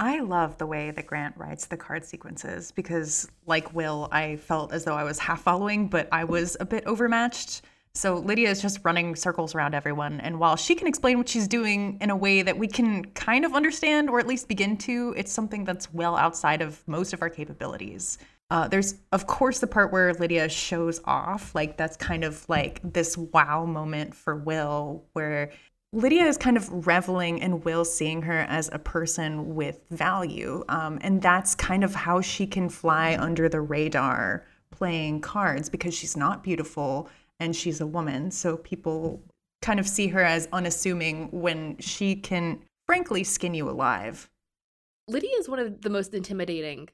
I 0.00 0.20
love 0.20 0.56
the 0.56 0.66
way 0.66 0.90
that 0.92 1.06
Grant 1.06 1.36
writes 1.36 1.66
the 1.66 1.76
card 1.76 2.06
sequences 2.06 2.72
because, 2.72 3.30
like 3.44 3.74
Will, 3.74 4.08
I 4.10 4.36
felt 4.36 4.72
as 4.72 4.84
though 4.84 4.94
I 4.94 5.04
was 5.04 5.18
half 5.18 5.42
following, 5.42 5.88
but 5.88 6.08
I 6.10 6.24
was 6.24 6.56
a 6.58 6.64
bit 6.64 6.84
overmatched. 6.86 7.60
So 7.92 8.14
Lydia 8.14 8.48
is 8.48 8.62
just 8.62 8.80
running 8.82 9.14
circles 9.14 9.54
around 9.54 9.74
everyone. 9.74 10.18
And 10.20 10.40
while 10.40 10.56
she 10.56 10.74
can 10.74 10.86
explain 10.86 11.18
what 11.18 11.28
she's 11.28 11.46
doing 11.46 11.98
in 12.00 12.08
a 12.08 12.16
way 12.16 12.40
that 12.40 12.56
we 12.56 12.66
can 12.66 13.04
kind 13.12 13.44
of 13.44 13.52
understand 13.52 14.08
or 14.08 14.18
at 14.18 14.26
least 14.26 14.48
begin 14.48 14.78
to, 14.78 15.12
it's 15.18 15.32
something 15.32 15.64
that's 15.64 15.92
well 15.92 16.16
outside 16.16 16.62
of 16.62 16.82
most 16.88 17.12
of 17.12 17.20
our 17.20 17.28
capabilities. 17.28 18.16
Uh, 18.48 18.68
there's, 18.68 18.94
of 19.12 19.26
course, 19.26 19.60
the 19.60 19.66
part 19.66 19.92
where 19.92 20.14
Lydia 20.14 20.48
shows 20.48 21.00
off. 21.04 21.54
Like, 21.54 21.76
that's 21.76 21.96
kind 21.96 22.24
of 22.24 22.48
like 22.48 22.80
this 22.82 23.18
wow 23.18 23.66
moment 23.66 24.14
for 24.14 24.34
Will, 24.34 25.04
where 25.12 25.52
Lydia 25.92 26.24
is 26.24 26.36
kind 26.36 26.56
of 26.56 26.86
reveling 26.86 27.38
in 27.38 27.62
Will 27.62 27.84
seeing 27.84 28.22
her 28.22 28.40
as 28.40 28.70
a 28.72 28.78
person 28.78 29.56
with 29.56 29.80
value. 29.90 30.64
Um, 30.68 31.00
and 31.02 31.20
that's 31.20 31.56
kind 31.56 31.82
of 31.82 31.94
how 31.94 32.20
she 32.20 32.46
can 32.46 32.68
fly 32.68 33.16
under 33.18 33.48
the 33.48 33.60
radar 33.60 34.46
playing 34.70 35.20
cards 35.20 35.68
because 35.68 35.92
she's 35.92 36.16
not 36.16 36.44
beautiful 36.44 37.08
and 37.40 37.56
she's 37.56 37.80
a 37.80 37.86
woman. 37.86 38.30
So 38.30 38.56
people 38.56 39.20
kind 39.62 39.80
of 39.80 39.88
see 39.88 40.06
her 40.08 40.22
as 40.22 40.48
unassuming 40.52 41.28
when 41.32 41.76
she 41.78 42.14
can, 42.14 42.60
frankly, 42.86 43.24
skin 43.24 43.54
you 43.54 43.68
alive. 43.68 44.30
Lydia 45.08 45.36
is 45.38 45.48
one 45.48 45.58
of 45.58 45.82
the 45.82 45.90
most 45.90 46.14
intimidating 46.14 46.88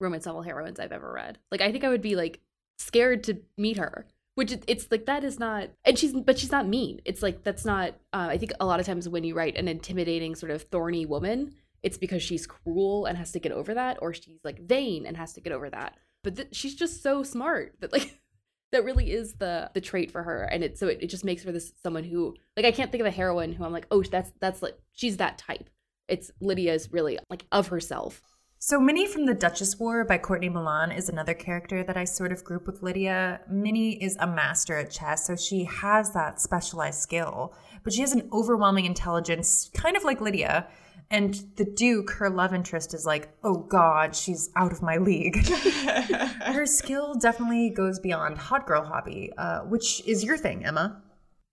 romance 0.00 0.24
novel 0.24 0.40
heroines 0.40 0.80
I've 0.80 0.92
ever 0.92 1.12
read. 1.12 1.38
Like, 1.52 1.60
I 1.60 1.70
think 1.70 1.84
I 1.84 1.90
would 1.90 2.00
be 2.00 2.16
like 2.16 2.40
scared 2.78 3.24
to 3.24 3.42
meet 3.58 3.76
her 3.76 4.06
which 4.38 4.54
it's 4.68 4.86
like 4.92 5.06
that 5.06 5.24
is 5.24 5.40
not 5.40 5.68
and 5.84 5.98
she's 5.98 6.12
but 6.12 6.38
she's 6.38 6.52
not 6.52 6.68
mean. 6.68 7.00
It's 7.04 7.22
like 7.22 7.42
that's 7.42 7.64
not 7.64 7.90
uh, 8.12 8.28
i 8.30 8.38
think 8.38 8.52
a 8.60 8.66
lot 8.66 8.78
of 8.78 8.86
times 8.86 9.08
when 9.08 9.24
you 9.24 9.34
write 9.34 9.56
an 9.56 9.66
intimidating 9.66 10.36
sort 10.36 10.52
of 10.52 10.62
thorny 10.62 11.04
woman 11.06 11.52
it's 11.82 11.98
because 11.98 12.22
she's 12.22 12.46
cruel 12.46 13.06
and 13.06 13.16
has 13.16 13.32
to 13.32 13.40
get 13.40 13.52
over 13.52 13.74
that 13.74 13.98
or 14.00 14.12
she's 14.12 14.40
like 14.44 14.60
vain 14.60 15.06
and 15.06 15.16
has 15.16 15.32
to 15.34 15.40
get 15.40 15.52
over 15.52 15.70
that. 15.70 15.96
But 16.24 16.36
th- 16.36 16.48
she's 16.52 16.74
just 16.74 17.02
so 17.02 17.22
smart 17.22 17.74
that 17.80 17.92
like 17.92 18.18
that 18.72 18.84
really 18.84 19.12
is 19.12 19.34
the 19.34 19.70
the 19.74 19.80
trait 19.80 20.10
for 20.10 20.22
her. 20.22 20.42
And 20.42 20.64
it 20.64 20.78
so 20.78 20.88
it, 20.88 20.98
it 21.00 21.08
just 21.08 21.24
makes 21.24 21.42
her 21.44 21.52
this 21.52 21.72
someone 21.82 22.04
who 22.04 22.34
like 22.56 22.66
i 22.66 22.72
can't 22.72 22.90
think 22.90 23.00
of 23.00 23.06
a 23.06 23.10
heroine 23.10 23.52
who 23.52 23.64
i'm 23.64 23.72
like 23.72 23.86
oh 23.90 24.02
that's 24.02 24.32
that's 24.40 24.62
like 24.62 24.78
she's 24.92 25.18
that 25.18 25.38
type. 25.38 25.70
It's 26.08 26.30
lydia's 26.40 26.92
really 26.92 27.18
like 27.30 27.44
of 27.52 27.68
herself 27.68 28.22
so, 28.60 28.80
Minnie 28.80 29.06
from 29.06 29.26
The 29.26 29.34
Duchess 29.34 29.78
War 29.78 30.04
by 30.04 30.18
Courtney 30.18 30.48
Milan 30.48 30.90
is 30.90 31.08
another 31.08 31.34
character 31.34 31.84
that 31.84 31.96
I 31.96 32.04
sort 32.04 32.32
of 32.32 32.42
group 32.42 32.66
with 32.66 32.82
Lydia. 32.82 33.40
Minnie 33.48 34.02
is 34.02 34.16
a 34.18 34.26
master 34.26 34.76
at 34.76 34.90
chess, 34.90 35.26
so 35.26 35.36
she 35.36 35.64
has 35.64 36.12
that 36.12 36.40
specialized 36.40 37.00
skill, 37.00 37.54
but 37.84 37.92
she 37.92 38.00
has 38.00 38.12
an 38.12 38.28
overwhelming 38.32 38.84
intelligence, 38.84 39.70
kind 39.74 39.96
of 39.96 40.02
like 40.02 40.20
Lydia. 40.20 40.66
And 41.10 41.34
the 41.56 41.64
Duke, 41.64 42.10
her 42.12 42.28
love 42.28 42.52
interest, 42.52 42.94
is 42.94 43.06
like, 43.06 43.28
oh 43.44 43.58
God, 43.58 44.14
she's 44.14 44.50
out 44.56 44.72
of 44.72 44.82
my 44.82 44.96
league. 44.96 45.36
her 45.46 46.66
skill 46.66 47.14
definitely 47.14 47.70
goes 47.70 47.98
beyond 47.98 48.38
hot 48.38 48.66
girl 48.66 48.82
hobby, 48.82 49.32
uh, 49.38 49.60
which 49.60 50.06
is 50.06 50.24
your 50.24 50.36
thing, 50.36 50.66
Emma. 50.66 51.00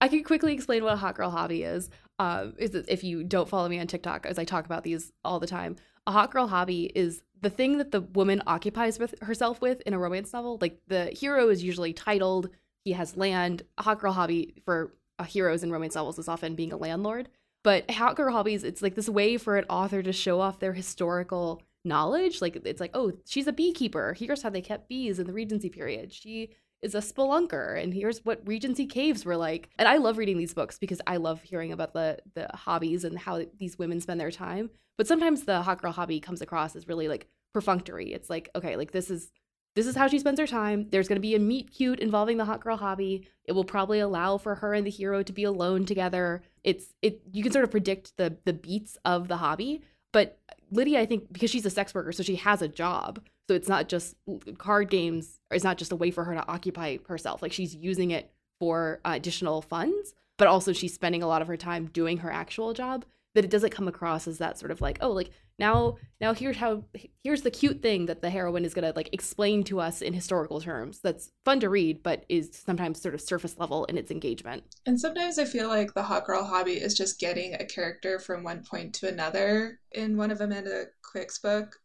I 0.05 0.07
can 0.07 0.23
quickly 0.23 0.53
explain 0.53 0.83
what 0.83 0.93
a 0.93 0.97
hot 0.97 1.15
girl 1.15 1.31
hobby 1.31 1.63
is. 1.63 1.89
Uh, 2.19 2.47
is 2.57 2.75
if 2.75 3.03
you 3.03 3.23
don't 3.23 3.49
follow 3.49 3.67
me 3.67 3.79
on 3.79 3.87
TikTok, 3.87 4.25
as 4.25 4.37
I 4.37 4.45
talk 4.45 4.65
about 4.65 4.83
these 4.83 5.11
all 5.23 5.39
the 5.39 5.47
time 5.47 5.75
a 6.07 6.11
hot 6.11 6.31
girl 6.31 6.47
hobby 6.47 6.91
is 6.95 7.23
the 7.41 7.49
thing 7.49 7.77
that 7.77 7.91
the 7.91 8.01
woman 8.01 8.41
occupies 8.47 8.99
with 8.99 9.15
herself 9.21 9.61
with 9.61 9.81
in 9.81 9.93
a 9.93 9.99
romance 9.99 10.33
novel. 10.33 10.57
Like 10.61 10.79
the 10.87 11.05
hero 11.05 11.49
is 11.49 11.63
usually 11.63 11.93
titled, 11.93 12.49
he 12.83 12.91
has 12.93 13.17
land. 13.17 13.63
A 13.77 13.83
hot 13.83 13.99
girl 13.99 14.13
hobby 14.13 14.53
for 14.65 14.93
uh, 15.17 15.23
heroes 15.23 15.63
in 15.63 15.71
romance 15.71 15.95
novels 15.95 16.19
is 16.19 16.27
often 16.27 16.55
being 16.55 16.71
a 16.71 16.77
landlord. 16.77 17.29
But 17.63 17.89
hot 17.89 18.15
girl 18.15 18.31
hobbies, 18.31 18.63
it's 18.63 18.83
like 18.83 18.95
this 18.95 19.09
way 19.09 19.37
for 19.37 19.57
an 19.57 19.65
author 19.69 20.03
to 20.03 20.13
show 20.13 20.39
off 20.39 20.59
their 20.59 20.73
historical 20.73 21.63
knowledge. 21.83 22.41
Like 22.41 22.55
it's 22.55 22.79
like, 22.79 22.91
oh, 22.93 23.13
she's 23.25 23.47
a 23.47 23.53
beekeeper. 23.53 24.13
Here's 24.13 24.43
how 24.43 24.51
they 24.51 24.61
kept 24.61 24.87
bees 24.87 25.17
in 25.17 25.25
the 25.25 25.33
Regency 25.33 25.69
period. 25.69 26.13
She 26.13 26.51
is 26.81 26.95
a 26.95 26.99
spelunker 26.99 27.81
and 27.81 27.93
here's 27.93 28.23
what 28.25 28.41
regency 28.45 28.85
caves 28.85 29.25
were 29.25 29.37
like. 29.37 29.69
And 29.77 29.87
i 29.87 29.97
love 29.97 30.17
reading 30.17 30.37
these 30.37 30.53
books 30.53 30.77
because 30.77 31.01
i 31.07 31.17
love 31.17 31.41
hearing 31.41 31.71
about 31.71 31.93
the 31.93 32.19
the 32.33 32.47
hobbies 32.53 33.03
and 33.03 33.17
how 33.17 33.43
these 33.57 33.77
women 33.77 34.01
spend 34.01 34.19
their 34.19 34.31
time. 34.31 34.69
But 34.97 35.07
sometimes 35.07 35.43
the 35.43 35.61
hot 35.61 35.81
girl 35.81 35.91
hobby 35.91 36.19
comes 36.19 36.41
across 36.41 36.75
as 36.75 36.87
really 36.87 37.07
like 37.07 37.27
perfunctory. 37.53 38.13
It's 38.13 38.29
like 38.29 38.49
okay 38.55 38.75
like 38.75 38.91
this 38.91 39.09
is 39.09 39.31
this 39.75 39.87
is 39.87 39.95
how 39.95 40.07
she 40.07 40.19
spends 40.19 40.39
her 40.39 40.47
time. 40.47 40.87
There's 40.89 41.09
going 41.09 41.17
to 41.17 41.21
be 41.21 41.35
a 41.35 41.39
meet 41.39 41.69
cute 41.69 41.99
involving 41.99 42.37
the 42.37 42.45
hot 42.45 42.61
girl 42.61 42.77
hobby. 42.77 43.27
It 43.43 43.51
will 43.51 43.65
probably 43.65 43.99
allow 43.99 44.37
for 44.37 44.55
her 44.55 44.73
and 44.73 44.87
the 44.87 44.91
hero 44.91 45.21
to 45.21 45.33
be 45.33 45.43
alone 45.43 45.85
together. 45.85 46.43
It's 46.63 46.93
it 47.01 47.21
you 47.33 47.43
can 47.43 47.51
sort 47.51 47.65
of 47.65 47.71
predict 47.71 48.15
the 48.17 48.37
the 48.45 48.53
beats 48.53 48.97
of 49.03 49.27
the 49.27 49.37
hobby. 49.37 49.81
But 50.11 50.39
lydia 50.71 50.99
i 50.99 51.05
think 51.05 51.31
because 51.31 51.49
she's 51.49 51.65
a 51.65 51.69
sex 51.69 51.93
worker 51.93 52.11
so 52.11 52.23
she 52.23 52.35
has 52.35 52.61
a 52.61 52.67
job 52.67 53.19
So 53.47 53.55
it's 53.55 53.69
not 53.69 53.87
just 53.87 54.15
card 54.57 54.89
games, 54.89 55.39
it's 55.51 55.63
not 55.63 55.77
just 55.77 55.91
a 55.91 55.95
way 55.95 56.11
for 56.11 56.23
her 56.23 56.33
to 56.33 56.47
occupy 56.47 56.97
herself. 57.07 57.41
Like 57.41 57.51
she's 57.51 57.75
using 57.75 58.11
it 58.11 58.31
for 58.59 58.99
uh, 59.05 59.11
additional 59.13 59.61
funds, 59.61 60.13
but 60.37 60.47
also 60.47 60.73
she's 60.73 60.93
spending 60.93 61.21
a 61.21 61.27
lot 61.27 61.41
of 61.41 61.47
her 61.47 61.57
time 61.57 61.87
doing 61.87 62.17
her 62.17 62.31
actual 62.31 62.73
job. 62.73 63.05
That 63.35 63.43
it 63.43 63.51
doesn't 63.51 63.71
come 63.71 63.89
across 63.89 64.29
as 64.29 64.37
that 64.37 64.57
sort 64.57 64.71
of 64.71 64.79
like, 64.79 64.97
oh, 65.01 65.11
like 65.11 65.29
now 65.59 65.97
now 66.19 66.33
here's 66.33 66.57
how 66.57 66.83
here's 67.23 67.41
the 67.41 67.51
cute 67.51 67.81
thing 67.81 68.05
that 68.05 68.21
the 68.21 68.29
heroine 68.29 68.65
is 68.65 68.73
going 68.73 68.83
to 68.83 68.95
like 68.95 69.09
explain 69.13 69.63
to 69.63 69.79
us 69.79 70.01
in 70.01 70.13
historical 70.13 70.59
terms 70.59 70.99
that's 70.99 71.31
fun 71.43 71.59
to 71.59 71.69
read 71.69 72.03
but 72.03 72.25
is 72.29 72.49
sometimes 72.65 73.01
sort 73.01 73.13
of 73.13 73.21
surface 73.21 73.57
level 73.57 73.85
in 73.85 73.97
its 73.97 74.11
engagement 74.11 74.63
and 74.85 74.99
sometimes 74.99 75.39
i 75.39 75.45
feel 75.45 75.67
like 75.67 75.93
the 75.93 76.03
hot 76.03 76.25
girl 76.25 76.43
hobby 76.43 76.73
is 76.73 76.93
just 76.93 77.19
getting 77.19 77.53
a 77.55 77.65
character 77.65 78.19
from 78.19 78.43
one 78.43 78.63
point 78.63 78.93
to 78.93 79.07
another 79.07 79.79
in 79.91 80.17
one 80.17 80.31
of 80.31 80.41
amanda 80.41 80.85
quick's 81.01 81.39
book 81.39 81.79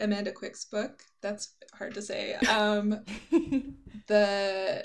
amanda 0.00 0.32
quick's 0.32 0.64
book. 0.64 1.02
That's 1.22 1.54
hard 1.74 1.94
to 1.94 2.02
say. 2.02 2.36
Um 2.48 3.00
the 4.06 4.82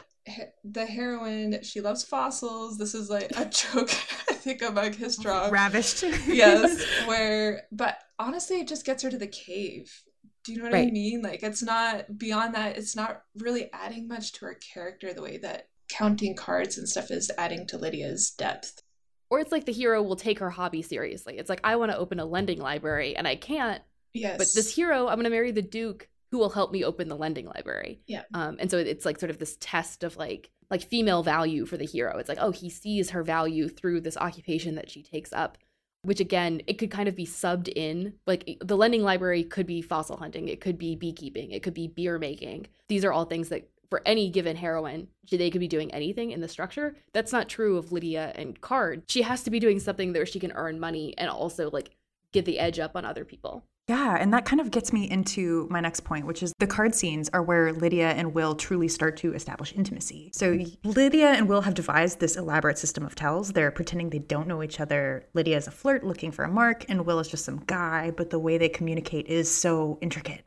the 0.64 0.86
heroine 0.86 1.64
she 1.64 1.82
loves 1.82 2.04
fossils. 2.04 2.78
This 2.78 2.94
is 2.94 3.10
like 3.10 3.32
a 3.38 3.46
joke 3.50 3.90
i 4.30 4.34
think 4.34 4.62
among 4.62 4.94
his 4.94 5.16
strong 5.16 5.52
ravished. 5.52 6.04
Yes 6.28 6.84
where 7.06 7.64
but 7.72 7.98
honestly 8.20 8.60
it 8.60 8.68
just 8.68 8.86
gets 8.86 9.04
her 9.04 9.10
to 9.10 9.18
the 9.18 9.28
cave. 9.28 9.92
Do 10.44 10.54
you 10.54 10.58
know 10.58 10.66
what 10.66 10.74
right. 10.74 10.88
i 10.88 10.92
mean? 10.92 11.22
Like 11.22 11.44
it's 11.44 11.64
not 11.64 12.18
beyond 12.18 12.56
that 12.56 12.78
it's 12.78 12.96
not 12.96 13.24
really 13.38 13.72
adding 13.74 14.08
much 14.08 14.34
to 14.34 14.46
her 14.46 14.56
character 14.74 15.14
the 15.14 15.22
way 15.22 15.38
that 15.38 15.68
counting 15.90 16.36
cards 16.36 16.78
and 16.78 16.88
stuff 16.88 17.12
is 17.12 17.32
adding 17.38 17.68
to 17.68 17.78
lydia's 17.78 18.32
depth. 18.32 18.82
Or 19.30 19.40
it's 19.40 19.52
like 19.52 19.66
the 19.66 19.72
hero 19.72 20.04
will 20.04 20.18
take 20.18 20.40
her 20.40 20.50
hobby 20.50 20.82
seriously. 20.82 21.38
It's 21.38 21.50
like 21.50 21.62
i 21.64 21.76
want 21.76 21.92
to 21.92 21.98
open 21.98 22.20
a 22.20 22.26
lending 22.26 22.60
library 22.60 23.16
and 23.16 23.28
i 23.28 23.36
can't 23.36 23.82
yes 24.14 24.38
but 24.38 24.48
this 24.54 24.74
hero 24.74 25.08
i'm 25.08 25.16
going 25.16 25.24
to 25.24 25.30
marry 25.30 25.52
the 25.52 25.62
duke 25.62 26.08
who 26.32 26.38
will 26.38 26.50
help 26.50 26.72
me 26.72 26.84
open 26.84 27.10
the 27.10 27.16
lending 27.16 27.46
library. 27.46 28.00
Yeah. 28.08 28.24
Um, 28.34 28.56
and 28.60 28.72
so 28.72 28.78
it's 28.78 29.06
like 29.06 29.20
sort 29.20 29.30
of 29.30 29.38
this 29.38 29.58
test 29.60 30.04
of 30.04 30.18
like 30.18 30.50
like 30.70 30.82
female 30.82 31.22
value 31.22 31.66
for 31.66 31.76
the 31.76 31.86
hero. 31.86 32.18
It's 32.18 32.30
like, 32.30 32.38
oh, 32.40 32.52
he 32.52 32.70
sees 32.70 33.10
her 33.10 33.24
value 33.24 33.68
through 33.68 34.02
this 34.02 34.16
occupation 34.16 34.76
that 34.76 34.90
she 34.90 35.04
takes 35.04 35.34
up, 35.34 35.58
which 36.04 36.22
again, 36.22 36.62
it 36.66 36.76
could 36.76 36.90
kind 36.90 37.10
of 37.10 37.16
be 37.16 37.26
subbed 37.26 37.68
in. 37.68 38.14
Like 38.26 38.58
the 38.62 38.78
lending 38.78 39.04
library 39.04 39.44
could 39.44 39.68
be 39.68 39.82
fossil 39.82 40.16
hunting, 40.16 40.48
it 40.48 40.62
could 40.62 40.78
be 40.78 40.96
beekeeping, 40.96 41.52
it 41.52 41.62
could 41.62 41.74
be 41.74 41.88
beer 41.88 42.18
making. 42.18 42.68
These 42.88 43.04
are 43.04 43.12
all 43.12 43.26
things 43.26 43.50
that 43.50 43.68
for 43.90 44.02
any 44.06 44.30
given 44.30 44.56
heroine, 44.56 45.10
they 45.30 45.50
could 45.50 45.60
be 45.60 45.68
doing 45.68 45.94
anything 45.94 46.32
in 46.32 46.40
the 46.40 46.48
structure. 46.48 46.96
That's 47.12 47.34
not 47.34 47.50
true 47.50 47.78
of 47.78 47.92
Lydia 47.92 48.32
and 48.36 48.60
Card. 48.62 49.04
She 49.10 49.24
has 49.24 49.44
to 49.44 49.52
be 49.52 49.60
doing 49.60 49.82
something 49.82 50.14
where 50.14 50.26
she 50.26 50.40
can 50.40 50.54
earn 50.54 50.80
money 50.80 51.14
and 51.18 51.30
also 51.30 51.70
like 51.70 51.90
get 52.32 52.46
the 52.46 52.60
edge 52.60 52.80
up 52.80 52.96
on 52.96 53.04
other 53.04 53.26
people. 53.26 53.66
Yeah, 53.88 54.16
and 54.18 54.34
that 54.34 54.46
kind 54.46 54.62
of 54.62 54.72
gets 54.72 54.94
me 54.94 55.10
into 55.10 55.68
my 55.70 55.82
next 55.82 56.02
point, 56.02 56.26
which 56.26 56.44
is 56.44 56.54
the 56.60 56.68
card 56.68 56.96
scenes 56.96 57.30
are 57.34 57.44
where 57.44 57.74
Lydia 57.74 58.12
and 58.12 58.34
Will 58.34 58.56
truly 58.56 58.88
start 58.88 59.18
to 59.18 59.34
establish 59.34 59.74
intimacy. 59.76 60.32
So 60.34 60.60
Lydia 60.84 61.32
and 61.32 61.50
Will 61.50 61.62
have 61.62 61.74
devised 61.74 62.20
this 62.20 62.38
elaborate 62.38 62.78
system 62.78 63.06
of 63.06 63.16
tells. 63.16 63.52
They're 63.52 63.72
pretending 63.72 64.10
they 64.10 64.20
don't 64.20 64.48
know 64.48 64.64
each 64.64 64.80
other. 64.80 65.26
Lydia 65.34 65.58
is 65.58 65.68
a 65.68 65.72
flirt 65.72 66.06
looking 66.06 66.32
for 66.32 66.46
a 66.46 66.50
mark, 66.50 66.86
and 66.88 67.06
Will 67.06 67.20
is 67.20 67.28
just 67.28 67.44
some 67.44 67.64
guy, 67.66 68.12
but 68.12 68.30
the 68.30 68.40
way 68.40 68.58
they 68.58 68.70
communicate 68.70 69.28
is 69.28 69.52
so 69.52 69.98
intricate. 70.00 70.46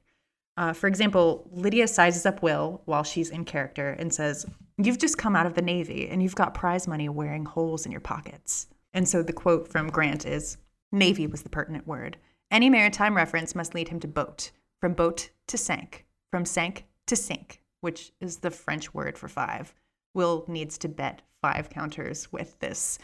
Uh, 0.56 0.72
for 0.72 0.86
example, 0.86 1.48
Lydia 1.52 1.88
sizes 1.88 2.24
up 2.24 2.42
Will 2.42 2.82
while 2.84 3.02
she's 3.02 3.30
in 3.30 3.44
character 3.44 3.90
and 3.90 4.14
says, 4.14 4.46
You've 4.78 4.98
just 4.98 5.18
come 5.18 5.36
out 5.36 5.46
of 5.46 5.54
the 5.54 5.62
Navy 5.62 6.08
and 6.08 6.22
you've 6.22 6.34
got 6.34 6.54
prize 6.54 6.88
money 6.88 7.08
wearing 7.08 7.44
holes 7.44 7.86
in 7.86 7.92
your 7.92 8.00
pockets. 8.00 8.68
And 8.92 9.08
so 9.08 9.22
the 9.22 9.32
quote 9.32 9.68
from 9.68 9.88
Grant 9.88 10.24
is 10.24 10.56
Navy 10.90 11.26
was 11.26 11.42
the 11.42 11.48
pertinent 11.48 11.86
word. 11.86 12.16
Any 12.54 12.70
maritime 12.70 13.16
reference 13.16 13.56
must 13.56 13.74
lead 13.74 13.88
him 13.88 13.98
to 13.98 14.06
boat, 14.06 14.52
from 14.80 14.92
boat 14.92 15.30
to 15.48 15.58
sank, 15.58 16.06
from 16.30 16.44
sank 16.44 16.86
to 17.08 17.16
sink, 17.16 17.60
which 17.80 18.12
is 18.20 18.36
the 18.36 18.50
French 18.52 18.94
word 18.94 19.18
for 19.18 19.26
five. 19.26 19.74
Will 20.14 20.44
needs 20.46 20.78
to 20.78 20.88
bet 20.88 21.22
five 21.42 21.68
counters 21.68 22.30
with 22.30 22.56
this. 22.60 23.00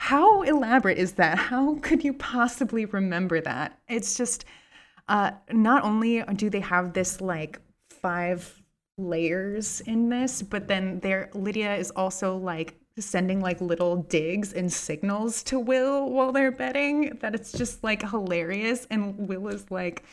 How 0.00 0.40
elaborate 0.40 0.96
is 0.96 1.12
that? 1.12 1.36
How 1.36 1.74
could 1.82 2.04
you 2.04 2.14
possibly 2.14 2.86
remember 2.86 3.38
that? 3.42 3.78
It's 3.86 4.16
just, 4.16 4.46
uh, 5.08 5.32
not 5.52 5.84
only 5.84 6.22
do 6.34 6.48
they 6.48 6.60
have 6.60 6.94
this 6.94 7.20
like 7.20 7.60
five 7.90 8.62
layers 8.96 9.82
in 9.82 10.08
this, 10.08 10.40
but 10.40 10.68
then 10.68 11.00
there 11.00 11.28
Lydia 11.34 11.76
is 11.76 11.90
also 11.90 12.38
like 12.38 12.80
sending 12.98 13.40
like 13.40 13.60
little 13.60 13.96
digs 13.96 14.52
and 14.52 14.72
signals 14.72 15.42
to 15.44 15.58
Will 15.58 16.10
while 16.10 16.32
they're 16.32 16.50
betting 16.50 17.18
that 17.20 17.34
it's 17.34 17.52
just 17.52 17.84
like 17.84 18.08
hilarious. 18.08 18.86
And 18.90 19.28
Will 19.28 19.48
is 19.48 19.70
like, 19.70 20.04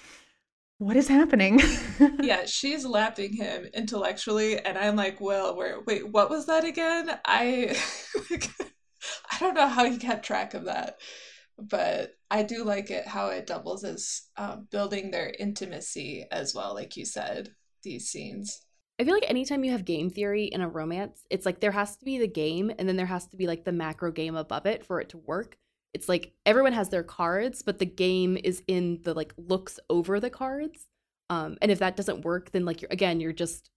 what 0.79 0.97
is 0.97 1.07
happening? 1.07 1.61
yeah, 2.21 2.45
she's 2.45 2.85
lapping 2.85 3.33
him 3.33 3.65
intellectually, 3.73 4.59
and 4.59 4.77
I'm 4.77 4.95
like, 4.95 5.21
well, 5.21 5.55
where 5.55 5.79
wait, 5.81 6.07
what 6.09 6.29
was 6.29 6.47
that 6.47 6.65
again? 6.65 7.17
I 7.25 7.77
I 9.31 9.39
don't 9.39 9.53
know 9.53 9.67
how 9.67 9.89
he 9.89 9.97
kept 9.97 10.25
track 10.25 10.53
of 10.53 10.65
that. 10.65 10.97
But 11.57 12.15
I 12.31 12.43
do 12.43 12.63
like 12.63 12.89
it 12.89 13.07
how 13.07 13.27
it 13.27 13.45
doubles 13.45 13.83
as 13.83 14.23
um, 14.37 14.67
building 14.71 15.11
their 15.11 15.33
intimacy 15.37 16.25
as 16.31 16.53
well, 16.55 16.73
like 16.73 16.97
you 16.97 17.05
said, 17.05 17.49
these 17.83 18.09
scenes. 18.09 18.65
I 18.99 19.03
feel 19.03 19.13
like 19.13 19.29
anytime 19.29 19.63
you 19.63 19.71
have 19.71 19.85
game 19.85 20.09
theory 20.09 20.45
in 20.45 20.61
a 20.61 20.67
romance, 20.67 21.25
it's 21.29 21.45
like 21.45 21.59
there 21.59 21.71
has 21.71 21.95
to 21.97 22.05
be 22.05 22.19
the 22.19 22.27
game 22.27 22.71
and 22.77 22.87
then 22.87 22.95
there 22.95 23.07
has 23.07 23.25
to 23.27 23.37
be 23.37 23.47
like 23.47 23.63
the 23.63 23.71
macro 23.71 24.11
game 24.11 24.35
above 24.35 24.65
it 24.65 24.85
for 24.85 25.01
it 25.01 25.09
to 25.09 25.17
work. 25.17 25.57
It's 25.93 26.09
like 26.09 26.33
everyone 26.45 26.73
has 26.73 26.89
their 26.89 27.03
cards, 27.03 27.61
but 27.61 27.79
the 27.79 27.85
game 27.85 28.37
is 28.43 28.61
in 28.67 28.99
the 29.03 29.13
like 29.13 29.33
looks 29.37 29.79
over 29.89 30.19
the 30.19 30.29
cards. 30.29 30.87
Um, 31.29 31.57
and 31.61 31.71
if 31.71 31.79
that 31.79 31.95
doesn't 31.95 32.25
work, 32.25 32.51
then 32.51 32.65
like 32.65 32.81
you're 32.81 32.91
again, 32.91 33.19
you're 33.19 33.33
just 33.33 33.71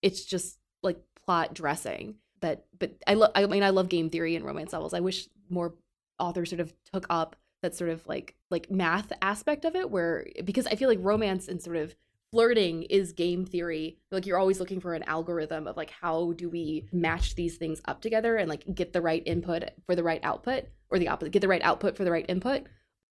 it's 0.00 0.24
just 0.24 0.58
like 0.82 0.98
plot 1.24 1.54
dressing. 1.54 2.16
But 2.40 2.66
but 2.78 2.94
I 3.06 3.14
love 3.14 3.32
I 3.34 3.46
mean 3.46 3.62
I 3.62 3.70
love 3.70 3.88
game 3.88 4.08
theory 4.10 4.36
and 4.36 4.44
romance 4.44 4.72
novels. 4.72 4.94
I 4.94 5.00
wish 5.00 5.28
more 5.50 5.74
authors 6.18 6.50
sort 6.50 6.60
of 6.60 6.72
took 6.92 7.06
up 7.10 7.36
that 7.62 7.74
sort 7.74 7.90
of 7.90 8.06
like 8.06 8.34
like 8.50 8.70
math 8.70 9.12
aspect 9.22 9.64
of 9.64 9.76
it 9.76 9.90
where 9.90 10.26
because 10.44 10.66
I 10.66 10.76
feel 10.76 10.88
like 10.88 10.98
romance 11.00 11.48
and 11.48 11.62
sort 11.62 11.76
of 11.76 11.94
flirting 12.32 12.82
is 12.84 13.12
game 13.12 13.44
theory. 13.44 13.98
Like 14.10 14.26
you're 14.26 14.38
always 14.38 14.58
looking 14.58 14.80
for 14.80 14.94
an 14.94 15.02
algorithm 15.04 15.66
of 15.68 15.76
like 15.76 15.90
how 15.90 16.32
do 16.32 16.48
we 16.48 16.88
match 16.92 17.34
these 17.34 17.56
things 17.56 17.80
up 17.84 18.00
together 18.00 18.36
and 18.36 18.48
like 18.48 18.64
get 18.74 18.92
the 18.92 19.02
right 19.02 19.22
input 19.26 19.64
for 19.86 19.94
the 19.94 20.02
right 20.02 20.20
output 20.24 20.64
or 20.90 20.98
the 20.98 21.08
opposite 21.08 21.32
get 21.32 21.42
the 21.42 21.48
right 21.48 21.62
output 21.62 21.96
for 21.96 22.04
the 22.04 22.10
right 22.10 22.26
input. 22.28 22.62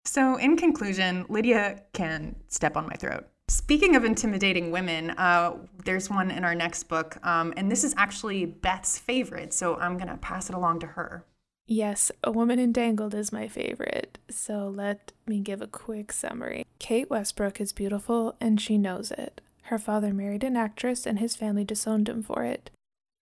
So 0.03 0.37
in 0.37 0.57
conclusion 0.57 1.25
lydia 1.29 1.83
can 1.93 2.35
step 2.47 2.75
on 2.75 2.87
my 2.87 2.95
throat. 2.95 3.27
Speaking 3.47 3.95
of 3.97 4.05
intimidating 4.05 4.71
women, 4.71 5.11
uh, 5.11 5.57
there's 5.83 6.09
one 6.09 6.31
in 6.31 6.45
our 6.45 6.55
next 6.55 6.83
book, 6.83 7.17
um, 7.25 7.53
and 7.57 7.69
this 7.69 7.83
is 7.83 7.93
actually 7.97 8.45
Beth's 8.45 8.97
favorite, 8.97 9.53
so 9.53 9.75
I'm 9.75 9.97
going 9.97 10.07
to 10.07 10.15
pass 10.15 10.47
it 10.49 10.55
along 10.55 10.79
to 10.79 10.87
her. 10.87 11.25
Yes, 11.71 12.11
A 12.21 12.33
Woman 12.33 12.59
Entangled 12.59 13.15
is 13.15 13.31
my 13.31 13.47
favorite, 13.47 14.17
so 14.29 14.67
let 14.67 15.13
me 15.25 15.39
give 15.39 15.61
a 15.61 15.67
quick 15.67 16.11
summary. 16.11 16.65
Kate 16.79 17.09
Westbrook 17.09 17.61
is 17.61 17.71
beautiful, 17.71 18.35
and 18.41 18.59
she 18.59 18.77
knows 18.77 19.09
it. 19.11 19.39
Her 19.63 19.77
father 19.77 20.13
married 20.13 20.43
an 20.43 20.57
actress, 20.57 21.05
and 21.05 21.17
his 21.17 21.37
family 21.37 21.63
disowned 21.63 22.09
him 22.09 22.23
for 22.23 22.43
it. 22.43 22.71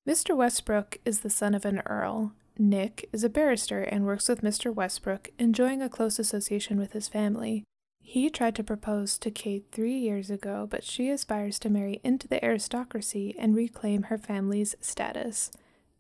Mr. 0.08 0.36
Westbrook 0.36 0.98
is 1.06 1.20
the 1.20 1.30
son 1.30 1.54
of 1.54 1.64
an 1.64 1.84
earl. 1.86 2.32
Nick 2.58 3.08
is 3.14 3.24
a 3.24 3.30
barrister 3.30 3.84
and 3.84 4.04
works 4.04 4.28
with 4.28 4.42
Mr. 4.42 4.74
Westbrook, 4.74 5.30
enjoying 5.38 5.84
a 5.84 5.88
close 5.88 6.18
association 6.18 6.80
with 6.80 6.94
his 6.94 7.08
family. 7.08 7.64
He 8.02 8.32
tried 8.32 8.56
to 8.56 8.64
propose 8.64 9.20
to 9.20 9.30
Kate 9.30 9.68
three 9.72 10.00
years 10.00 10.32
ago, 10.32 10.68
but 10.68 10.84
she 10.84 11.12
aspires 11.12 11.60
to 11.60 11.70
marry 11.70 12.02
into 12.04 12.28
the 12.28 12.44
aristocracy 12.44 13.36
and 13.38 13.56
reclaim 13.56 14.04
her 14.04 14.18
family's 14.18 14.74
status. 14.82 15.52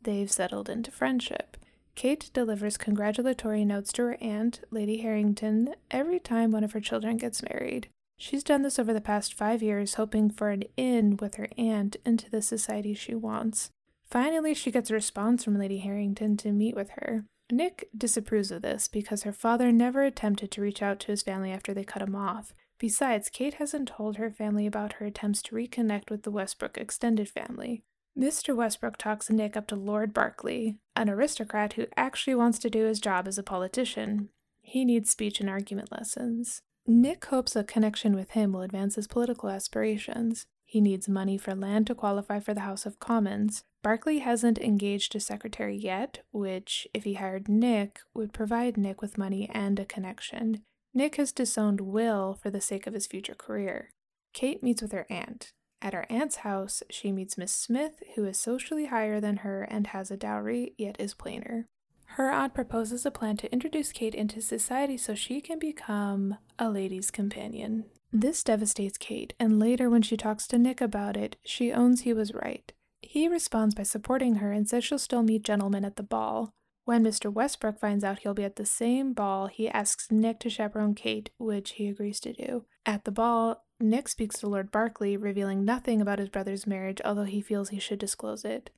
They've 0.01 0.31
settled 0.31 0.67
into 0.67 0.89
friendship. 0.89 1.55
Kate 1.99 2.29
delivers 2.31 2.77
congratulatory 2.77 3.65
notes 3.65 3.91
to 3.91 4.03
her 4.03 4.17
aunt, 4.21 4.61
Lady 4.71 4.99
Harrington, 4.99 5.75
every 5.91 6.17
time 6.17 6.49
one 6.49 6.63
of 6.63 6.71
her 6.71 6.79
children 6.79 7.17
gets 7.17 7.43
married. 7.43 7.89
She's 8.15 8.41
done 8.41 8.61
this 8.61 8.79
over 8.79 8.93
the 8.93 9.01
past 9.01 9.33
five 9.33 9.61
years, 9.61 9.95
hoping 9.95 10.29
for 10.29 10.49
an 10.49 10.63
in 10.77 11.17
with 11.17 11.35
her 11.35 11.49
aunt 11.57 11.97
into 12.05 12.29
the 12.29 12.41
society 12.41 12.93
she 12.93 13.15
wants. 13.15 13.71
Finally, 14.05 14.53
she 14.53 14.71
gets 14.71 14.89
a 14.89 14.93
response 14.93 15.43
from 15.43 15.59
Lady 15.59 15.79
Harrington 15.79 16.37
to 16.37 16.53
meet 16.53 16.73
with 16.73 16.91
her. 16.91 17.25
Nick 17.51 17.89
disapproves 17.93 18.49
of 18.49 18.61
this 18.61 18.87
because 18.87 19.23
her 19.23 19.33
father 19.33 19.69
never 19.69 20.03
attempted 20.03 20.51
to 20.51 20.61
reach 20.61 20.81
out 20.81 21.01
to 21.01 21.07
his 21.07 21.21
family 21.21 21.51
after 21.51 21.73
they 21.73 21.83
cut 21.83 22.01
him 22.01 22.15
off. 22.15 22.53
Besides, 22.77 23.27
Kate 23.27 23.55
hasn't 23.55 23.89
told 23.89 24.15
her 24.15 24.31
family 24.31 24.65
about 24.65 24.93
her 24.93 25.05
attempts 25.05 25.41
to 25.41 25.55
reconnect 25.55 26.09
with 26.09 26.23
the 26.23 26.31
Westbrook 26.31 26.77
extended 26.77 27.27
family. 27.27 27.83
Mr. 28.17 28.55
Westbrook 28.55 28.97
talks 28.97 29.29
Nick 29.29 29.55
up 29.55 29.67
to 29.67 29.75
Lord 29.75 30.13
Barclay, 30.13 30.75
an 30.95 31.09
aristocrat 31.09 31.73
who 31.73 31.87
actually 31.95 32.35
wants 32.35 32.59
to 32.59 32.69
do 32.69 32.85
his 32.85 32.99
job 32.99 33.27
as 33.27 33.37
a 33.37 33.43
politician. 33.43 34.29
He 34.61 34.83
needs 34.83 35.09
speech 35.09 35.39
and 35.39 35.49
argument 35.49 35.91
lessons. 35.91 36.61
Nick 36.85 37.25
hopes 37.25 37.55
a 37.55 37.63
connection 37.63 38.15
with 38.15 38.31
him 38.31 38.51
will 38.51 38.61
advance 38.61 38.95
his 38.95 39.07
political 39.07 39.49
aspirations. 39.49 40.45
He 40.65 40.81
needs 40.81 41.07
money 41.07 41.37
for 41.37 41.55
land 41.55 41.87
to 41.87 41.95
qualify 41.95 42.39
for 42.39 42.53
the 42.53 42.61
House 42.61 42.85
of 42.85 42.99
Commons. 42.99 43.63
Barclay 43.81 44.17
hasn't 44.17 44.59
engaged 44.59 45.15
a 45.15 45.19
secretary 45.19 45.75
yet, 45.75 46.19
which, 46.31 46.87
if 46.93 47.05
he 47.05 47.13
hired 47.15 47.47
Nick, 47.47 48.01
would 48.13 48.33
provide 48.33 48.77
Nick 48.77 49.01
with 49.01 49.17
money 49.17 49.49
and 49.53 49.79
a 49.79 49.85
connection. 49.85 50.61
Nick 50.93 51.15
has 51.15 51.31
disowned 51.31 51.81
Will 51.81 52.33
for 52.33 52.49
the 52.49 52.61
sake 52.61 52.87
of 52.87 52.93
his 52.93 53.07
future 53.07 53.35
career. 53.35 53.91
Kate 54.33 54.61
meets 54.61 54.81
with 54.81 54.91
her 54.91 55.05
aunt. 55.09 55.53
At 55.81 55.93
her 55.93 56.05
aunt's 56.09 56.37
house, 56.37 56.83
she 56.89 57.11
meets 57.11 57.37
Miss 57.37 57.53
Smith, 57.53 58.03
who 58.15 58.25
is 58.25 58.37
socially 58.37 58.87
higher 58.87 59.19
than 59.21 59.37
her 59.37 59.63
and 59.63 59.87
has 59.87 60.11
a 60.11 60.17
dowry, 60.17 60.73
yet 60.77 60.97
is 60.99 61.13
plainer. 61.13 61.67
Her 62.13 62.31
aunt 62.31 62.53
proposes 62.53 63.05
a 63.05 63.11
plan 63.11 63.37
to 63.37 63.53
introduce 63.53 63.91
Kate 63.91 64.15
into 64.15 64.41
society 64.41 64.97
so 64.97 65.15
she 65.15 65.39
can 65.41 65.59
become 65.59 66.37
a 66.57 66.69
lady's 66.69 67.11
companion. 67.11 67.85
This 68.11 68.43
devastates 68.43 68.97
Kate, 68.97 69.33
and 69.39 69.59
later, 69.59 69.89
when 69.89 70.01
she 70.01 70.17
talks 70.17 70.47
to 70.47 70.57
Nick 70.57 70.81
about 70.81 71.15
it, 71.15 71.37
she 71.45 71.71
owns 71.71 72.01
he 72.01 72.13
was 72.13 72.33
right. 72.33 72.73
He 73.01 73.27
responds 73.27 73.75
by 73.75 73.83
supporting 73.83 74.35
her 74.35 74.51
and 74.51 74.67
says 74.67 74.83
she'll 74.83 74.97
still 74.97 75.23
meet 75.23 75.43
gentlemen 75.43 75.85
at 75.85 75.95
the 75.95 76.03
ball. 76.03 76.51
When 76.85 77.03
Mr. 77.03 77.31
Westbrook 77.31 77.79
finds 77.79 78.03
out 78.03 78.19
he'll 78.19 78.33
be 78.33 78.43
at 78.43 78.55
the 78.55 78.65
same 78.65 79.13
ball, 79.13 79.47
he 79.47 79.69
asks 79.69 80.11
Nick 80.11 80.39
to 80.39 80.49
chaperone 80.49 80.95
Kate, 80.95 81.29
which 81.37 81.73
he 81.73 81.87
agrees 81.87 82.19
to 82.21 82.33
do. 82.33 82.65
At 82.85 83.05
the 83.05 83.11
ball, 83.11 83.63
Nick 83.79 84.09
speaks 84.09 84.39
to 84.39 84.47
Lord 84.47 84.71
Barclay, 84.71 85.15
revealing 85.15 85.63
nothing 85.63 86.01
about 86.01 86.19
his 86.19 86.29
brother's 86.29 86.67
marriage, 86.67 87.01
although 87.05 87.23
he 87.23 87.41
feels 87.41 87.69
he 87.69 87.79
should 87.79 87.99
disclose 87.99 88.43
it. 88.43 88.71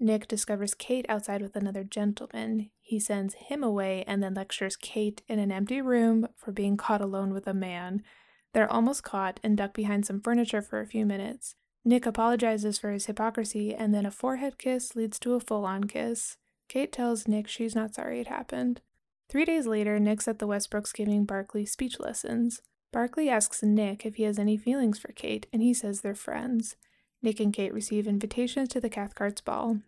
Nick 0.00 0.26
discovers 0.26 0.74
Kate 0.74 1.06
outside 1.08 1.42
with 1.42 1.54
another 1.54 1.84
gentleman. 1.84 2.70
He 2.80 2.98
sends 2.98 3.34
him 3.34 3.62
away 3.62 4.02
and 4.08 4.20
then 4.20 4.34
lectures 4.34 4.74
Kate 4.74 5.22
in 5.28 5.38
an 5.38 5.52
empty 5.52 5.80
room 5.80 6.26
for 6.36 6.50
being 6.50 6.76
caught 6.76 7.00
alone 7.00 7.32
with 7.32 7.46
a 7.46 7.54
man. 7.54 8.02
They're 8.52 8.70
almost 8.70 9.04
caught 9.04 9.38
and 9.44 9.56
duck 9.56 9.74
behind 9.74 10.04
some 10.04 10.20
furniture 10.20 10.60
for 10.60 10.80
a 10.80 10.88
few 10.88 11.06
minutes. 11.06 11.54
Nick 11.84 12.04
apologizes 12.04 12.80
for 12.80 12.90
his 12.90 13.06
hypocrisy, 13.06 13.74
and 13.74 13.94
then 13.94 14.06
a 14.06 14.10
forehead 14.10 14.58
kiss 14.58 14.96
leads 14.96 15.18
to 15.20 15.34
a 15.34 15.40
full 15.40 15.64
on 15.64 15.84
kiss. 15.84 16.36
Kate 16.68 16.92
tells 16.92 17.28
Nick 17.28 17.46
she's 17.46 17.74
not 17.74 17.94
sorry 17.94 18.20
it 18.20 18.26
happened. 18.26 18.80
Three 19.28 19.44
days 19.44 19.66
later, 19.66 19.98
Nick's 20.00 20.26
at 20.26 20.40
the 20.40 20.48
Westbrooks 20.48 20.92
giving 20.92 21.24
Barclay 21.24 21.64
speech 21.64 22.00
lessons. 22.00 22.60
Barclay 22.92 23.28
asks 23.28 23.62
Nick 23.62 24.04
if 24.04 24.16
he 24.16 24.24
has 24.24 24.38
any 24.38 24.56
feelings 24.56 24.98
for 24.98 25.12
Kate, 25.12 25.46
and 25.52 25.62
he 25.62 25.72
says 25.72 26.00
they're 26.00 26.14
friends. 26.14 26.76
Nick 27.22 27.40
and 27.40 27.52
Kate 27.52 27.72
receive 27.72 28.06
invitations 28.06 28.68
to 28.70 28.80
the 28.80 28.90
Cathcart's 28.90 29.40
ball. 29.40 29.78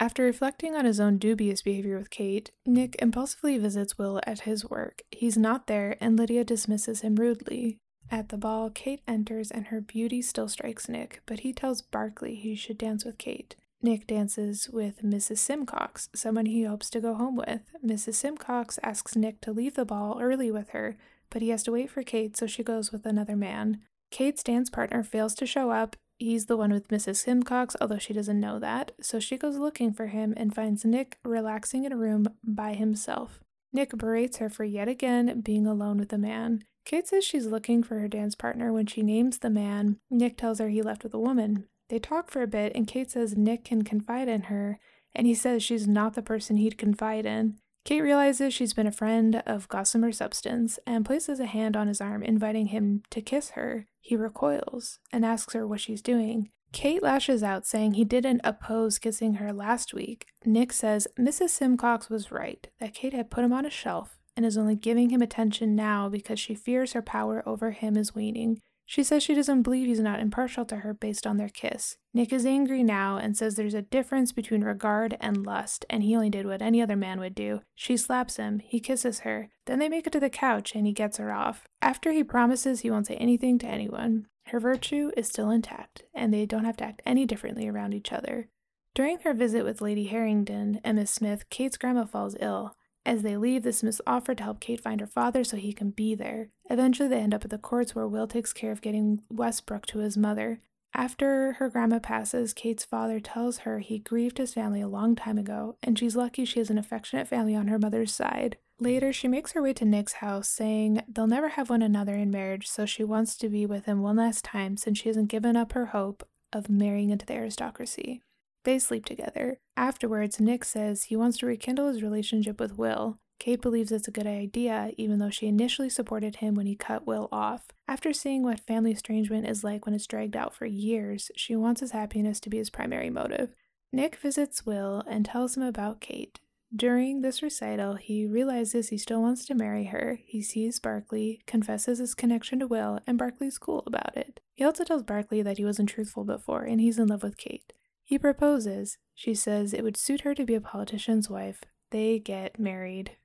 After 0.00 0.24
reflecting 0.24 0.74
on 0.74 0.84
his 0.84 0.98
own 0.98 1.18
dubious 1.18 1.62
behavior 1.62 1.96
with 1.96 2.10
Kate, 2.10 2.50
Nick 2.66 2.96
impulsively 3.00 3.58
visits 3.58 3.96
Will 3.96 4.20
at 4.26 4.40
his 4.40 4.68
work. 4.68 5.02
He's 5.10 5.36
not 5.36 5.66
there, 5.66 5.96
and 6.00 6.18
Lydia 6.18 6.44
dismisses 6.44 7.02
him 7.02 7.16
rudely. 7.16 7.78
At 8.10 8.28
the 8.28 8.36
ball, 8.36 8.70
Kate 8.70 9.02
enters 9.06 9.50
and 9.50 9.66
her 9.66 9.80
beauty 9.80 10.20
still 10.20 10.48
strikes 10.48 10.88
Nick, 10.88 11.22
but 11.26 11.40
he 11.40 11.52
tells 11.52 11.82
Barclay 11.82 12.34
he 12.34 12.54
should 12.54 12.78
dance 12.78 13.04
with 13.04 13.18
Kate. 13.18 13.56
Nick 13.82 14.06
dances 14.06 14.68
with 14.70 15.02
Mrs. 15.02 15.38
Simcox, 15.38 16.08
someone 16.14 16.46
he 16.46 16.64
hopes 16.64 16.88
to 16.90 17.00
go 17.00 17.14
home 17.14 17.36
with. 17.36 17.62
Mrs. 17.84 18.14
Simcox 18.14 18.78
asks 18.82 19.14
Nick 19.14 19.40
to 19.42 19.52
leave 19.52 19.74
the 19.74 19.84
ball 19.84 20.18
early 20.20 20.50
with 20.50 20.70
her, 20.70 20.96
but 21.30 21.42
he 21.42 21.48
has 21.50 21.62
to 21.64 21.72
wait 21.72 21.90
for 21.90 22.02
Kate, 22.02 22.36
so 22.36 22.46
she 22.46 22.62
goes 22.62 22.92
with 22.92 23.06
another 23.06 23.36
man. 23.36 23.80
Kate's 24.10 24.42
dance 24.42 24.70
partner 24.70 25.02
fails 25.02 25.34
to 25.36 25.46
show 25.46 25.70
up, 25.70 25.96
He's 26.18 26.46
the 26.46 26.56
one 26.56 26.72
with 26.72 26.88
Mrs. 26.88 27.16
Simcox, 27.16 27.74
although 27.80 27.98
she 27.98 28.12
doesn't 28.12 28.38
know 28.38 28.58
that, 28.60 28.92
so 29.00 29.18
she 29.18 29.36
goes 29.36 29.56
looking 29.56 29.92
for 29.92 30.06
him 30.06 30.32
and 30.36 30.54
finds 30.54 30.84
Nick 30.84 31.18
relaxing 31.24 31.84
in 31.84 31.92
a 31.92 31.96
room 31.96 32.28
by 32.44 32.74
himself. 32.74 33.40
Nick 33.72 33.90
berates 33.90 34.36
her 34.36 34.48
for 34.48 34.64
yet 34.64 34.88
again 34.88 35.40
being 35.40 35.66
alone 35.66 35.98
with 35.98 36.12
a 36.12 36.18
man. 36.18 36.62
Kate 36.84 37.08
says 37.08 37.24
she's 37.24 37.46
looking 37.46 37.82
for 37.82 37.98
her 37.98 38.08
dance 38.08 38.34
partner 38.34 38.72
when 38.72 38.86
she 38.86 39.02
names 39.02 39.38
the 39.38 39.50
man. 39.50 39.98
Nick 40.10 40.36
tells 40.36 40.60
her 40.60 40.68
he 40.68 40.82
left 40.82 41.02
with 41.02 41.14
a 41.14 41.18
woman. 41.18 41.66
They 41.88 41.98
talk 41.98 42.30
for 42.30 42.42
a 42.42 42.46
bit, 42.46 42.72
and 42.74 42.86
Kate 42.86 43.10
says 43.10 43.36
Nick 43.36 43.64
can 43.64 43.82
confide 43.82 44.28
in 44.28 44.42
her, 44.42 44.78
and 45.14 45.26
he 45.26 45.34
says 45.34 45.62
she's 45.62 45.88
not 45.88 46.14
the 46.14 46.22
person 46.22 46.56
he'd 46.56 46.78
confide 46.78 47.26
in. 47.26 47.58
Kate 47.84 48.00
realizes 48.00 48.54
she's 48.54 48.72
been 48.72 48.86
a 48.86 48.92
friend 48.92 49.42
of 49.44 49.68
Gossamer 49.68 50.10
Substance 50.10 50.78
and 50.86 51.04
places 51.04 51.38
a 51.38 51.44
hand 51.44 51.76
on 51.76 51.86
his 51.86 52.00
arm, 52.00 52.22
inviting 52.22 52.68
him 52.68 53.02
to 53.10 53.20
kiss 53.20 53.50
her. 53.50 53.86
He 54.00 54.16
recoils 54.16 55.00
and 55.12 55.22
asks 55.22 55.52
her 55.52 55.66
what 55.66 55.80
she's 55.80 56.00
doing. 56.00 56.48
Kate 56.72 57.02
lashes 57.02 57.42
out, 57.42 57.66
saying 57.66 57.92
he 57.94 58.04
didn't 58.04 58.40
oppose 58.42 58.98
kissing 58.98 59.34
her 59.34 59.52
last 59.52 59.92
week. 59.92 60.26
Nick 60.46 60.72
says 60.72 61.06
Mrs. 61.18 61.50
Simcox 61.50 62.08
was 62.08 62.32
right, 62.32 62.66
that 62.80 62.94
Kate 62.94 63.12
had 63.12 63.30
put 63.30 63.44
him 63.44 63.52
on 63.52 63.66
a 63.66 63.70
shelf 63.70 64.18
and 64.34 64.46
is 64.46 64.58
only 64.58 64.76
giving 64.76 65.10
him 65.10 65.22
attention 65.22 65.76
now 65.76 66.08
because 66.08 66.40
she 66.40 66.54
fears 66.54 66.94
her 66.94 67.02
power 67.02 67.42
over 67.46 67.70
him 67.72 67.96
is 67.98 68.14
waning. 68.14 68.60
She 68.86 69.02
says 69.02 69.22
she 69.22 69.34
doesn't 69.34 69.62
believe 69.62 69.86
he's 69.86 70.00
not 70.00 70.20
impartial 70.20 70.64
to 70.66 70.76
her 70.76 70.92
based 70.92 71.26
on 71.26 71.36
their 71.36 71.48
kiss. 71.48 71.96
Nick 72.12 72.32
is 72.32 72.44
angry 72.44 72.82
now 72.82 73.16
and 73.16 73.36
says 73.36 73.54
there's 73.54 73.74
a 73.74 73.82
difference 73.82 74.30
between 74.30 74.62
regard 74.62 75.16
and 75.20 75.46
lust, 75.46 75.84
and 75.88 76.02
he 76.02 76.14
only 76.14 76.30
did 76.30 76.46
what 76.46 76.62
any 76.62 76.82
other 76.82 76.96
man 76.96 77.18
would 77.18 77.34
do. 77.34 77.62
She 77.74 77.96
slaps 77.96 78.36
him, 78.36 78.58
he 78.58 78.80
kisses 78.80 79.20
her, 79.20 79.48
then 79.66 79.78
they 79.78 79.88
make 79.88 80.06
it 80.06 80.12
to 80.12 80.20
the 80.20 80.30
couch 80.30 80.74
and 80.74 80.86
he 80.86 80.92
gets 80.92 81.16
her 81.16 81.32
off. 81.32 81.66
After 81.80 82.12
he 82.12 82.22
promises 82.22 82.80
he 82.80 82.90
won't 82.90 83.06
say 83.06 83.16
anything 83.16 83.58
to 83.60 83.66
anyone, 83.66 84.26
her 84.48 84.60
virtue 84.60 85.10
is 85.16 85.28
still 85.28 85.50
intact, 85.50 86.02
and 86.14 86.32
they 86.32 86.44
don't 86.44 86.66
have 86.66 86.76
to 86.76 86.84
act 86.84 87.02
any 87.06 87.24
differently 87.24 87.66
around 87.66 87.94
each 87.94 88.12
other. 88.12 88.48
During 88.94 89.18
her 89.20 89.34
visit 89.34 89.64
with 89.64 89.80
Lady 89.80 90.04
Harrington 90.04 90.80
and 90.84 90.98
Miss 90.98 91.10
Smith, 91.10 91.48
Kate's 91.48 91.76
grandma 91.76 92.04
falls 92.04 92.36
ill. 92.38 92.76
As 93.06 93.22
they 93.22 93.36
leave, 93.36 93.62
the 93.62 93.72
Smiths 93.72 94.00
offer 94.06 94.34
to 94.34 94.42
help 94.42 94.60
Kate 94.60 94.80
find 94.80 95.00
her 95.00 95.06
father 95.06 95.44
so 95.44 95.56
he 95.56 95.72
can 95.72 95.90
be 95.90 96.14
there. 96.14 96.48
Eventually, 96.70 97.08
they 97.08 97.20
end 97.20 97.34
up 97.34 97.44
at 97.44 97.50
the 97.50 97.58
courts 97.58 97.94
where 97.94 98.08
Will 98.08 98.26
takes 98.26 98.52
care 98.52 98.72
of 98.72 98.80
getting 98.80 99.20
Westbrook 99.30 99.86
to 99.86 99.98
his 99.98 100.16
mother. 100.16 100.60
After 100.94 101.54
her 101.54 101.68
grandma 101.68 101.98
passes, 101.98 102.52
Kate's 102.52 102.84
father 102.84 103.18
tells 103.20 103.58
her 103.58 103.80
he 103.80 103.98
grieved 103.98 104.38
his 104.38 104.54
family 104.54 104.80
a 104.80 104.88
long 104.88 105.16
time 105.16 105.38
ago, 105.38 105.76
and 105.82 105.98
she's 105.98 106.16
lucky 106.16 106.44
she 106.44 106.60
has 106.60 106.70
an 106.70 106.78
affectionate 106.78 107.26
family 107.26 107.54
on 107.54 107.66
her 107.66 107.78
mother's 107.78 108.14
side. 108.14 108.56
Later, 108.78 109.12
she 109.12 109.28
makes 109.28 109.52
her 109.52 109.62
way 109.62 109.72
to 109.74 109.84
Nick's 109.84 110.14
house, 110.14 110.48
saying 110.48 111.02
they'll 111.08 111.26
never 111.26 111.48
have 111.50 111.68
one 111.68 111.82
another 111.82 112.14
in 112.14 112.30
marriage, 112.30 112.68
so 112.68 112.86
she 112.86 113.04
wants 113.04 113.36
to 113.36 113.48
be 113.48 113.66
with 113.66 113.86
him 113.86 114.02
one 114.02 114.16
last 114.16 114.44
time 114.44 114.76
since 114.76 114.98
she 114.98 115.08
hasn't 115.08 115.28
given 115.28 115.56
up 115.56 115.72
her 115.72 115.86
hope 115.86 116.26
of 116.52 116.70
marrying 116.70 117.10
into 117.10 117.26
the 117.26 117.34
aristocracy. 117.34 118.22
They 118.64 118.78
sleep 118.78 119.04
together. 119.04 119.58
Afterwards, 119.76 120.40
Nick 120.40 120.64
says 120.64 121.04
he 121.04 121.16
wants 121.16 121.38
to 121.38 121.46
rekindle 121.46 121.88
his 121.88 122.02
relationship 122.02 122.58
with 122.58 122.76
Will. 122.76 123.18
Kate 123.38 123.60
believes 123.60 123.92
it's 123.92 124.08
a 124.08 124.12
good 124.12 124.26
idea, 124.26 124.92
even 124.96 125.18
though 125.18 125.30
she 125.30 125.46
initially 125.46 125.90
supported 125.90 126.36
him 126.36 126.54
when 126.54 126.66
he 126.66 126.76
cut 126.76 127.06
Will 127.06 127.28
off. 127.30 127.66
After 127.86 128.12
seeing 128.12 128.42
what 128.42 128.60
family 128.60 128.92
estrangement 128.92 129.46
is 129.46 129.62
like 129.62 129.84
when 129.84 129.94
it's 129.94 130.06
dragged 130.06 130.36
out 130.36 130.54
for 130.54 130.66
years, 130.66 131.30
she 131.36 131.54
wants 131.54 131.80
his 131.80 131.90
happiness 131.90 132.40
to 132.40 132.48
be 132.48 132.56
his 132.56 132.70
primary 132.70 133.10
motive. 133.10 133.54
Nick 133.92 134.16
visits 134.16 134.64
Will 134.64 135.02
and 135.06 135.26
tells 135.26 135.56
him 135.56 135.62
about 135.62 136.00
Kate. 136.00 136.40
During 136.74 137.20
this 137.20 137.42
recital, 137.42 137.94
he 137.94 138.26
realizes 138.26 138.88
he 138.88 138.98
still 138.98 139.22
wants 139.22 139.44
to 139.46 139.54
marry 139.54 139.84
her. 139.84 140.18
He 140.24 140.42
sees 140.42 140.80
Barclay, 140.80 141.40
confesses 141.46 141.98
his 141.98 142.14
connection 142.14 142.58
to 142.60 142.66
Will, 142.66 142.98
and 143.06 143.18
Barclay's 143.18 143.58
cool 143.58 143.84
about 143.86 144.16
it. 144.16 144.40
He 144.54 144.64
also 144.64 144.82
tells 144.82 145.04
Barclay 145.04 145.42
that 145.42 145.58
he 145.58 145.64
wasn't 145.64 145.90
truthful 145.90 146.24
before 146.24 146.62
and 146.64 146.80
he's 146.80 146.98
in 146.98 147.08
love 147.08 147.22
with 147.22 147.36
Kate. 147.36 147.72
He 148.04 148.18
proposes. 148.18 148.98
She 149.14 149.34
says 149.34 149.72
it 149.72 149.82
would 149.82 149.96
suit 149.96 150.20
her 150.20 150.34
to 150.34 150.44
be 150.44 150.54
a 150.54 150.60
politician's 150.60 151.30
wife. 151.30 151.62
They 151.90 152.18
get 152.18 152.58
married. 152.58 153.16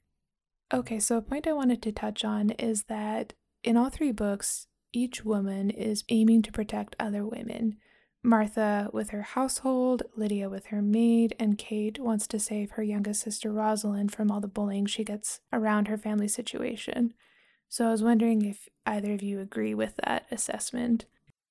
Okay, 0.73 0.99
so 0.99 1.17
a 1.17 1.21
point 1.21 1.47
I 1.47 1.53
wanted 1.53 1.81
to 1.83 1.91
touch 1.91 2.23
on 2.23 2.51
is 2.51 2.83
that 2.83 3.33
in 3.63 3.75
all 3.75 3.89
three 3.89 4.11
books, 4.11 4.67
each 4.93 5.25
woman 5.25 5.69
is 5.69 6.03
aiming 6.09 6.43
to 6.43 6.51
protect 6.51 6.95
other 6.99 7.25
women. 7.25 7.77
Martha 8.23 8.89
with 8.91 9.11
her 9.11 9.21
household, 9.21 10.03
Lydia 10.15 10.49
with 10.49 10.67
her 10.67 10.81
maid, 10.81 11.35
and 11.39 11.57
Kate 11.57 11.99
wants 11.99 12.27
to 12.27 12.39
save 12.39 12.71
her 12.71 12.83
youngest 12.83 13.21
sister 13.21 13.51
Rosalind 13.51 14.11
from 14.11 14.29
all 14.29 14.41
the 14.41 14.47
bullying 14.47 14.85
she 14.85 15.03
gets 15.03 15.39
around 15.53 15.87
her 15.87 15.97
family 15.97 16.27
situation. 16.27 17.13
So 17.69 17.87
I 17.87 17.91
was 17.91 18.03
wondering 18.03 18.43
if 18.43 18.67
either 18.85 19.13
of 19.13 19.21
you 19.21 19.39
agree 19.39 19.73
with 19.73 19.95
that 20.03 20.25
assessment 20.31 21.05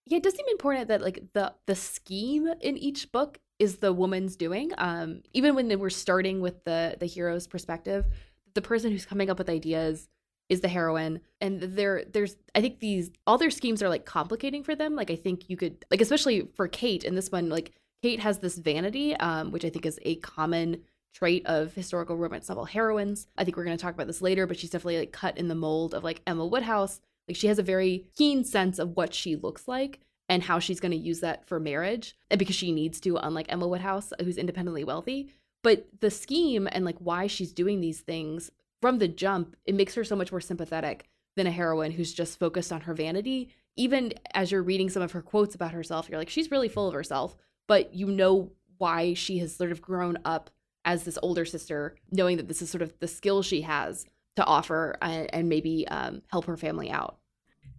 yeah, 0.08 0.18
it 0.18 0.22
does 0.22 0.34
seem 0.34 0.46
important 0.50 0.88
that 0.88 1.02
like 1.02 1.22
the 1.34 1.54
the 1.66 1.74
scheme 1.74 2.48
in 2.60 2.76
each 2.76 3.12
book 3.12 3.38
is 3.58 3.78
the 3.78 3.92
woman's 3.92 4.36
doing. 4.36 4.72
Um, 4.78 5.22
even 5.32 5.54
when 5.54 5.78
we're 5.78 5.90
starting 5.90 6.40
with 6.40 6.64
the 6.64 6.96
the 6.98 7.06
hero's 7.06 7.46
perspective, 7.46 8.06
the 8.54 8.62
person 8.62 8.90
who's 8.90 9.06
coming 9.06 9.30
up 9.30 9.38
with 9.38 9.48
ideas 9.48 10.08
is 10.48 10.60
the 10.60 10.68
heroine, 10.68 11.20
and 11.40 11.60
there 11.60 12.04
there's 12.10 12.36
I 12.54 12.60
think 12.60 12.80
these 12.80 13.10
all 13.26 13.38
their 13.38 13.50
schemes 13.50 13.82
are 13.82 13.88
like 13.88 14.06
complicating 14.06 14.62
for 14.62 14.74
them. 14.74 14.96
Like 14.96 15.10
I 15.10 15.16
think 15.16 15.48
you 15.50 15.56
could 15.56 15.84
like 15.90 16.00
especially 16.00 16.42
for 16.54 16.68
Kate 16.68 17.04
in 17.04 17.14
this 17.14 17.30
one, 17.30 17.48
like 17.48 17.72
Kate 18.02 18.20
has 18.20 18.38
this 18.38 18.58
vanity, 18.58 19.14
um, 19.16 19.50
which 19.50 19.64
I 19.64 19.70
think 19.70 19.84
is 19.84 19.98
a 20.02 20.16
common 20.16 20.82
trait 21.14 21.44
of 21.46 21.74
historical 21.74 22.16
romance 22.16 22.48
novel 22.48 22.64
heroines. 22.64 23.26
I 23.36 23.44
think 23.44 23.56
we're 23.56 23.64
going 23.64 23.76
to 23.76 23.82
talk 23.82 23.94
about 23.94 24.06
this 24.06 24.22
later, 24.22 24.46
but 24.46 24.58
she's 24.58 24.70
definitely 24.70 24.98
like 24.98 25.12
cut 25.12 25.36
in 25.36 25.48
the 25.48 25.54
mold 25.54 25.94
of 25.94 26.04
like 26.04 26.22
Emma 26.26 26.46
Woodhouse, 26.46 27.00
like 27.28 27.36
she 27.36 27.46
has 27.48 27.58
a 27.58 27.62
very 27.62 28.06
keen 28.16 28.44
sense 28.44 28.78
of 28.78 28.96
what 28.96 29.14
she 29.14 29.36
looks 29.36 29.68
like 29.68 30.00
and 30.28 30.42
how 30.42 30.58
she's 30.58 30.80
going 30.80 30.92
to 30.92 30.96
use 30.96 31.20
that 31.20 31.46
for 31.46 31.60
marriage. 31.60 32.16
And 32.30 32.38
because 32.38 32.56
she 32.56 32.72
needs 32.72 33.00
to, 33.00 33.16
unlike 33.16 33.46
Emma 33.48 33.66
Woodhouse, 33.66 34.12
who's 34.20 34.36
independently 34.36 34.84
wealthy. 34.84 35.30
But 35.62 35.86
the 36.00 36.10
scheme 36.10 36.68
and 36.70 36.84
like 36.84 36.98
why 36.98 37.26
she's 37.26 37.52
doing 37.52 37.80
these 37.80 38.00
things 38.00 38.50
from 38.80 38.98
the 38.98 39.08
jump, 39.08 39.56
it 39.64 39.74
makes 39.74 39.94
her 39.94 40.04
so 40.04 40.16
much 40.16 40.30
more 40.30 40.40
sympathetic 40.40 41.08
than 41.36 41.46
a 41.46 41.52
heroine 41.52 41.92
who's 41.92 42.12
just 42.12 42.38
focused 42.38 42.72
on 42.72 42.82
her 42.82 42.94
vanity. 42.94 43.50
Even 43.76 44.12
as 44.34 44.50
you're 44.50 44.62
reading 44.62 44.90
some 44.90 45.02
of 45.02 45.12
her 45.12 45.22
quotes 45.22 45.54
about 45.54 45.72
herself, 45.72 46.08
you're 46.08 46.18
like, 46.18 46.30
she's 46.30 46.50
really 46.50 46.68
full 46.68 46.88
of 46.88 46.94
herself, 46.94 47.36
but 47.66 47.94
you 47.94 48.06
know 48.06 48.52
why 48.78 49.14
she 49.14 49.38
has 49.38 49.54
sort 49.54 49.72
of 49.72 49.82
grown 49.82 50.18
up 50.24 50.50
as 50.84 51.04
this 51.04 51.18
older 51.22 51.44
sister, 51.44 51.96
knowing 52.10 52.36
that 52.36 52.48
this 52.48 52.62
is 52.62 52.70
sort 52.70 52.82
of 52.82 52.92
the 53.00 53.08
skill 53.08 53.42
she 53.42 53.62
has 53.62 54.06
to 54.38 54.44
offer 54.44 54.96
and, 55.02 55.32
and 55.34 55.48
maybe 55.48 55.86
um, 55.88 56.22
help 56.30 56.44
her 56.44 56.56
family 56.56 56.90
out. 56.90 57.18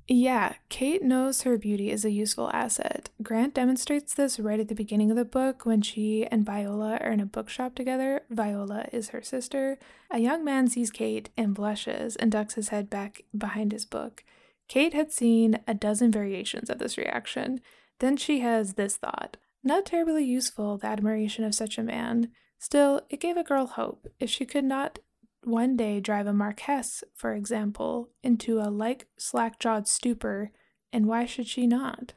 Yeah, 0.10 0.55
Kate 0.68 1.03
knows 1.03 1.43
her 1.43 1.57
beauty 1.57 1.89
is 1.89 2.03
a 2.03 2.12
useful 2.12 2.49
asset. 2.51 3.12
Grant 3.24 3.53
demonstrates 3.53 4.14
this 4.14 4.39
right 4.39 4.60
at 4.60 4.68
the 4.68 4.76
beginning 4.76 5.10
of 5.10 5.16
the 5.16 5.24
book 5.24 5.66
when 5.66 5.82
she 5.82 6.26
and 6.26 6.45
Viola 6.45 6.97
are 6.97 7.12
in 7.12 7.22
a 7.22 7.26
bookshop 7.26 7.76
together. 7.76 8.24
Viola 8.30 8.88
is 8.91 9.10
her 9.10 9.22
sister. 9.22 9.78
A 10.12 10.20
young 10.20 10.43
man 10.43 10.68
sees 10.68 10.91
Kate 10.91 11.30
and 11.38 11.53
blushes 11.53 12.18
and 12.18 12.32
ducks 12.32 12.55
his 12.55 12.70
head 12.70 12.89
back 12.89 13.22
behind 13.38 13.72
his 13.72 13.86
book. 13.86 14.26
Kate 14.68 14.93
had 14.93 15.14
seen 15.14 15.60
a 15.66 15.74
dozen 15.74 16.12
variations 16.12 16.70
of 16.70 16.80
this 16.80 16.97
reaction. 16.97 17.62
Then 17.99 18.18
she 18.18 18.39
has 18.39 18.74
this 18.74 18.97
thought 18.97 19.38
Not 19.64 19.86
terribly 19.86 20.26
useful, 20.26 20.78
the 20.78 20.88
admiration 20.88 21.45
of 21.45 21.55
such 21.55 21.78
a 21.78 21.84
man. 21.84 22.32
Still, 22.57 23.01
it 23.10 23.22
gave 23.22 23.38
a 23.38 23.43
girl 23.43 23.68
hope. 23.68 24.07
If 24.20 24.30
she 24.30 24.45
could 24.45 24.66
not 24.66 24.99
one 25.44 25.78
day 25.78 26.00
drive 26.00 26.28
a 26.28 26.34
Marquess, 26.34 27.04
for 27.16 27.34
example, 27.34 28.10
into 28.24 28.60
a 28.60 28.70
like 28.70 29.08
slack 29.18 29.60
jawed 29.60 29.88
stupor, 29.88 30.52
and 30.92 31.08
why 31.08 31.26
should 31.26 31.48
she 31.48 31.68
not? 31.68 32.14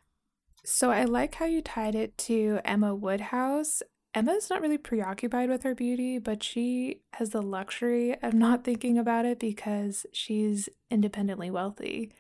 So 0.65 0.91
I 0.91 1.05
like 1.05 1.35
how 1.37 1.47
you 1.47 1.61
tied 1.61 1.95
it 1.95 2.17
to 2.19 2.61
Emma 2.65 2.95
Woodhouse. 2.95 3.83
Emma's 4.15 4.51
not 4.51 4.61
really 4.61 4.79
preoccupied 4.79 5.49
with 5.49 5.63
her 5.63 5.75
beauty, 5.75 6.19
but 6.19 6.43
she 6.43 7.01
has 7.15 7.31
the 7.31 7.43
luxury 7.43 8.15
of 8.23 8.35
not 8.35 8.63
thinking 8.63 8.99
about 8.99 9.25
it 9.25 9.39
because 9.39 10.07
she's 10.13 10.69
independently 10.91 11.51
wealthy. 11.51 12.13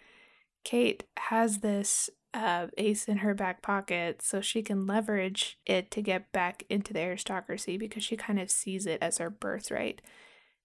Kate 0.64 1.04
has 1.18 1.58
this 1.58 2.08
uh, 2.34 2.68
ace 2.78 3.04
in 3.04 3.18
her 3.18 3.34
back 3.34 3.60
pocket 3.62 4.22
so 4.22 4.40
she 4.40 4.62
can 4.62 4.86
leverage 4.86 5.58
it 5.66 5.90
to 5.90 6.00
get 6.00 6.32
back 6.32 6.64
into 6.70 6.92
the 6.92 7.00
aristocracy 7.00 7.76
because 7.76 8.02
she 8.02 8.16
kind 8.16 8.40
of 8.40 8.50
sees 8.50 8.86
it 8.86 8.98
as 9.02 9.18
her 9.18 9.30
birthright. 9.30 10.00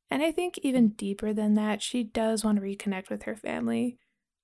And 0.09 0.23
I 0.23 0.31
think 0.31 0.57
even 0.59 0.89
deeper 0.89 1.33
than 1.33 1.55
that, 1.55 1.81
she 1.81 2.03
does 2.03 2.43
want 2.43 2.57
to 2.57 2.63
reconnect 2.63 3.09
with 3.09 3.23
her 3.23 3.35
family. 3.35 3.97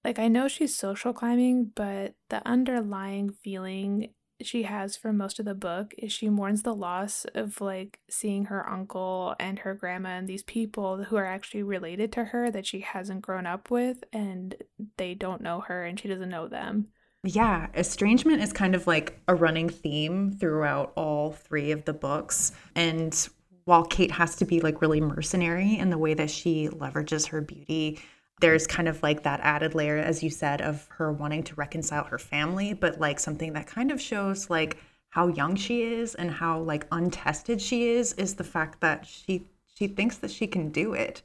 Like, 0.03 0.19
I 0.19 0.27
know 0.27 0.47
she's 0.47 0.75
social 0.75 1.13
climbing, 1.13 1.71
but 1.73 2.15
the 2.29 2.45
underlying 2.45 3.31
feeling 3.31 4.09
she 4.41 4.63
has 4.63 4.97
for 4.97 5.13
most 5.13 5.39
of 5.39 5.45
the 5.45 5.55
book 5.55 5.93
is 5.97 6.11
she 6.11 6.29
mourns 6.29 6.63
the 6.63 6.75
loss 6.75 7.25
of 7.33 7.61
like 7.61 7.99
seeing 8.09 8.45
her 8.45 8.67
uncle 8.67 9.35
and 9.39 9.59
her 9.59 9.73
grandma 9.73 10.09
and 10.09 10.27
these 10.27 10.43
people 10.43 11.03
who 11.05 11.15
are 11.15 11.25
actually 11.25 11.63
related 11.63 12.11
to 12.11 12.25
her 12.25 12.51
that 12.51 12.65
she 12.65 12.81
hasn't 12.81 13.21
grown 13.21 13.45
up 13.45 13.71
with 13.71 14.03
and 14.11 14.55
they 14.97 15.13
don't 15.13 15.41
know 15.41 15.61
her 15.61 15.85
and 15.85 15.99
she 15.99 16.07
doesn't 16.07 16.29
know 16.29 16.47
them. 16.47 16.87
Yeah, 17.23 17.67
estrangement 17.73 18.41
is 18.41 18.51
kind 18.51 18.75
of 18.75 18.85
like 18.85 19.21
a 19.29 19.35
running 19.35 19.69
theme 19.69 20.33
throughout 20.33 20.91
all 20.97 21.31
three 21.31 21.71
of 21.71 21.85
the 21.85 21.93
books. 21.93 22.51
And 22.75 23.27
while 23.65 23.85
Kate 23.85 24.11
has 24.11 24.35
to 24.37 24.45
be 24.45 24.59
like 24.59 24.81
really 24.81 25.01
mercenary 25.01 25.77
in 25.77 25.89
the 25.89 25.97
way 25.97 26.13
that 26.13 26.29
she 26.29 26.67
leverages 26.69 27.27
her 27.27 27.41
beauty, 27.41 28.01
there's 28.41 28.67
kind 28.67 28.87
of 28.87 29.01
like 29.03 29.23
that 29.23 29.39
added 29.41 29.75
layer, 29.75 29.97
as 29.97 30.21
you 30.21 30.29
said, 30.29 30.61
of 30.61 30.87
her 30.89 31.11
wanting 31.11 31.43
to 31.43 31.55
reconcile 31.55 32.03
her 32.03 32.19
family, 32.19 32.73
but 32.73 32.99
like 32.99 33.19
something 33.19 33.53
that 33.53 33.67
kind 33.67 33.91
of 33.91 34.01
shows 34.01 34.49
like 34.49 34.77
how 35.09 35.27
young 35.27 35.55
she 35.55 35.83
is 35.83 36.15
and 36.15 36.31
how 36.31 36.59
like 36.59 36.85
untested 36.91 37.61
she 37.61 37.89
is, 37.89 38.13
is 38.13 38.35
the 38.35 38.43
fact 38.43 38.81
that 38.81 39.05
she 39.05 39.45
she 39.75 39.87
thinks 39.87 40.17
that 40.17 40.31
she 40.31 40.47
can 40.47 40.69
do 40.69 40.93
it. 40.93 41.21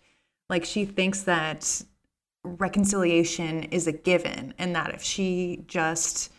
Like 0.48 0.64
she 0.64 0.84
thinks 0.84 1.22
that 1.22 1.82
reconciliation 2.44 3.64
is 3.64 3.86
a 3.86 3.92
given 3.92 4.54
and 4.58 4.74
that 4.74 4.94
if 4.94 5.02
she 5.02 5.64
just 5.66 6.32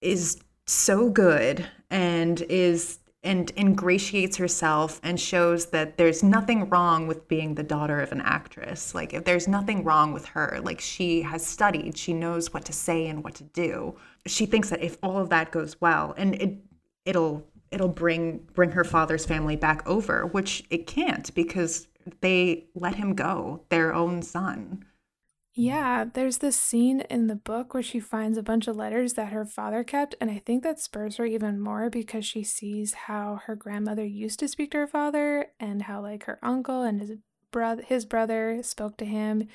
is 0.00 0.40
so 0.66 1.10
good 1.10 1.68
and 1.90 2.40
is 2.42 2.98
and 3.24 3.50
ingratiates 3.56 4.36
herself 4.36 5.00
and 5.02 5.18
shows 5.18 5.66
that 5.66 5.96
there's 5.96 6.22
nothing 6.22 6.68
wrong 6.68 7.06
with 7.06 7.26
being 7.26 7.54
the 7.54 7.62
daughter 7.62 8.00
of 8.00 8.12
an 8.12 8.20
actress. 8.20 8.94
Like, 8.94 9.14
if 9.14 9.24
there's 9.24 9.48
nothing 9.48 9.82
wrong 9.82 10.12
with 10.12 10.26
her, 10.26 10.60
like, 10.62 10.80
she 10.80 11.22
has 11.22 11.44
studied, 11.44 11.96
she 11.96 12.12
knows 12.12 12.52
what 12.52 12.64
to 12.66 12.72
say 12.72 13.06
and 13.06 13.24
what 13.24 13.34
to 13.36 13.44
do. 13.44 13.96
She 14.26 14.46
thinks 14.46 14.70
that 14.70 14.82
if 14.82 14.98
all 15.02 15.18
of 15.18 15.30
that 15.30 15.50
goes 15.50 15.80
well, 15.80 16.14
and 16.16 16.34
it, 16.36 16.58
it'll 17.04 17.46
it'll 17.70 17.88
bring 17.88 18.38
bring 18.54 18.70
her 18.70 18.84
father's 18.84 19.26
family 19.26 19.56
back 19.56 19.86
over, 19.86 20.26
which 20.26 20.62
it 20.70 20.86
can't 20.86 21.34
because 21.34 21.88
they 22.20 22.66
let 22.74 22.94
him 22.94 23.14
go, 23.14 23.62
their 23.70 23.94
own 23.94 24.22
son. 24.22 24.84
Yeah, 25.56 26.04
there's 26.12 26.38
this 26.38 26.58
scene 26.58 27.02
in 27.02 27.28
the 27.28 27.36
book 27.36 27.74
where 27.74 27.82
she 27.82 28.00
finds 28.00 28.36
a 28.36 28.42
bunch 28.42 28.66
of 28.66 28.74
letters 28.74 29.14
that 29.14 29.32
her 29.32 29.44
father 29.44 29.84
kept, 29.84 30.16
and 30.20 30.28
I 30.28 30.42
think 30.44 30.64
that 30.64 30.80
spurs 30.80 31.16
her 31.16 31.26
even 31.26 31.60
more 31.60 31.88
because 31.88 32.26
she 32.26 32.42
sees 32.42 32.94
how 32.94 33.40
her 33.46 33.54
grandmother 33.54 34.04
used 34.04 34.40
to 34.40 34.48
speak 34.48 34.72
to 34.72 34.78
her 34.78 34.86
father 34.88 35.46
and 35.60 35.82
how 35.82 36.02
like 36.02 36.24
her 36.24 36.40
uncle 36.42 36.82
and 36.82 37.00
his 37.00 37.12
brother 37.52 37.84
his 37.86 38.04
brother 38.04 38.60
spoke 38.62 38.96
to 38.96 39.04
him. 39.04 39.46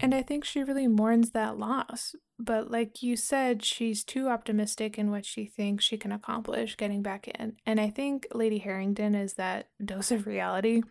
And 0.00 0.14
I 0.14 0.22
think 0.22 0.44
she 0.44 0.64
really 0.64 0.88
mourns 0.88 1.30
that 1.30 1.58
loss. 1.58 2.16
But 2.38 2.70
like 2.70 3.02
you 3.02 3.16
said, 3.16 3.64
she's 3.64 4.02
too 4.02 4.28
optimistic 4.28 4.98
in 4.98 5.10
what 5.10 5.26
she 5.26 5.44
thinks 5.44 5.84
she 5.84 5.96
can 5.96 6.10
accomplish 6.10 6.76
getting 6.76 7.02
back 7.02 7.28
in. 7.28 7.56
And 7.66 7.80
I 7.80 7.90
think 7.90 8.26
Lady 8.32 8.58
Harrington 8.58 9.14
is 9.14 9.34
that 9.34 9.68
dose 9.84 10.10
of 10.10 10.26
reality. 10.26 10.82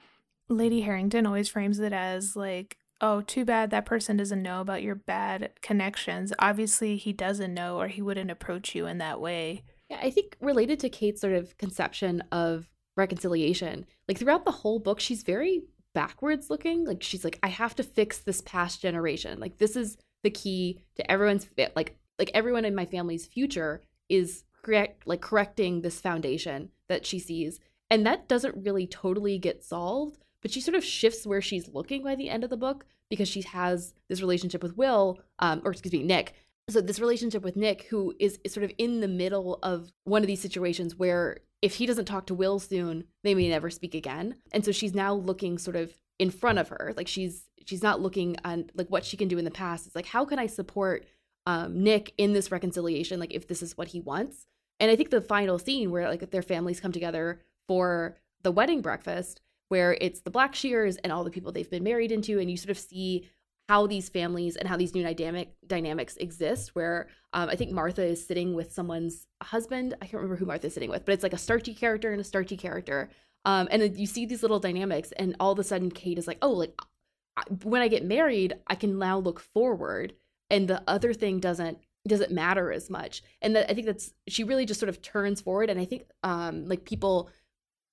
Lady 0.48 0.82
Harrington 0.82 1.26
always 1.26 1.50
frames 1.50 1.80
it 1.80 1.92
as 1.92 2.36
like 2.36 2.78
oh, 3.02 3.22
too 3.22 3.46
bad 3.46 3.70
that 3.72 3.86
person 3.86 4.18
doesn't 4.18 4.42
know 4.42 4.62
about 4.62 4.84
your 4.84 4.96
bad 4.96 5.52
connections. 5.62 6.34
Obviously, 6.40 6.98
he 6.98 7.14
doesn't 7.14 7.54
know 7.54 7.80
or 7.80 7.88
he 7.88 8.02
wouldn't 8.02 8.32
approach 8.32 8.76
you 8.76 8.86
in 8.86 8.98
that 8.98 9.22
way. 9.22 9.64
Yeah, 9.90 10.00
I 10.02 10.10
think 10.10 10.36
related 10.40 10.80
to 10.82 10.90
Kate's 10.90 11.22
sort 11.22 11.34
of 11.34 11.58
conception 11.58 12.24
of 12.32 12.70
reconciliation, 12.98 13.86
like 14.08 14.18
throughout 14.18 14.46
the 14.46 14.52
whole 14.52 14.80
book, 14.80 15.00
she's 15.00 15.24
very 15.24 15.64
backwards 15.94 16.50
looking. 16.50 16.86
Like 16.86 17.02
she's 17.02 17.24
like, 17.24 17.40
I 17.42 17.48
have 17.48 17.76
to 17.76 17.84
fix 17.84 18.20
this 18.20 18.42
past 18.42 18.82
generation. 18.82 19.40
Like 19.40 19.58
this 19.58 19.76
is 19.76 19.98
the 20.24 20.30
key 20.30 20.82
to 20.96 21.12
everyone's 21.12 21.46
fit. 21.46 21.76
like 21.76 21.96
like 22.20 22.32
everyone 22.34 22.66
in 22.66 22.76
my 22.76 22.86
family's 22.86 23.26
future 23.26 23.82
is 24.10 24.44
correct 24.62 25.08
like 25.08 25.22
correcting 25.22 25.82
this 25.82 26.02
foundation 26.02 26.70
that 26.90 27.06
she 27.06 27.18
sees. 27.18 27.60
And 27.90 28.06
that 28.06 28.28
doesn't 28.28 28.64
really 28.64 28.86
totally 28.86 29.40
get 29.40 29.64
solved 29.64 30.24
but 30.42 30.52
she 30.52 30.62
sort 30.62 30.76
of 30.76 30.84
shifts 30.84 31.26
where 31.26 31.42
she's 31.42 31.70
looking 31.70 32.04
by 32.04 32.16
the 32.16 32.30
end 32.30 32.44
of 32.44 32.50
the 32.50 32.58
book 32.58 32.86
because 33.10 33.28
she 33.28 33.42
has 33.42 33.94
this 34.08 34.22
relationship 34.22 34.64
with 34.64 34.78
Will, 34.78 35.20
um, 35.40 35.62
or 35.64 35.72
excuse 35.72 35.94
me, 35.94 36.04
Nick. 36.04 36.34
So 36.70 36.82
this 36.82 37.00
relationship 37.00 37.44
with 37.44 37.56
Nick, 37.56 37.84
who 37.90 38.14
is, 38.20 38.40
is 38.44 38.54
sort 38.54 38.64
of 38.64 38.72
in 38.78 39.00
the 39.00 39.08
middle 39.08 39.60
of 39.64 39.92
one 40.04 40.22
of 40.22 40.28
these 40.28 40.42
situations 40.42 40.96
where 40.96 41.40
if 41.62 41.76
he 41.76 41.86
doesn't 41.86 42.06
talk 42.06 42.28
to 42.28 42.36
Will 42.36 42.60
soon, 42.60 43.06
they 43.24 43.34
may 43.34 43.50
never 43.50 43.70
speak 43.70 43.96
again. 43.96 44.36
And 44.52 44.64
so 44.64 44.72
she's 44.72 44.94
now 44.94 45.14
looking 45.14 45.58
sort 45.58 45.76
of 45.76 45.98
in 46.20 46.30
front 46.30 46.60
of 46.60 46.70
her, 46.70 46.94
like 46.96 47.08
she's 47.08 47.46
she's 47.66 47.84
not 47.84 48.02
looking 48.02 48.36
on 48.44 48.70
like 48.74 48.88
what 48.88 49.06
she 49.06 49.18
can 49.18 49.28
do 49.28 49.38
in 49.38 49.46
the 49.46 49.52
past. 49.52 49.86
It's 49.86 49.96
like 49.96 50.06
how 50.06 50.26
can 50.26 50.40
I 50.40 50.48
support 50.48 51.06
um, 51.46 51.84
Nick 51.84 52.14
in 52.18 52.34
this 52.34 52.52
reconciliation? 52.52 53.20
Like 53.20 53.34
if 53.34 53.48
this 53.48 53.62
is 53.62 53.78
what 53.78 53.90
he 53.90 54.00
wants. 54.00 54.46
And 54.80 54.90
I 54.90 54.96
think 54.96 55.10
the 55.10 55.22
final 55.22 55.60
scene 55.60 55.92
where 55.92 56.08
like 56.08 56.30
their 56.32 56.42
families 56.42 56.80
come 56.80 56.92
together 56.92 57.42
for 57.68 58.18
the 58.44 58.52
wedding 58.52 58.82
breakfast 58.82 59.42
where 59.70 59.98
it's 60.02 60.22
the 60.22 60.32
Blackshears 60.32 60.98
and 61.04 61.14
all 61.14 61.24
the 61.24 61.32
people 61.32 61.52
they've 61.52 61.70
been 61.70 61.84
married 61.84 62.12
into, 62.12 62.40
and 62.40 62.52
you 62.52 62.58
sort 62.58 62.72
of 62.72 62.78
see 62.78 63.30
how 63.70 63.86
these 63.86 64.10
families 64.10 64.56
and 64.56 64.68
how 64.68 64.76
these 64.76 64.96
new 64.96 65.04
dynamic 65.04 65.54
dynamics 65.66 66.18
exist. 66.18 66.76
Where 66.76 67.08
um, 67.34 67.50
I 67.50 67.56
think 67.56 67.72
Martha 67.72 68.04
is 68.04 68.26
sitting 68.26 68.56
with 68.56 68.74
someone's 68.74 69.28
husband. 69.42 69.96
I 70.02 70.06
can't 70.06 70.16
remember 70.16 70.36
who 70.36 70.46
Martha's 70.46 70.74
sitting 70.74 70.90
with, 70.90 71.06
but 71.06 71.14
it's 71.14 71.24
like 71.24 71.34
a 71.34 71.38
starchy 71.38 71.74
character 71.74 72.12
and 72.12 72.20
a 72.20 72.24
starchy 72.24 72.58
character. 72.58 73.10
Um, 73.46 73.68
and 73.72 73.98
you 73.98 74.08
see 74.08 74.26
these 74.26 74.42
little 74.42 74.60
dynamics, 74.60 75.14
and 75.14 75.36
all 75.40 75.52
of 75.52 75.60
a 75.60 75.64
sudden 75.64 75.92
Kate 75.92 76.18
is 76.18 76.28
like, 76.28 76.40
"Oh, 76.42 76.52
like 76.52 76.80
when 77.64 77.82
I 77.82 77.88
get 77.88 78.04
married, 78.04 78.56
I 78.68 78.76
can 78.76 78.98
now 78.98 79.20
look 79.20 79.40
forward, 79.40 80.14
and 80.50 80.68
the 80.68 80.84
other 80.88 81.14
thing 81.14 81.40
doesn't 81.40 81.78
doesn't 82.08 82.32
matter 82.32 82.72
as 82.72 82.90
much." 82.90 83.22
And 83.42 83.56
that 83.56 83.70
I 83.70 83.76
think 83.76 83.86
that's 83.86 84.14
she 84.28 84.44
really 84.44 84.66
just 84.66 84.80
sort 84.80 84.90
of 84.90 85.02
turns 85.02 85.42
forward, 85.42 85.70
and 85.70 85.80
I 85.80 85.86
think 85.86 86.04
um, 86.24 86.68
like 86.68 86.86
people 86.86 87.30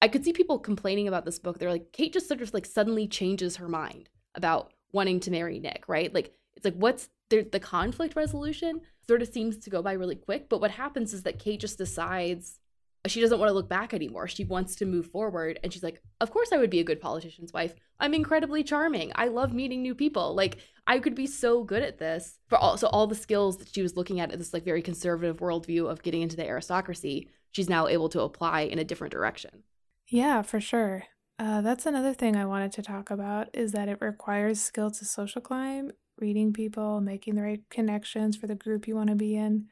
I 0.02 0.08
could 0.08 0.24
see 0.24 0.32
people 0.32 0.58
complaining 0.58 1.08
about 1.08 1.24
this 1.24 1.38
book. 1.38 1.58
They're 1.58 1.70
like, 1.70 1.92
Kate 1.92 2.12
just 2.12 2.28
sort 2.28 2.42
of 2.42 2.52
like 2.52 2.66
suddenly 2.66 3.06
changes 3.06 3.56
her 3.56 3.68
mind 3.68 4.08
about 4.34 4.72
wanting 4.92 5.20
to 5.20 5.30
marry 5.30 5.58
Nick, 5.58 5.84
right? 5.88 6.12
Like, 6.12 6.34
it's 6.54 6.64
like, 6.64 6.74
what's 6.74 7.08
the, 7.30 7.42
the 7.42 7.60
conflict 7.60 8.16
resolution 8.16 8.80
sort 9.06 9.22
of 9.22 9.28
seems 9.28 9.58
to 9.58 9.70
go 9.70 9.82
by 9.82 9.92
really 9.92 10.16
quick. 10.16 10.48
But 10.48 10.60
what 10.60 10.70
happens 10.70 11.12
is 11.12 11.22
that 11.22 11.38
Kate 11.38 11.60
just 11.60 11.78
decides 11.78 12.60
uh, 13.04 13.08
she 13.08 13.20
doesn't 13.20 13.38
want 13.38 13.48
to 13.48 13.54
look 13.54 13.68
back 13.68 13.94
anymore. 13.94 14.28
She 14.28 14.44
wants 14.44 14.76
to 14.76 14.86
move 14.86 15.06
forward. 15.06 15.58
And 15.62 15.72
she's 15.72 15.82
like, 15.82 16.02
Of 16.20 16.30
course, 16.30 16.52
I 16.52 16.58
would 16.58 16.70
be 16.70 16.80
a 16.80 16.84
good 16.84 17.00
politician's 17.00 17.52
wife. 17.52 17.74
I'm 18.00 18.14
incredibly 18.14 18.62
charming. 18.62 19.12
I 19.14 19.28
love 19.28 19.54
meeting 19.54 19.82
new 19.82 19.94
people. 19.94 20.34
Like, 20.34 20.58
I 20.86 20.98
could 20.98 21.14
be 21.14 21.26
so 21.26 21.64
good 21.64 21.82
at 21.82 21.98
this. 21.98 22.38
For 22.48 22.58
all, 22.58 22.76
so 22.76 22.88
all 22.88 23.06
the 23.06 23.14
skills 23.14 23.56
that 23.58 23.72
she 23.72 23.82
was 23.82 23.96
looking 23.96 24.20
at, 24.20 24.36
this 24.36 24.52
like 24.52 24.64
very 24.64 24.82
conservative 24.82 25.38
worldview 25.38 25.90
of 25.90 26.02
getting 26.02 26.22
into 26.22 26.36
the 26.36 26.46
aristocracy, 26.46 27.28
she's 27.52 27.68
now 27.68 27.86
able 27.86 28.08
to 28.10 28.22
apply 28.22 28.62
in 28.62 28.78
a 28.78 28.84
different 28.84 29.12
direction. 29.12 29.62
Yeah, 30.08 30.42
for 30.42 30.60
sure. 30.60 31.04
Uh, 31.38 31.60
that's 31.60 31.86
another 31.86 32.14
thing 32.14 32.36
I 32.36 32.46
wanted 32.46 32.72
to 32.72 32.82
talk 32.82 33.10
about 33.10 33.48
is 33.52 33.72
that 33.72 33.88
it 33.88 33.98
requires 34.00 34.60
skill 34.60 34.90
to 34.90 35.04
social 35.04 35.40
climb, 35.42 35.90
reading 36.18 36.52
people, 36.52 37.00
making 37.00 37.34
the 37.34 37.42
right 37.42 37.62
connections 37.70 38.36
for 38.36 38.46
the 38.46 38.54
group 38.54 38.88
you 38.88 38.94
want 38.94 39.10
to 39.10 39.16
be 39.16 39.36
in. 39.36 39.66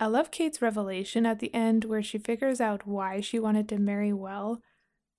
I 0.00 0.06
love 0.06 0.30
Kate's 0.30 0.62
revelation 0.62 1.26
at 1.26 1.38
the 1.38 1.54
end 1.54 1.84
where 1.84 2.02
she 2.02 2.18
figures 2.18 2.60
out 2.60 2.86
why 2.86 3.20
she 3.20 3.38
wanted 3.38 3.68
to 3.70 3.78
marry 3.78 4.12
well. 4.12 4.62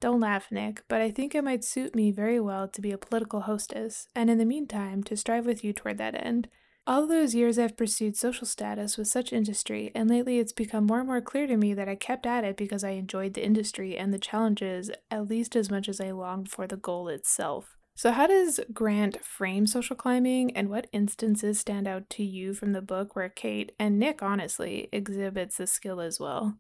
Don't 0.01 0.19
laugh, 0.19 0.51
Nick, 0.51 0.83
but 0.89 1.01
I 1.01 1.11
think 1.11 1.35
it 1.35 1.43
might 1.43 1.63
suit 1.63 1.95
me 1.95 2.11
very 2.11 2.39
well 2.39 2.67
to 2.67 2.81
be 2.81 2.91
a 2.91 2.97
political 2.97 3.41
hostess, 3.41 4.07
and 4.15 4.29
in 4.29 4.37
the 4.37 4.45
meantime, 4.45 5.03
to 5.03 5.15
strive 5.15 5.45
with 5.45 5.63
you 5.63 5.73
toward 5.73 5.97
that 5.99 6.15
end. 6.25 6.49
All 6.85 7.07
those 7.07 7.33
years 7.33 7.57
I've 7.57 7.77
pursued 7.77 8.17
social 8.17 8.45
status 8.45 8.97
with 8.97 9.07
such 9.07 9.31
industry, 9.31 9.89
and 9.95 10.09
lately 10.09 10.39
it's 10.39 10.51
become 10.51 10.85
more 10.85 10.99
and 10.99 11.07
more 11.07 11.21
clear 11.21 11.47
to 11.47 11.55
me 11.55 11.73
that 11.73 11.87
I 11.87 11.95
kept 11.95 12.25
at 12.25 12.43
it 12.43 12.57
because 12.57 12.83
I 12.83 12.89
enjoyed 12.89 13.35
the 13.35 13.45
industry 13.45 13.97
and 13.97 14.13
the 14.13 14.19
challenges 14.19 14.91
at 15.09 15.29
least 15.29 15.55
as 15.55 15.71
much 15.71 15.87
as 15.87 16.01
I 16.01 16.11
longed 16.11 16.51
for 16.51 16.67
the 16.67 16.75
goal 16.75 17.07
itself. 17.07 17.77
So, 17.95 18.11
how 18.11 18.27
does 18.27 18.59
Grant 18.73 19.23
frame 19.23 19.65
social 19.65 19.95
climbing, 19.95 20.57
and 20.57 20.67
what 20.69 20.89
instances 20.91 21.57
stand 21.57 21.87
out 21.87 22.09
to 22.11 22.23
you 22.23 22.53
from 22.53 22.73
the 22.73 22.81
book 22.81 23.15
where 23.15 23.29
Kate 23.29 23.71
and 23.79 23.97
Nick, 23.97 24.21
honestly, 24.21 24.89
exhibits 24.91 25.57
the 25.57 25.67
skill 25.67 26.01
as 26.01 26.19
well? 26.19 26.57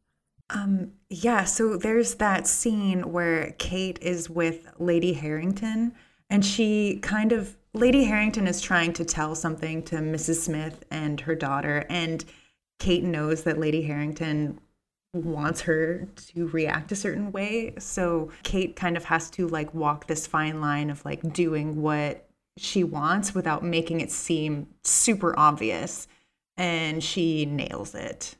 Um, 0.49 0.93
yeah, 1.09 1.45
so 1.45 1.77
there's 1.77 2.15
that 2.15 2.47
scene 2.47 3.11
where 3.11 3.53
Kate 3.59 3.99
is 4.01 4.29
with 4.29 4.67
Lady 4.77 5.13
Harrington, 5.13 5.93
and 6.29 6.45
she 6.45 6.99
kind 7.01 7.31
of, 7.31 7.57
Lady 7.73 8.03
Harrington 8.03 8.47
is 8.47 8.61
trying 8.61 8.93
to 8.93 9.05
tell 9.05 9.35
something 9.35 9.83
to 9.83 9.95
Mrs. 9.97 10.41
Smith 10.41 10.83
and 10.91 11.21
her 11.21 11.35
daughter, 11.35 11.85
and 11.89 12.23
Kate 12.79 13.03
knows 13.03 13.43
that 13.43 13.59
Lady 13.59 13.81
Harrington 13.83 14.59
wants 15.13 15.61
her 15.61 16.07
to 16.15 16.47
react 16.47 16.91
a 16.91 16.95
certain 16.95 17.31
way. 17.31 17.73
So 17.77 18.31
Kate 18.43 18.75
kind 18.75 18.97
of 18.97 19.05
has 19.05 19.29
to 19.31 19.47
like 19.47 19.73
walk 19.73 20.07
this 20.07 20.25
fine 20.25 20.59
line 20.59 20.89
of 20.89 21.05
like 21.05 21.33
doing 21.33 21.81
what 21.81 22.27
she 22.57 22.83
wants 22.83 23.33
without 23.35 23.63
making 23.63 24.01
it 24.01 24.11
seem 24.11 24.67
super 24.83 25.37
obvious. 25.37 26.07
And 26.57 27.03
she 27.03 27.45
nails 27.45 27.95
it. 27.95 28.35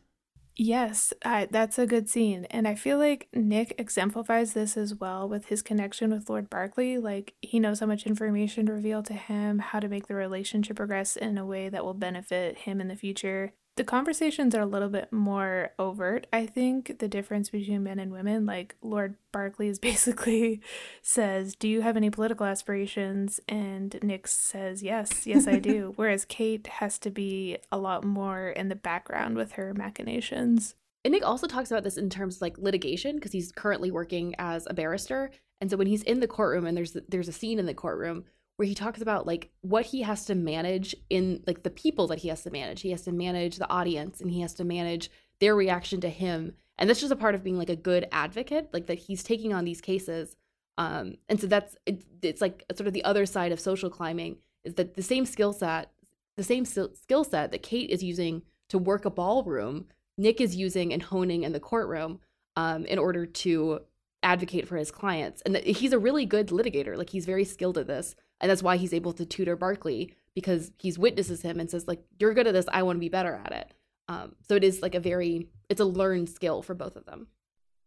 Yes, 0.56 1.14
I, 1.26 1.48
that's 1.50 1.80
a 1.80 1.88
good 1.88 2.08
scene. 2.10 2.46
And 2.52 2.68
I 2.68 2.76
feel 2.76 3.00
like 3.00 3.28
Nick 3.34 3.74
exemplifies 3.80 4.54
this 4.54 4.78
as 4.78 4.94
well 4.94 5.28
with 5.28 5.48
his 5.48 5.64
connection 5.64 6.12
with 6.12 6.30
Lord 6.30 6.48
Barclay. 6.50 6.98
Like, 6.98 7.34
he 7.42 7.60
knows 7.60 7.80
how 7.80 7.88
much 7.88 8.06
information 8.06 8.68
to 8.68 8.74
reveal 8.74 9.02
to 9.04 9.14
him, 9.14 9.58
how 9.60 9.80
to 9.80 9.88
make 9.88 10.08
the 10.08 10.14
relationship 10.16 10.78
progress 10.78 11.16
in 11.16 11.40
a 11.40 11.46
way 11.46 11.70
that 11.70 11.84
will 11.84 11.96
benefit 11.96 12.60
him 12.60 12.80
in 12.80 12.88
the 12.88 12.96
future 12.96 13.54
the 13.76 13.84
conversations 13.84 14.54
are 14.54 14.62
a 14.62 14.68
little 14.68 14.90
bit 14.90 15.12
more 15.12 15.72
overt. 15.80 16.28
I 16.32 16.46
think 16.46 17.00
the 17.00 17.08
difference 17.08 17.50
between 17.50 17.84
men 17.84 17.98
and 17.98 18.12
women, 18.12 18.46
like 18.46 18.76
Lord 18.82 19.16
Barclays 19.32 19.80
basically 19.92 20.62
says, 21.02 21.56
Do 21.56 21.68
you 21.68 21.82
have 21.82 21.98
any 21.98 22.10
political 22.10 22.46
aspirations? 22.46 23.40
And 23.48 23.98
Nick 24.04 24.28
says, 24.28 24.84
Yes, 24.84 25.26
yes, 25.26 25.48
I 25.48 25.60
do. 25.60 25.94
Whereas 25.96 26.26
Kate 26.26 26.68
has 26.68 27.00
to 27.00 27.10
be 27.10 27.58
a 27.72 27.78
lot 27.78 28.04
more 28.04 28.50
in 28.50 28.70
the 28.70 28.76
background 28.76 29.36
with 29.36 29.54
her 29.54 29.74
machinations. 29.74 30.76
And 31.04 31.12
Nick 31.12 31.26
also 31.26 31.48
talks 31.48 31.70
about 31.70 31.84
this 31.84 31.98
in 31.98 32.10
terms 32.10 32.38
of 32.38 32.42
like 32.42 32.58
litigation 32.58 33.16
because 33.16 33.32
he's 33.32 33.52
currently 33.52 33.92
working 33.92 34.36
as 34.38 34.68
a 34.70 34.74
barrister. 34.74 35.32
And 35.60 35.70
so 35.70 35.78
when 35.78 35.88
he's 35.88 36.04
in 36.04 36.20
the 36.20 36.28
courtroom 36.28 36.66
and 36.66 36.78
there's 36.78 36.96
there's 37.10 37.28
a 37.28 37.34
scene 37.34 37.60
in 37.60 37.66
the 37.66 37.74
courtroom 37.74 38.26
where 38.64 38.68
he 38.70 38.74
talks 38.74 39.02
about 39.02 39.28
like 39.28 39.50
what 39.60 39.88
he 39.88 40.04
has 40.04 40.24
to 40.24 40.34
manage 40.34 40.96
in 41.10 41.44
like 41.46 41.64
the 41.64 41.70
people 41.70 42.08
that 42.08 42.20
he 42.20 42.30
has 42.30 42.44
to 42.44 42.50
manage. 42.50 42.80
He 42.80 42.92
has 42.92 43.02
to 43.02 43.12
manage 43.12 43.58
the 43.58 43.70
audience 43.70 44.22
and 44.22 44.32
he 44.32 44.40
has 44.40 44.54
to 44.54 44.64
manage 44.64 45.12
their 45.42 45.54
reaction 45.54 46.00
to 46.00 46.08
him. 46.08 46.54
And 46.78 46.90
that's 46.90 47.02
just 47.02 47.12
a 47.12 47.18
part 47.18 47.36
of 47.36 47.44
being 47.44 47.58
like 47.58 47.70
a 47.70 47.76
good 47.76 48.08
advocate, 48.14 48.70
like 48.72 48.86
that 48.86 49.00
he's 49.00 49.22
taking 49.22 49.54
on 49.54 49.66
these 49.66 49.82
cases. 49.82 50.38
Um, 50.78 51.16
and 51.28 51.42
so 51.42 51.48
that's 51.48 51.76
it, 51.86 52.06
it's 52.22 52.40
like 52.40 52.64
sort 52.74 52.88
of 52.88 52.94
the 52.94 53.04
other 53.04 53.26
side 53.26 53.52
of 53.52 53.60
social 53.60 53.90
climbing 53.90 54.38
is 54.64 54.76
that 54.76 54.94
the 54.94 55.04
same 55.04 55.26
skill 55.26 55.52
set, 55.52 55.92
the 56.38 56.44
same 56.44 56.64
skill 56.64 57.26
set 57.26 57.52
that 57.52 57.64
Kate 57.64 57.90
is 57.90 58.02
using 58.02 58.44
to 58.70 58.78
work 58.78 59.04
a 59.04 59.10
ballroom, 59.10 59.88
Nick 60.18 60.40
is 60.40 60.56
using 60.56 60.94
and 60.94 61.04
honing 61.04 61.44
in 61.44 61.52
the 61.52 61.60
courtroom 61.60 62.22
um, 62.56 62.86
in 62.86 62.98
order 62.98 63.26
to 63.26 63.82
advocate 64.24 64.70
for 64.70 64.78
his 64.78 64.90
clients. 64.90 65.42
And 65.42 65.58
he's 65.58 65.92
a 65.92 66.00
really 66.00 66.26
good 66.26 66.48
litigator. 66.48 66.96
Like 66.96 67.10
he's 67.10 67.26
very 67.26 67.44
skilled 67.44 67.78
at 67.78 67.88
this 67.88 68.16
and 68.44 68.50
that's 68.50 68.62
why 68.62 68.76
he's 68.76 68.94
able 68.94 69.14
to 69.14 69.26
tutor 69.26 69.56
Barclay 69.56 70.10
because 70.36 70.72
he's 70.78 71.00
witnesses 71.00 71.42
him 71.42 71.62
and 71.62 71.72
says 71.72 71.88
like 71.88 72.04
you're 72.20 72.34
good 72.34 72.46
at 72.46 72.54
this. 72.54 72.66
I 72.72 72.84
want 72.84 72.98
to 72.98 73.00
be 73.00 73.10
better 73.10 73.42
at 73.44 73.54
it. 73.54 73.74
Um, 74.10 74.36
so 74.48 74.56
it 74.56 74.66
is 74.66 74.82
like 74.82 74.96
a 74.96 75.00
very 75.00 75.48
it's 75.70 75.80
a 75.80 75.86
learned 75.86 76.30
skill 76.30 76.62
for 76.62 76.76
both 76.76 76.98
of 76.98 77.06
them. 77.06 77.28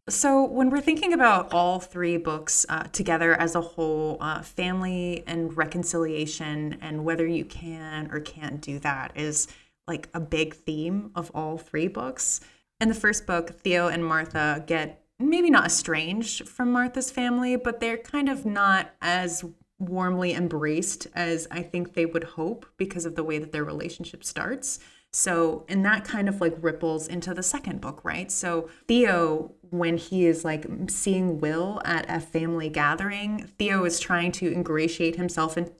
So 0.08 0.44
when 0.44 0.70
we're 0.70 0.80
thinking 0.80 1.12
about 1.12 1.52
all 1.52 1.78
three 1.78 2.16
books 2.16 2.64
uh, 2.70 2.84
together 2.84 3.34
as 3.34 3.54
a 3.54 3.60
whole 3.60 4.16
uh, 4.20 4.40
family 4.40 5.24
and 5.26 5.54
reconciliation 5.54 6.78
and 6.80 7.04
whether 7.04 7.26
you 7.26 7.44
can 7.44 8.10
or 8.10 8.20
can't 8.20 8.62
do 8.62 8.78
that 8.78 9.12
is 9.14 9.48
like 9.86 10.08
a 10.14 10.20
big 10.20 10.54
theme 10.54 11.10
of 11.14 11.30
all 11.34 11.58
three 11.58 11.88
books. 11.88 12.40
In 12.80 12.88
the 12.88 12.94
first 12.94 13.26
book 13.26 13.60
theo 13.60 13.88
and 13.88 14.06
martha 14.06 14.64
get 14.66 15.02
maybe 15.18 15.50
not 15.50 15.66
estranged 15.66 16.48
from 16.48 16.70
martha's 16.70 17.10
family 17.10 17.56
but 17.56 17.80
they're 17.80 17.96
kind 17.96 18.28
of 18.28 18.44
not 18.44 18.90
as 19.00 19.44
warmly 19.78 20.32
embraced 20.32 21.06
as 21.14 21.46
I 21.50 21.62
think 21.62 21.94
they 21.94 22.06
would 22.06 22.24
hope 22.24 22.66
because 22.76 23.04
of 23.04 23.14
the 23.14 23.24
way 23.24 23.38
that 23.38 23.52
their 23.52 23.64
relationship 23.64 24.24
starts. 24.24 24.78
So, 25.12 25.64
and 25.68 25.84
that 25.84 26.04
kind 26.04 26.28
of 26.28 26.40
like 26.40 26.56
ripples 26.60 27.08
into 27.08 27.32
the 27.32 27.42
second 27.42 27.80
book, 27.80 28.04
right? 28.04 28.30
So, 28.30 28.68
Theo, 28.86 29.52
when 29.70 29.96
he 29.96 30.26
is 30.26 30.44
like 30.44 30.66
seeing 30.88 31.40
Will 31.40 31.80
at 31.84 32.04
a 32.08 32.20
family 32.20 32.68
gathering, 32.68 33.50
Theo 33.58 33.84
is 33.84 33.98
trying 34.00 34.32
to 34.32 34.52
ingratiate 34.52 35.16
himself 35.16 35.56
and 35.56 35.70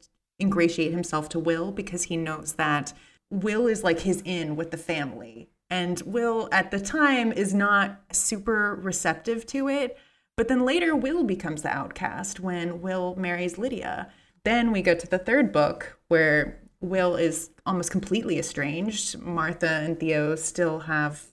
ingratiate 0.40 0.92
himself 0.92 1.28
to 1.30 1.38
Will 1.38 1.72
because 1.72 2.04
he 2.04 2.16
knows 2.16 2.54
that 2.54 2.92
Will 3.30 3.66
is 3.66 3.82
like 3.84 4.00
his 4.00 4.22
in 4.24 4.56
with 4.56 4.70
the 4.70 4.76
family. 4.76 5.48
And 5.68 6.00
Will 6.06 6.48
at 6.52 6.70
the 6.70 6.80
time 6.80 7.32
is 7.32 7.52
not 7.52 8.00
super 8.12 8.76
receptive 8.76 9.46
to 9.46 9.68
it. 9.68 9.98
But 10.36 10.48
then 10.48 10.66
later, 10.66 10.94
Will 10.94 11.24
becomes 11.24 11.62
the 11.62 11.70
outcast 11.70 12.40
when 12.40 12.82
Will 12.82 13.14
marries 13.16 13.56
Lydia. 13.56 14.10
Then 14.44 14.70
we 14.70 14.82
go 14.82 14.94
to 14.94 15.06
the 15.06 15.18
third 15.18 15.50
book 15.50 15.98
where 16.08 16.60
Will 16.80 17.16
is 17.16 17.50
almost 17.64 17.90
completely 17.90 18.38
estranged. 18.38 19.18
Martha 19.18 19.68
and 19.68 19.98
Theo 19.98 20.36
still 20.36 20.80
have 20.80 21.26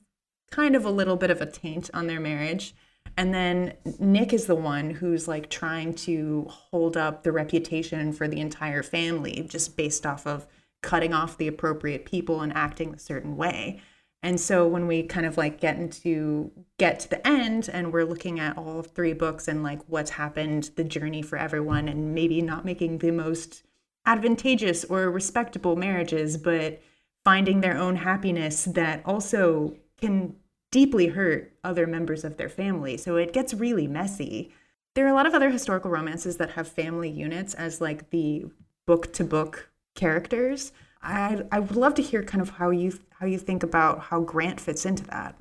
kind 0.52 0.76
of 0.76 0.86
a 0.86 0.92
little 0.92 1.18
bit 1.18 1.32
of 1.32 1.42
a 1.42 1.46
taint 1.46 1.90
on 1.94 2.08
their 2.08 2.20
marriage. 2.20 2.74
And 3.18 3.34
then 3.34 3.74
Nick 4.00 4.34
is 4.34 4.46
the 4.46 4.56
one 4.56 4.90
who's 4.90 5.28
like 5.28 5.50
trying 5.50 5.94
to 5.96 6.48
hold 6.50 6.96
up 6.98 7.24
the 7.24 7.32
reputation 7.32 8.14
for 8.14 8.28
the 8.28 8.40
entire 8.40 8.84
family 8.84 9.46
just 9.50 9.78
based 9.78 10.06
off 10.06 10.26
of 10.26 10.48
cutting 10.82 11.14
off 11.14 11.38
the 11.38 11.48
appropriate 11.48 12.06
people 12.06 12.42
and 12.42 12.54
acting 12.54 12.94
a 12.94 13.00
certain 13.00 13.38
way. 13.38 13.82
And 14.24 14.40
so 14.40 14.66
when 14.66 14.88
we 14.88 15.04
kind 15.04 15.26
of 15.26 15.38
like 15.38 15.60
get 15.60 15.78
into 15.78 16.50
get 16.80 17.02
to 17.02 17.10
the 17.10 17.28
end 17.28 17.70
and 17.72 17.92
we're 17.92 18.06
looking 18.06 18.40
at 18.40 18.58
all 18.58 18.82
three 18.82 19.12
books 19.12 19.50
and 19.50 19.62
like 19.62 19.82
what's 19.88 20.12
happened, 20.12 20.72
the 20.78 20.84
journey 20.86 21.22
for 21.22 21.38
everyone 21.38 21.90
and 21.90 22.16
maybe 22.16 22.42
not 22.42 22.64
making 22.64 23.00
the 23.00 23.12
most 23.12 23.64
advantageous 24.06 24.86
or 24.86 25.12
respectable 25.12 25.76
marriages, 25.76 26.38
but 26.38 26.82
finding 27.26 27.60
their 27.60 27.78
own 27.78 27.98
happiness 27.98 28.64
that 28.64 29.02
also 29.06 29.76
can 30.00 30.36
deeply 30.72 31.08
hurt 31.08 31.54
other 31.64 31.86
members 31.86 32.24
of 32.24 32.38
their 32.38 32.50
family. 32.50 32.96
So 32.96 33.18
it 33.18 33.34
gets 33.34 33.54
really 33.54 33.88
messy. 33.88 34.54
There 34.96 35.06
are 35.06 35.10
a 35.10 35.14
lot 35.14 35.26
of 35.26 35.34
other 35.34 35.50
historical 35.50 35.92
romances 35.92 36.38
that 36.38 36.52
have 36.52 36.68
family 36.68 37.10
units 37.10 37.54
as 37.54 37.82
like 37.82 38.10
the 38.10 38.46
book 38.86 39.12
to 39.14 39.24
book 39.24 39.70
characters. 39.96 40.72
I 41.04 41.44
I 41.52 41.60
would 41.60 41.76
love 41.76 41.94
to 41.96 42.02
hear 42.02 42.24
kind 42.24 42.42
of 42.42 42.50
how 42.50 42.70
you 42.70 42.98
how 43.20 43.26
you 43.26 43.38
think 43.38 43.64
about 43.64 44.00
how 44.00 44.22
Grant 44.22 44.60
fits 44.60 44.86
into 44.86 45.04
that. 45.06 45.36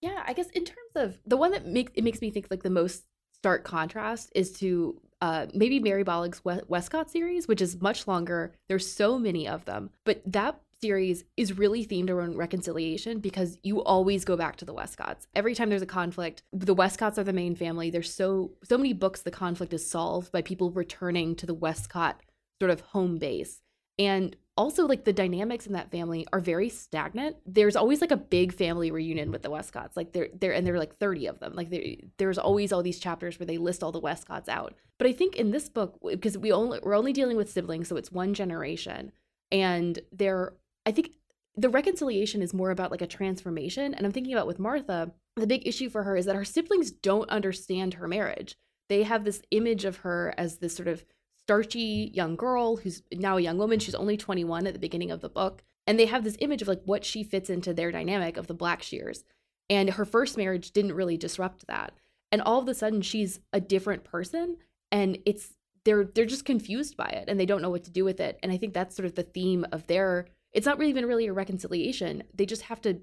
Yeah, 0.00 0.22
I 0.26 0.32
guess 0.32 0.48
in 0.50 0.64
terms 0.64 0.92
of 0.96 1.18
the 1.26 1.36
one 1.36 1.52
that 1.52 1.66
makes 1.66 1.92
it 1.94 2.02
makes 2.02 2.20
me 2.20 2.30
think 2.30 2.48
like 2.50 2.62
the 2.62 2.70
most 2.70 3.04
stark 3.34 3.64
contrast 3.64 4.32
is 4.34 4.52
to 4.52 5.00
uh, 5.20 5.46
maybe 5.54 5.78
Mary 5.78 6.02
Balogh's 6.02 6.42
Westcott 6.44 7.10
series, 7.10 7.46
which 7.46 7.62
is 7.62 7.80
much 7.80 8.08
longer. 8.08 8.52
There's 8.68 8.90
so 8.90 9.18
many 9.18 9.46
of 9.46 9.64
them, 9.66 9.90
but 10.04 10.20
that 10.26 10.60
series 10.80 11.22
is 11.36 11.56
really 11.56 11.86
themed 11.86 12.10
around 12.10 12.36
reconciliation 12.36 13.20
because 13.20 13.56
you 13.62 13.80
always 13.84 14.24
go 14.24 14.36
back 14.36 14.56
to 14.56 14.64
the 14.64 14.74
Westcotts. 14.74 15.28
Every 15.32 15.54
time 15.54 15.70
there's 15.70 15.80
a 15.80 15.86
conflict, 15.86 16.42
the 16.52 16.74
Westcotts 16.74 17.18
are 17.18 17.24
the 17.24 17.32
main 17.32 17.54
family. 17.54 17.88
There's 17.88 18.12
so 18.12 18.50
so 18.64 18.76
many 18.76 18.92
books 18.92 19.22
the 19.22 19.30
conflict 19.30 19.72
is 19.72 19.88
solved 19.88 20.32
by 20.32 20.42
people 20.42 20.72
returning 20.72 21.36
to 21.36 21.46
the 21.46 21.54
Westcott 21.54 22.20
sort 22.60 22.72
of 22.72 22.80
home 22.80 23.18
base. 23.18 23.60
And 23.98 24.36
also 24.56 24.86
like 24.86 25.04
the 25.04 25.12
dynamics 25.12 25.66
in 25.66 25.72
that 25.72 25.90
family 25.90 26.26
are 26.32 26.40
very 26.40 26.68
stagnant. 26.68 27.36
There's 27.46 27.76
always 27.76 28.00
like 28.00 28.10
a 28.10 28.16
big 28.16 28.52
family 28.52 28.90
reunion 28.90 29.30
with 29.30 29.42
the 29.42 29.50
Westcotts. 29.50 29.96
Like 29.96 30.12
they're 30.12 30.28
there 30.38 30.52
and 30.52 30.66
there 30.66 30.74
are 30.74 30.78
like 30.78 30.98
30 30.98 31.26
of 31.26 31.40
them. 31.40 31.54
Like 31.54 31.72
there's 32.18 32.38
always 32.38 32.72
all 32.72 32.82
these 32.82 33.00
chapters 33.00 33.38
where 33.38 33.46
they 33.46 33.58
list 33.58 33.82
all 33.82 33.92
the 33.92 34.00
Westcotts 34.00 34.48
out. 34.48 34.74
But 34.98 35.06
I 35.06 35.12
think 35.12 35.36
in 35.36 35.50
this 35.50 35.68
book 35.68 35.98
because 36.04 36.36
we 36.36 36.52
only 36.52 36.80
we're 36.82 36.96
only 36.96 37.12
dealing 37.12 37.36
with 37.36 37.50
siblings, 37.50 37.88
so 37.88 37.96
it's 37.96 38.12
one 38.12 38.34
generation 38.34 39.12
and 39.50 39.98
they're 40.12 40.52
I 40.84 40.92
think 40.92 41.12
the 41.56 41.70
reconciliation 41.70 42.42
is 42.42 42.54
more 42.54 42.70
about 42.70 42.90
like 42.90 43.02
a 43.02 43.06
transformation 43.06 43.94
and 43.94 44.04
I'm 44.04 44.12
thinking 44.12 44.34
about 44.34 44.46
with 44.46 44.58
Martha, 44.58 45.12
the 45.36 45.46
big 45.46 45.66
issue 45.66 45.88
for 45.88 46.02
her 46.02 46.16
is 46.16 46.26
that 46.26 46.36
her 46.36 46.44
siblings 46.44 46.90
don't 46.90 47.28
understand 47.30 47.94
her 47.94 48.08
marriage. 48.08 48.56
They 48.90 49.04
have 49.04 49.24
this 49.24 49.40
image 49.50 49.86
of 49.86 49.98
her 49.98 50.34
as 50.36 50.58
this 50.58 50.76
sort 50.76 50.88
of 50.88 51.04
starchy 51.46 52.10
young 52.14 52.36
girl 52.36 52.76
who's 52.76 53.02
now 53.12 53.36
a 53.36 53.40
young 53.40 53.58
woman. 53.58 53.78
She's 53.78 53.94
only 53.94 54.16
21 54.16 54.66
at 54.66 54.72
the 54.72 54.78
beginning 54.78 55.10
of 55.10 55.20
the 55.20 55.28
book. 55.28 55.62
And 55.86 55.98
they 55.98 56.06
have 56.06 56.24
this 56.24 56.36
image 56.40 56.62
of 56.62 56.68
like 56.68 56.82
what 56.84 57.04
she 57.04 57.24
fits 57.24 57.50
into 57.50 57.74
their 57.74 57.90
dynamic 57.90 58.36
of 58.36 58.46
the 58.46 58.54
Blackshears. 58.54 59.24
And 59.68 59.90
her 59.90 60.04
first 60.04 60.36
marriage 60.36 60.70
didn't 60.70 60.94
really 60.94 61.16
disrupt 61.16 61.66
that. 61.66 61.92
And 62.30 62.40
all 62.40 62.60
of 62.60 62.68
a 62.68 62.74
sudden 62.74 63.02
she's 63.02 63.40
a 63.52 63.60
different 63.60 64.04
person 64.04 64.56
and 64.90 65.18
it's 65.26 65.54
they're 65.84 66.04
they're 66.04 66.24
just 66.24 66.44
confused 66.44 66.96
by 66.96 67.06
it 67.06 67.24
and 67.28 67.40
they 67.40 67.46
don't 67.46 67.62
know 67.62 67.70
what 67.70 67.84
to 67.84 67.90
do 67.90 68.04
with 68.04 68.20
it. 68.20 68.38
And 68.42 68.52
I 68.52 68.56
think 68.56 68.72
that's 68.72 68.94
sort 68.94 69.06
of 69.06 69.14
the 69.14 69.22
theme 69.22 69.66
of 69.72 69.86
their 69.86 70.26
it's 70.52 70.66
not 70.66 70.78
really 70.78 70.90
even 70.90 71.06
really 71.06 71.26
a 71.26 71.32
reconciliation. 71.32 72.22
They 72.34 72.46
just 72.46 72.62
have 72.62 72.80
to 72.82 73.00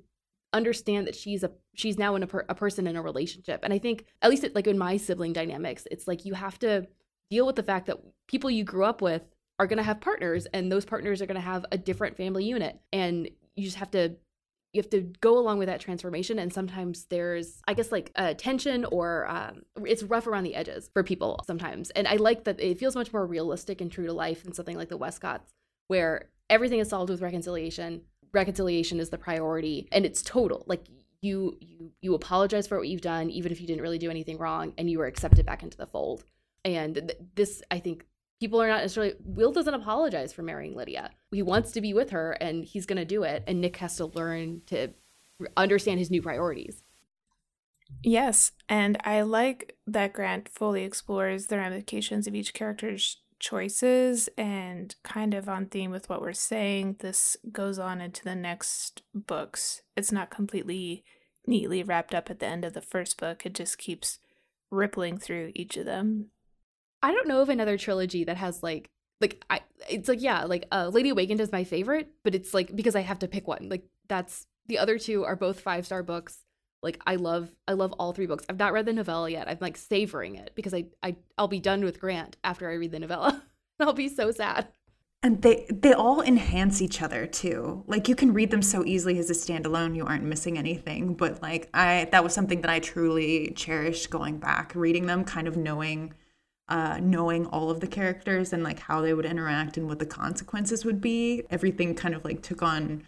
understand 0.53 1.07
that 1.07 1.15
she's 1.15 1.43
a 1.43 1.51
she's 1.75 1.97
now 1.97 2.15
in 2.15 2.23
a, 2.23 2.27
per, 2.27 2.45
a 2.49 2.55
person 2.55 2.87
in 2.87 2.95
a 2.95 3.01
relationship 3.01 3.59
and 3.63 3.71
i 3.71 3.77
think 3.77 4.05
at 4.21 4.29
least 4.29 4.43
it, 4.43 4.55
like 4.55 4.65
in 4.65 4.77
my 4.77 4.97
sibling 4.97 5.31
dynamics 5.31 5.87
it's 5.91 6.07
like 6.07 6.25
you 6.25 6.33
have 6.33 6.57
to 6.57 6.87
deal 7.29 7.45
with 7.45 7.55
the 7.55 7.63
fact 7.63 7.87
that 7.87 7.97
people 8.27 8.49
you 8.49 8.63
grew 8.63 8.85
up 8.85 9.01
with 9.01 9.23
are 9.59 9.67
going 9.67 9.77
to 9.77 9.83
have 9.83 9.99
partners 9.99 10.47
and 10.53 10.71
those 10.71 10.85
partners 10.85 11.21
are 11.21 11.25
going 11.25 11.35
to 11.35 11.41
have 11.41 11.65
a 11.71 11.77
different 11.77 12.17
family 12.17 12.45
unit 12.45 12.79
and 12.93 13.29
you 13.55 13.63
just 13.63 13.77
have 13.77 13.91
to 13.91 14.15
you 14.73 14.79
have 14.79 14.89
to 14.89 15.01
go 15.19 15.37
along 15.37 15.57
with 15.57 15.67
that 15.67 15.79
transformation 15.79 16.39
and 16.39 16.53
sometimes 16.53 17.05
there's 17.05 17.61
i 17.67 17.73
guess 17.73 17.91
like 17.91 18.11
a 18.15 18.33
tension 18.33 18.85
or 18.85 19.27
um, 19.27 19.63
it's 19.85 20.03
rough 20.03 20.27
around 20.27 20.43
the 20.43 20.55
edges 20.55 20.89
for 20.93 21.03
people 21.03 21.39
sometimes 21.45 21.89
and 21.91 22.07
i 22.07 22.15
like 22.15 22.45
that 22.45 22.59
it 22.59 22.79
feels 22.79 22.95
much 22.95 23.11
more 23.11 23.25
realistic 23.25 23.81
and 23.81 23.91
true 23.91 24.05
to 24.05 24.13
life 24.13 24.43
than 24.43 24.53
something 24.53 24.77
like 24.77 24.89
the 24.89 24.97
westcotts 24.97 25.49
where 25.87 26.29
everything 26.49 26.79
is 26.79 26.89
solved 26.89 27.09
with 27.09 27.21
reconciliation 27.21 28.01
reconciliation 28.31 28.99
is 28.99 29.09
the 29.09 29.17
priority 29.17 29.87
and 29.91 30.05
it's 30.05 30.21
total 30.21 30.63
like 30.67 30.85
you 31.21 31.57
you 31.59 31.91
you 32.01 32.13
apologize 32.13 32.67
for 32.67 32.77
what 32.77 32.87
you've 32.87 33.01
done 33.01 33.29
even 33.29 33.51
if 33.51 33.59
you 33.59 33.67
didn't 33.67 33.81
really 33.81 33.97
do 33.97 34.09
anything 34.09 34.37
wrong 34.37 34.73
and 34.77 34.89
you 34.89 35.01
are 35.01 35.07
accepted 35.07 35.45
back 35.45 35.63
into 35.63 35.77
the 35.77 35.87
fold 35.87 36.23
and 36.65 36.95
th- 36.95 37.17
this 37.35 37.61
i 37.71 37.79
think 37.79 38.05
people 38.39 38.61
are 38.61 38.67
not 38.67 38.81
necessarily 38.81 39.13
will 39.23 39.51
doesn't 39.51 39.73
apologize 39.73 40.33
for 40.33 40.43
marrying 40.43 40.75
lydia 40.75 41.11
he 41.31 41.41
wants 41.41 41.71
to 41.71 41.81
be 41.81 41.93
with 41.93 42.09
her 42.11 42.31
and 42.33 42.65
he's 42.65 42.85
going 42.85 42.97
to 42.97 43.05
do 43.05 43.23
it 43.23 43.43
and 43.47 43.61
nick 43.61 43.77
has 43.77 43.95
to 43.95 44.05
learn 44.05 44.61
to 44.65 44.89
understand 45.57 45.99
his 45.99 46.11
new 46.11 46.21
priorities 46.21 46.83
Yes, 48.03 48.51
and 48.69 48.97
I 49.03 49.21
like 49.21 49.75
that 49.87 50.13
Grant 50.13 50.47
fully 50.47 50.83
explores 50.83 51.47
the 51.47 51.57
ramifications 51.57 52.27
of 52.27 52.35
each 52.35 52.53
character's 52.53 53.17
choices 53.39 54.29
and 54.37 54.95
kind 55.03 55.33
of 55.33 55.49
on 55.49 55.65
theme 55.65 55.89
with 55.89 56.07
what 56.07 56.21
we're 56.21 56.33
saying. 56.33 56.97
This 56.99 57.35
goes 57.51 57.79
on 57.79 57.99
into 57.99 58.23
the 58.23 58.35
next 58.35 59.01
books. 59.15 59.81
It's 59.97 60.11
not 60.11 60.29
completely 60.29 61.03
neatly 61.47 61.83
wrapped 61.83 62.13
up 62.13 62.29
at 62.29 62.39
the 62.39 62.45
end 62.45 62.63
of 62.63 62.73
the 62.73 62.81
first 62.81 63.19
book, 63.19 63.45
it 63.45 63.53
just 63.53 63.77
keeps 63.77 64.19
rippling 64.71 65.17
through 65.17 65.51
each 65.55 65.77
of 65.77 65.85
them. 65.85 66.27
I 67.01 67.11
don't 67.13 67.27
know 67.27 67.41
of 67.41 67.49
another 67.49 67.77
trilogy 67.77 68.23
that 68.25 68.37
has 68.37 68.61
like 68.63 68.89
like 69.21 69.43
I 69.49 69.61
it's 69.89 70.07
like 70.07 70.21
yeah, 70.21 70.45
like 70.45 70.65
uh 70.71 70.89
Lady 70.93 71.09
Awakened 71.09 71.41
is 71.41 71.51
my 71.51 71.63
favorite, 71.63 72.09
but 72.23 72.35
it's 72.35 72.53
like 72.53 72.75
because 72.75 72.95
I 72.95 73.01
have 73.01 73.19
to 73.19 73.27
pick 73.27 73.47
one. 73.47 73.67
Like 73.69 73.83
that's 74.07 74.47
the 74.67 74.77
other 74.77 74.97
two 74.97 75.25
are 75.25 75.35
both 75.35 75.59
five-star 75.59 76.03
books. 76.03 76.39
Like 76.81 77.01
I 77.05 77.15
love 77.15 77.51
I 77.67 77.73
love 77.73 77.93
all 77.93 78.13
three 78.13 78.27
books. 78.27 78.45
I've 78.49 78.59
not 78.59 78.73
read 78.73 78.85
the 78.85 78.93
novella 78.93 79.29
yet. 79.29 79.49
I'm 79.49 79.57
like 79.59 79.77
savoring 79.77 80.35
it 80.35 80.51
because 80.55 80.73
I 80.73 80.85
I 81.03 81.15
I'll 81.37 81.47
be 81.47 81.59
done 81.59 81.83
with 81.83 81.99
Grant 81.99 82.37
after 82.43 82.69
I 82.69 82.73
read 82.75 82.91
the 82.91 82.99
novella. 82.99 83.43
I'll 83.79 83.93
be 83.93 84.09
so 84.09 84.31
sad. 84.31 84.67
And 85.21 85.41
they 85.41 85.65
they 85.69 85.91
all 85.91 86.21
enhance 86.21 86.81
each 86.81 87.01
other 87.01 87.27
too. 87.27 87.83
Like 87.87 88.07
you 88.07 88.15
can 88.15 88.33
read 88.33 88.51
them 88.51 88.61
so 88.61 88.85
easily 88.85 89.19
as 89.19 89.29
a 89.29 89.33
standalone, 89.33 89.95
you 89.95 90.05
aren't 90.05 90.23
missing 90.23 90.57
anything. 90.57 91.13
But 91.13 91.41
like 91.41 91.69
I 91.73 92.07
that 92.13 92.23
was 92.23 92.33
something 92.33 92.61
that 92.61 92.71
I 92.71 92.79
truly 92.79 93.51
cherished 93.55 94.09
going 94.09 94.37
back, 94.37 94.71
reading 94.75 95.07
them, 95.07 95.25
kind 95.25 95.49
of 95.49 95.57
knowing 95.57 96.13
uh, 96.69 96.99
knowing 97.01 97.45
all 97.47 97.69
of 97.69 97.79
the 97.81 97.87
characters 97.87 98.53
and 98.53 98.63
like 98.63 98.79
how 98.79 99.01
they 99.01 99.13
would 99.13 99.25
interact 99.25 99.77
and 99.77 99.87
what 99.87 99.99
the 99.99 100.05
consequences 100.05 100.85
would 100.85 101.01
be. 101.01 101.43
Everything 101.49 101.95
kind 101.95 102.15
of 102.15 102.23
like 102.23 102.41
took 102.41 102.61
on 102.61 103.03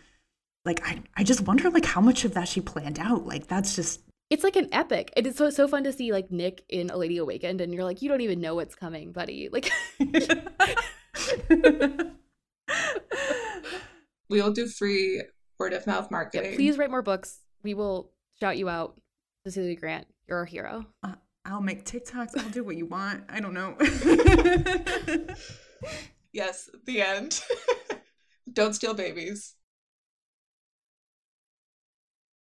like 0.65 0.81
I, 0.87 1.01
I 1.15 1.23
just 1.23 1.41
wonder 1.41 1.69
like 1.69 1.85
how 1.85 2.01
much 2.01 2.25
of 2.25 2.33
that 2.33 2.47
she 2.47 2.61
planned 2.61 2.99
out. 2.99 3.25
Like 3.25 3.47
that's 3.47 3.75
just 3.75 4.01
It's 4.29 4.43
like 4.43 4.55
an 4.55 4.69
epic. 4.71 5.11
It 5.15 5.25
is 5.27 5.35
so 5.35 5.49
so 5.49 5.67
fun 5.67 5.83
to 5.85 5.93
see 5.93 6.11
like 6.11 6.31
Nick 6.31 6.63
in 6.69 6.89
A 6.89 6.97
Lady 6.97 7.17
Awakened 7.17 7.61
and 7.61 7.73
you're 7.73 7.83
like, 7.83 8.01
you 8.01 8.09
don't 8.09 8.21
even 8.21 8.41
know 8.41 8.55
what's 8.55 8.75
coming, 8.75 9.11
buddy. 9.11 9.49
Like 9.51 9.71
We 14.29 14.41
will 14.41 14.53
do 14.53 14.67
free 14.67 15.23
word 15.59 15.73
of 15.73 15.85
mouth 15.85 16.05
yeah, 16.05 16.17
marketing. 16.17 16.55
please 16.55 16.77
write 16.77 16.89
more 16.89 17.01
books. 17.01 17.39
We 17.63 17.73
will 17.73 18.11
shout 18.39 18.57
you 18.57 18.69
out. 18.69 18.99
Cecilia 19.45 19.75
Grant, 19.75 20.07
you're 20.27 20.37
our 20.37 20.45
hero. 20.45 20.85
uh, 21.03 21.15
I'll 21.45 21.61
make 21.61 21.85
TikToks. 21.85 22.37
I'll 22.37 22.49
do 22.49 22.63
what 22.63 22.75
you 22.75 22.85
want. 22.85 23.23
I 23.29 23.39
don't 23.39 23.53
know. 23.53 23.75
Yes, 26.33 26.69
the 26.85 27.01
end. 27.01 27.41
Don't 28.53 28.73
steal 28.73 28.93
babies. 28.93 29.55